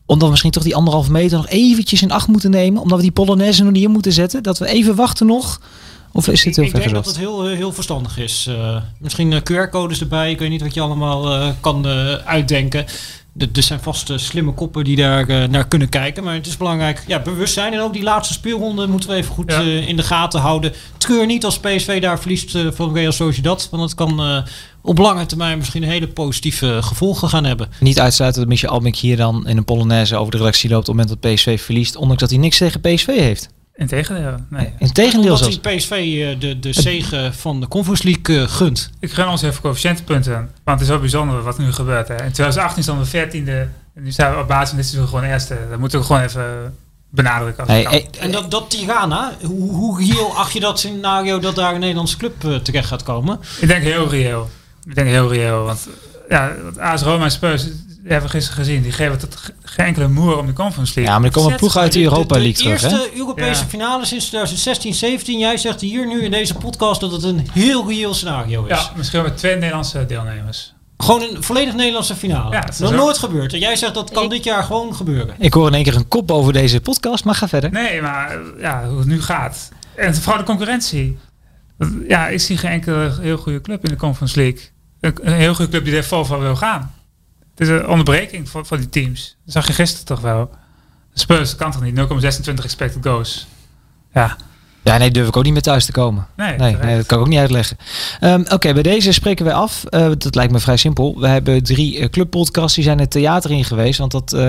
Omdat 0.07 0.25
we 0.25 0.31
misschien 0.31 0.53
toch 0.53 0.63
die 0.63 0.77
anderhalf 0.77 1.09
meter 1.09 1.37
nog 1.37 1.49
eventjes 1.49 2.03
in 2.03 2.11
acht 2.11 2.29
moeten 2.29 2.51
nemen. 2.51 2.83
Omdat 2.83 2.97
we 2.97 3.03
die 3.05 3.13
Polonaise 3.13 3.63
nog 3.63 3.73
niet 3.73 3.85
in 3.85 3.91
moeten 3.91 4.13
zetten. 4.13 4.43
Dat 4.43 4.59
we 4.59 4.67
even 4.67 4.95
wachten 4.95 5.27
nog. 5.27 5.61
Of 6.13 6.29
is 6.29 6.43
dit 6.43 6.57
heel 6.57 6.65
ik 6.65 6.75
denk 6.75 6.91
dat 6.91 7.07
het 7.07 7.19
heel, 7.19 7.49
eh, 7.49 7.57
heel 7.57 7.73
verstandig 7.73 8.19
is. 8.19 8.47
Eh, 8.49 8.77
misschien 8.99 9.33
eh, 9.33 9.41
QR-codes 9.43 10.01
erbij. 10.01 10.31
Ik 10.31 10.39
weet 10.39 10.51
niet 10.51 10.61
wat 10.63 10.75
je 10.75 10.81
allemaal 10.81 11.33
eh, 11.35 11.49
kan 11.61 11.87
uitdenken. 12.25 12.87
Er 13.39 13.63
zijn 13.63 13.81
vast 13.81 14.13
slimme 14.15 14.53
koppen 14.53 14.85
die 14.85 14.97
daar 14.97 15.49
naar 15.49 15.69
kunnen 15.69 15.89
kijken. 15.89 16.25
Maar 16.25 16.35
het 16.35 16.47
is 16.47 16.57
belangrijk, 16.57 17.05
ja, 17.07 17.19
bewustzijn. 17.21 17.73
En 17.73 17.81
ook 17.81 17.93
die 17.93 18.03
laatste 18.03 18.35
speelronde 18.35 18.87
moeten 18.87 19.09
we 19.11 19.15
even 19.17 19.35
goed 19.35 19.53
Ja. 19.53 19.61
in 19.61 19.97
de 19.97 20.03
gaten 20.03 20.41
houden. 20.41 20.73
Treur 20.99 21.27
niet 21.27 21.45
als 21.45 21.59
PSV 21.59 22.01
daar 22.01 22.21
verliest 22.21 22.59
van 22.71 22.95
Real 22.95 23.13
Sociedad. 23.13 23.69
Want 23.71 23.83
het 23.83 23.95
kan 23.95 24.21
eh, 24.21 24.43
op 24.83 24.99
lange 24.99 25.27
termijn 25.27 25.59
misschien 25.59 25.83
hele 25.83 26.09
positieve 26.09 26.79
gevolgen 26.83 27.29
gaan 27.29 27.45
hebben. 27.45 27.69
Niet 27.81 28.01
uitsluiten 28.01 28.41
dat 28.41 28.51
Michel 28.51 28.71
Albink 28.71 28.97
hier 28.97 29.17
dan 29.17 29.47
in 29.49 29.57
een 29.57 29.65
Polonaise 29.65 30.17
over 30.17 30.31
de 30.33 30.39
redactie 30.39 30.71
loopt 30.71 30.89
op 30.89 30.97
het 30.97 31.07
moment 31.07 31.23
dat 31.23 31.33
PSV 31.35 31.61
verliest. 31.61 31.97
Ondanks 31.97 32.21
dat 32.21 32.31
hij 32.31 32.39
niks 32.39 32.59
tegen 32.59 32.81
PSV 32.81 33.07
heeft. 33.07 33.49
Integendeel, 33.81 34.35
nee. 34.49 34.73
Integendeel 34.79 35.37
zelfs. 35.37 35.59
hij 35.63 35.77
PSV 35.77 35.91
eh, 35.91 36.41
de, 36.41 36.59
de 36.59 36.73
zege 36.73 37.31
van 37.33 37.61
de 37.61 37.69
Conference 37.69 38.05
League 38.05 38.43
eh, 38.43 38.49
gunt. 38.53 38.91
Ik 38.99 39.13
gun 39.13 39.29
ons 39.29 39.43
even 39.43 39.61
coëfficiëntenpunten. 39.61 40.33
Want 40.35 40.51
het 40.65 40.81
is 40.81 40.89
wel 40.89 40.99
bijzonder 40.99 41.43
wat 41.43 41.59
nu 41.59 41.73
gebeurt. 41.73 42.09
Hè. 42.09 42.15
In 42.15 42.33
2018 42.33 42.83
stonden 42.83 43.07
we 43.11 43.29
14e. 43.29 43.71
En 43.95 44.03
nu 44.03 44.13
staan 44.13 44.35
we 44.35 44.41
op 44.41 44.49
basis 44.49 44.69
van 44.69 44.77
dit 44.77 44.87
seizoen 44.87 45.09
gewoon 45.09 45.25
eerste. 45.25 45.57
Dat 45.71 45.79
moeten 45.79 45.99
we 45.99 46.05
gewoon 46.05 46.23
even 46.23 46.75
benadrukken. 47.11 47.67
Als 47.67 47.73
Hey, 47.73 47.83
het 47.83 47.91
kan. 47.91 48.01
hey, 48.01 48.27
En 48.27 48.33
dat, 48.33 48.51
dat 48.51 48.71
Tirana, 48.71 49.33
hoe, 49.43 49.71
hoe 49.71 49.99
reëel 49.99 50.37
acht 50.37 50.53
je 50.53 50.61
dat 50.61 50.79
scenario 50.79 51.39
dat 51.39 51.55
daar 51.55 51.75
een 51.75 51.81
Nederlandse 51.81 52.17
club 52.17 52.45
eh, 52.45 52.55
terecht 52.55 52.89
gaat 52.89 53.03
komen? 53.03 53.41
Ik 53.61 53.69
denk 53.69 53.83
heel 53.83 54.09
reëel. 54.09 54.51
Ik 54.85 54.95
denk 54.95 55.09
heel 55.09 55.33
reëel. 55.33 55.65
Want 55.65 55.89
ja, 56.29 56.53
AS 56.79 57.03
Roma 57.03 57.25
en 57.25 57.31
Spurs 57.31 57.65
die 57.65 57.90
hebben 58.13 58.31
we 58.31 58.37
gisteren 58.37 58.65
gezien. 58.65 58.83
Die 58.83 58.93
geven 58.93 59.19
tot 59.19 59.37
ge- 59.37 59.53
geen 59.63 59.87
enkele 59.87 60.09
moer 60.09 60.39
om 60.39 60.47
de 60.47 60.53
Conference 60.53 60.93
League. 60.95 61.13
ja, 61.15 61.19
maar 61.21 61.29
er 61.29 61.35
komen 61.35 61.57
ploegen 61.57 61.81
uit 61.81 61.93
de 61.93 62.03
Europa 62.03 62.35
League 62.35 62.53
de 62.53 62.59
terug. 62.63 62.81
Hè? 62.81 62.89
eerste 62.89 63.17
Europese 63.19 63.63
Ja. 63.63 63.69
finale 63.69 64.05
sinds 64.07 64.25
2016, 64.27 64.95
17. 64.95 65.39
Jij 65.39 65.57
zegt 65.57 65.81
hier 65.81 66.07
nu 66.07 66.23
in 66.23 66.31
deze 66.31 66.55
podcast 66.55 67.01
dat 67.01 67.13
het 67.13 67.23
een 67.23 67.49
heel 67.53 67.89
reëel 67.89 68.15
scenario 68.15 68.65
is. 68.65 68.69
Ja, 68.71 68.93
misschien 68.97 69.21
wel 69.21 69.29
met 69.29 69.39
twee 69.39 69.55
Nederlandse 69.57 70.07
deelnemers. 70.07 70.75
Gewoon 70.97 71.23
een 71.23 71.43
volledig 71.43 71.75
Nederlandse 71.75 72.15
finale. 72.17 72.55
Ja, 72.55 72.61
dat 72.61 72.71
is 72.71 72.79
Nog 72.79 72.93
nooit 72.93 73.19
gebeurd. 73.19 73.53
En 73.53 73.59
jij 73.59 73.77
zegt 73.77 73.95
dat 73.95 74.11
kan 74.11 74.25
Ik- 74.25 74.31
dit 74.31 74.45
jaar 74.45 74.63
gewoon 74.63 74.95
gebeuren. 74.97 75.35
Ik 75.39 75.55
hoor 75.55 75.67
in 75.67 75.75
één 75.75 75.85
keer 75.85 75.97
een 75.97 76.09
kop 76.09 76.31
over 76.31 76.53
deze 76.53 76.81
podcast, 76.81 77.25
maar 77.25 77.35
ga 77.35 77.49
verder. 77.49 77.71
Nee, 77.71 78.01
maar 78.03 78.39
ja, 78.59 78.89
hoe 78.89 78.99
het 78.99 79.07
nu 79.07 79.23
gaat. 79.23 79.69
En 79.97 80.15
vooral 80.15 80.39
de 80.39 80.45
concurrentie. 80.45 81.19
Ja, 82.09 82.29
ik 82.29 82.41
zie 82.41 82.57
geen 82.57 82.71
enkele 82.71 83.17
heel 83.21 83.37
goede 83.37 83.61
club 83.61 83.85
in 83.85 83.91
de 83.91 83.97
Conference 83.97 84.37
League. 84.41 84.61
Een, 85.01 85.19
een 85.23 85.33
heel 85.33 85.55
goede 85.55 85.71
club 85.71 85.85
die 85.85 85.97
er 85.97 86.05
vol 86.05 86.25
van 86.25 86.41
wil 86.41 86.57
gaan. 86.57 86.95
Het 87.61 87.69
is 87.69 87.75
een 87.75 87.89
onderbreking 87.89 88.49
voor, 88.49 88.67
voor 88.67 88.77
die 88.77 88.89
teams. 88.89 89.37
Dat 89.45 89.53
zag 89.55 89.67
je 89.67 89.73
gisteren 89.73 90.07
toch 90.07 90.21
wel. 90.21 90.51
Spurs 91.13 91.57
kan 91.57 91.71
toch 91.71 91.83
niet? 91.83 91.97
0,26 92.49 92.55
expected 92.55 93.05
goals. 93.05 93.47
Ja, 94.13 94.37
Ja, 94.83 94.97
nee, 94.97 95.11
durf 95.11 95.29
ik 95.29 95.37
ook 95.37 95.45
niet 95.45 95.53
meer 95.53 95.63
thuis 95.63 95.85
te 95.85 95.93
komen. 95.93 96.27
nee, 96.37 96.57
Nee, 96.57 96.97
dat 96.97 97.07
kan 97.07 97.19
ik 97.19 97.25
ook 97.25 97.29
niet 97.29 97.39
uitleggen. 97.39 97.77
Ehm, 98.21 98.43
Oké, 98.49 98.73
bij 98.73 98.83
deze 98.83 99.13
spreken 99.13 99.45
wij 99.45 99.55
af. 99.55 99.85
Eh, 99.85 100.09
dat 100.19 100.35
lijkt 100.35 100.53
me 100.53 100.59
vrij 100.59 100.77
simpel. 100.77 101.21
We 101.21 101.29
hebben 101.29 101.63
drie 101.63 101.99
eh, 101.99 102.09
clubpodcasts. 102.09 102.75
Die 102.75 102.85
zijn 102.85 102.99
het 102.99 103.11
theater 103.11 103.51
in 103.51 103.65
geweest. 103.65 103.99
Want 103.99 104.13
dat 104.13 104.33
eh 104.33 104.49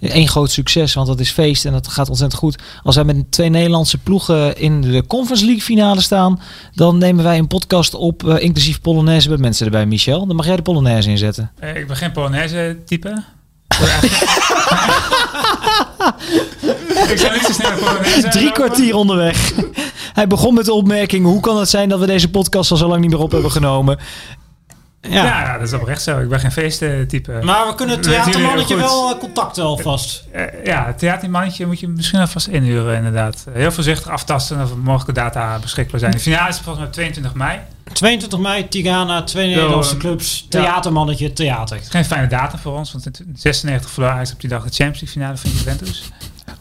één 0.00 0.28
groot 0.28 0.50
succes. 0.50 0.94
Want 0.94 1.06
dat 1.06 1.20
is 1.20 1.30
feest 1.30 1.64
en 1.64 1.72
dat 1.72 1.88
gaat 1.88 2.08
ontzettend 2.08 2.40
goed. 2.40 2.58
Als 2.82 2.94
wij 2.94 3.04
met 3.04 3.32
twee 3.32 3.48
Nederlandse 3.48 3.98
ploegen 3.98 4.56
in 4.58 4.80
de 4.80 5.06
Conference 5.06 5.44
League 5.44 5.62
finale 5.62 6.00
staan. 6.00 6.40
Dan 6.74 6.98
nemen 6.98 7.24
wij 7.24 7.38
een 7.38 7.46
podcast 7.46 7.94
op. 7.94 8.24
inclusief 8.24 8.80
Polonaise 8.80 9.28
met 9.30 9.40
mensen 9.40 9.64
erbij, 9.66 9.86
Michel. 9.86 10.26
Dan 10.26 10.36
mag 10.36 10.46
jij 10.46 10.56
de 10.56 10.62
Polonaise 10.62 11.10
inzetten. 11.10 11.50
Ik 11.74 11.86
ben 11.86 11.96
geen 11.96 12.12
Polonaise 12.12 12.76
type. 12.86 13.22
ik 17.10 17.18
zou 17.18 17.32
niet 17.32 17.42
zo 17.42 17.52
snel 17.52 18.30
Drie 18.30 18.52
kwartier 18.52 18.94
onderweg. 18.94 19.52
Hij 20.12 20.26
begon 20.26 20.54
met 20.54 20.64
de 20.64 20.72
opmerking. 20.72 21.24
Hoe 21.24 21.40
kan 21.40 21.58
het 21.58 21.68
zijn 21.68 21.88
dat 21.88 22.00
we 22.00 22.06
deze 22.06 22.30
podcast 22.30 22.70
al 22.70 22.76
zo 22.76 22.88
lang 22.88 23.00
niet 23.00 23.10
meer 23.10 23.20
op 23.20 23.32
hebben 23.32 23.50
genomen? 23.50 23.98
Ja. 25.00 25.24
ja, 25.24 25.58
dat 25.58 25.66
is 25.66 25.72
oprecht 25.72 26.02
zo. 26.02 26.18
Ik 26.18 26.28
ben 26.28 26.40
geen 26.40 26.52
feesttype. 26.52 27.40
Maar 27.42 27.66
we 27.66 27.74
kunnen 27.74 27.96
het 27.96 28.04
theatermannetje 28.04 28.76
wel 28.76 29.14
eh, 29.14 29.18
contacten 29.18 29.64
alvast. 29.64 30.24
Eh, 30.32 30.64
ja, 30.64 30.86
het 30.86 30.98
theatermannetje 30.98 31.66
moet 31.66 31.80
je 31.80 31.88
misschien 31.88 32.20
alvast 32.20 32.46
inhuren, 32.46 32.96
inderdaad. 32.96 33.46
Heel 33.50 33.72
voorzichtig 33.72 34.10
aftasten 34.10 34.62
of 34.62 34.70
er 34.70 34.78
mogelijke 34.78 35.12
data 35.12 35.58
beschikbaar 35.58 36.00
zijn. 36.00 36.12
De 36.12 36.18
finale 36.18 36.48
is 36.48 36.58
volgens 36.58 36.84
mij 36.84 36.92
22 36.92 37.34
mei. 37.34 37.58
22 37.92 38.38
mei, 38.38 38.68
Tirana, 38.68 39.22
twee 39.22 39.48
Nederlandse 39.48 39.94
eh, 39.94 40.00
clubs. 40.00 40.46
Theatermannetje, 40.48 41.32
theater. 41.32 41.76
Het 41.76 41.84
is 41.84 41.90
geen 41.90 42.04
fijne 42.04 42.26
data 42.26 42.58
voor 42.58 42.76
ons, 42.76 42.92
want 42.92 43.20
in 43.20 43.34
96 43.36 43.90
verloor 43.90 44.10
Ajax 44.10 44.32
op 44.32 44.40
die 44.40 44.50
dag 44.50 44.64
de 44.64 44.70
Champions 44.70 45.00
League 45.00 45.12
finale 45.12 45.36
van 45.36 45.50
Juventus. 45.50 46.10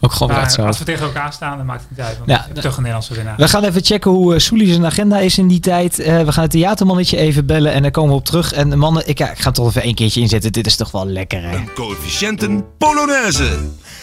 Ook 0.02 0.12
gewoon 0.12 0.34
Maar 0.36 0.52
zo. 0.52 0.62
als 0.66 0.78
we 0.78 0.84
tegen 0.84 1.06
elkaar 1.06 1.34
staan, 1.34 1.58
dan 1.58 1.66
maakt 1.66 1.82
het 1.82 1.90
niet 1.90 2.00
uit. 2.08 2.18
Want 2.18 2.30
Ja. 2.30 2.62
toch 2.62 2.72
een 2.72 2.78
Nederlandse 2.78 3.14
winnaar. 3.14 3.36
We 3.38 3.48
gaan 3.48 3.64
even 3.64 3.84
checken 3.86 4.12
hoe 4.12 4.34
uh, 4.34 4.40
Soelie 4.40 4.68
zijn 4.72 4.86
agenda 4.86 5.18
is 5.20 5.38
in 5.38 5.48
die 5.48 5.60
tijd. 5.60 6.00
Eh, 6.00 6.22
we 6.22 6.32
gaan 6.32 6.44
het 6.44 6.52
theatermannetje 6.52 7.18
even 7.18 7.46
bellen 7.46 7.72
en 7.74 7.82
dan 7.82 7.92
komen 7.92 8.10
we 8.12 8.16
op 8.18 8.26
terug. 8.26 8.54
En 8.54 8.70
de 8.70 8.76
mannen, 8.76 9.08
ik, 9.08 9.18
ja, 9.18 9.32
ik 9.32 9.38
ga 9.40 9.46
het 9.46 9.56
toch 9.56 9.68
even 9.68 9.82
één 9.82 9.96
keertje 9.96 10.22
inzetten. 10.22 10.52
Dit 10.52 10.66
is 10.66 10.76
toch 10.76 10.92
wel 10.92 11.06
lekker, 11.08 11.42
hè? 11.44 11.56
Een 11.56 11.74
coëfficiënten 11.74 12.66
Polonaise. 12.78 13.58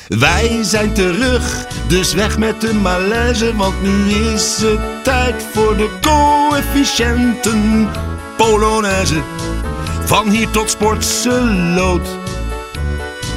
Wij 0.08 0.58
zijn 0.62 0.92
terug, 0.92 1.66
dus 1.88 2.12
weg 2.14 2.38
met 2.38 2.60
de 2.60 2.74
malaise. 2.74 3.56
Want 3.56 3.82
nu 3.82 4.14
is 4.14 4.56
het 4.60 5.04
tijd 5.04 5.34
voor 5.52 5.76
de 5.76 5.90
coëfficiënten 6.00 7.88
Polonaise. 8.36 9.22
Van 10.04 10.28
hier 10.30 10.50
tot 10.50 10.70
Sportseloot. 10.70 12.08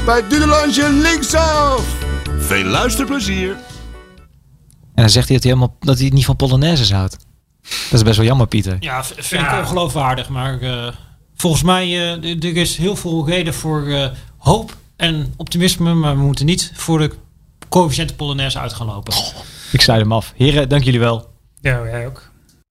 Bij 0.05 0.23
Dudelandje 0.29 0.89
linksaf. 0.91 1.81
Veel 2.49 2.63
luisterplezier. 2.65 3.49
En 4.95 5.05
dan 5.05 5.09
zegt 5.09 5.27
hij 5.27 5.35
dat 5.37 5.43
hij, 5.45 5.53
helemaal, 5.53 5.75
dat 5.79 5.95
hij 5.95 6.05
het 6.05 6.13
niet 6.13 6.25
van 6.25 6.35
Polonaises 6.35 6.91
houdt. 6.91 7.17
Dat 7.61 7.93
is 7.99 8.03
best 8.03 8.17
wel 8.17 8.25
jammer, 8.25 8.47
Pieter. 8.47 8.77
Ja, 8.79 9.03
vind 9.03 9.29
Ja. 9.41 9.53
ik 9.57 9.61
ongeloofwaardig. 9.63 10.29
Maar 10.29 10.61
eh, 10.61 10.87
volgens 11.35 11.63
mij 11.63 11.87
uh, 11.87 12.43
er 12.43 12.57
is 12.57 12.77
heel 12.77 12.95
veel 12.95 13.27
reden 13.27 13.53
voor 13.53 13.83
uh, 13.87 14.07
hoop 14.37 14.75
en 14.95 15.33
optimisme. 15.37 15.93
Maar 15.93 16.15
we 16.17 16.21
moeten 16.23 16.45
niet 16.45 16.71
voor 16.75 16.99
de 16.99 17.11
coëfficiënte 17.69 18.15
Polonaise 18.15 18.59
uit 18.59 18.73
gaan 18.73 18.87
lopen. 18.87 19.13
Ik 19.71 19.81
sluit 19.81 20.01
hem 20.01 20.11
af. 20.11 20.33
Heren, 20.35 20.69
dank 20.69 20.83
jullie 20.83 20.99
wel. 20.99 21.29
Ja, 21.61 21.81
jij 21.85 22.05
ook. 22.07 22.28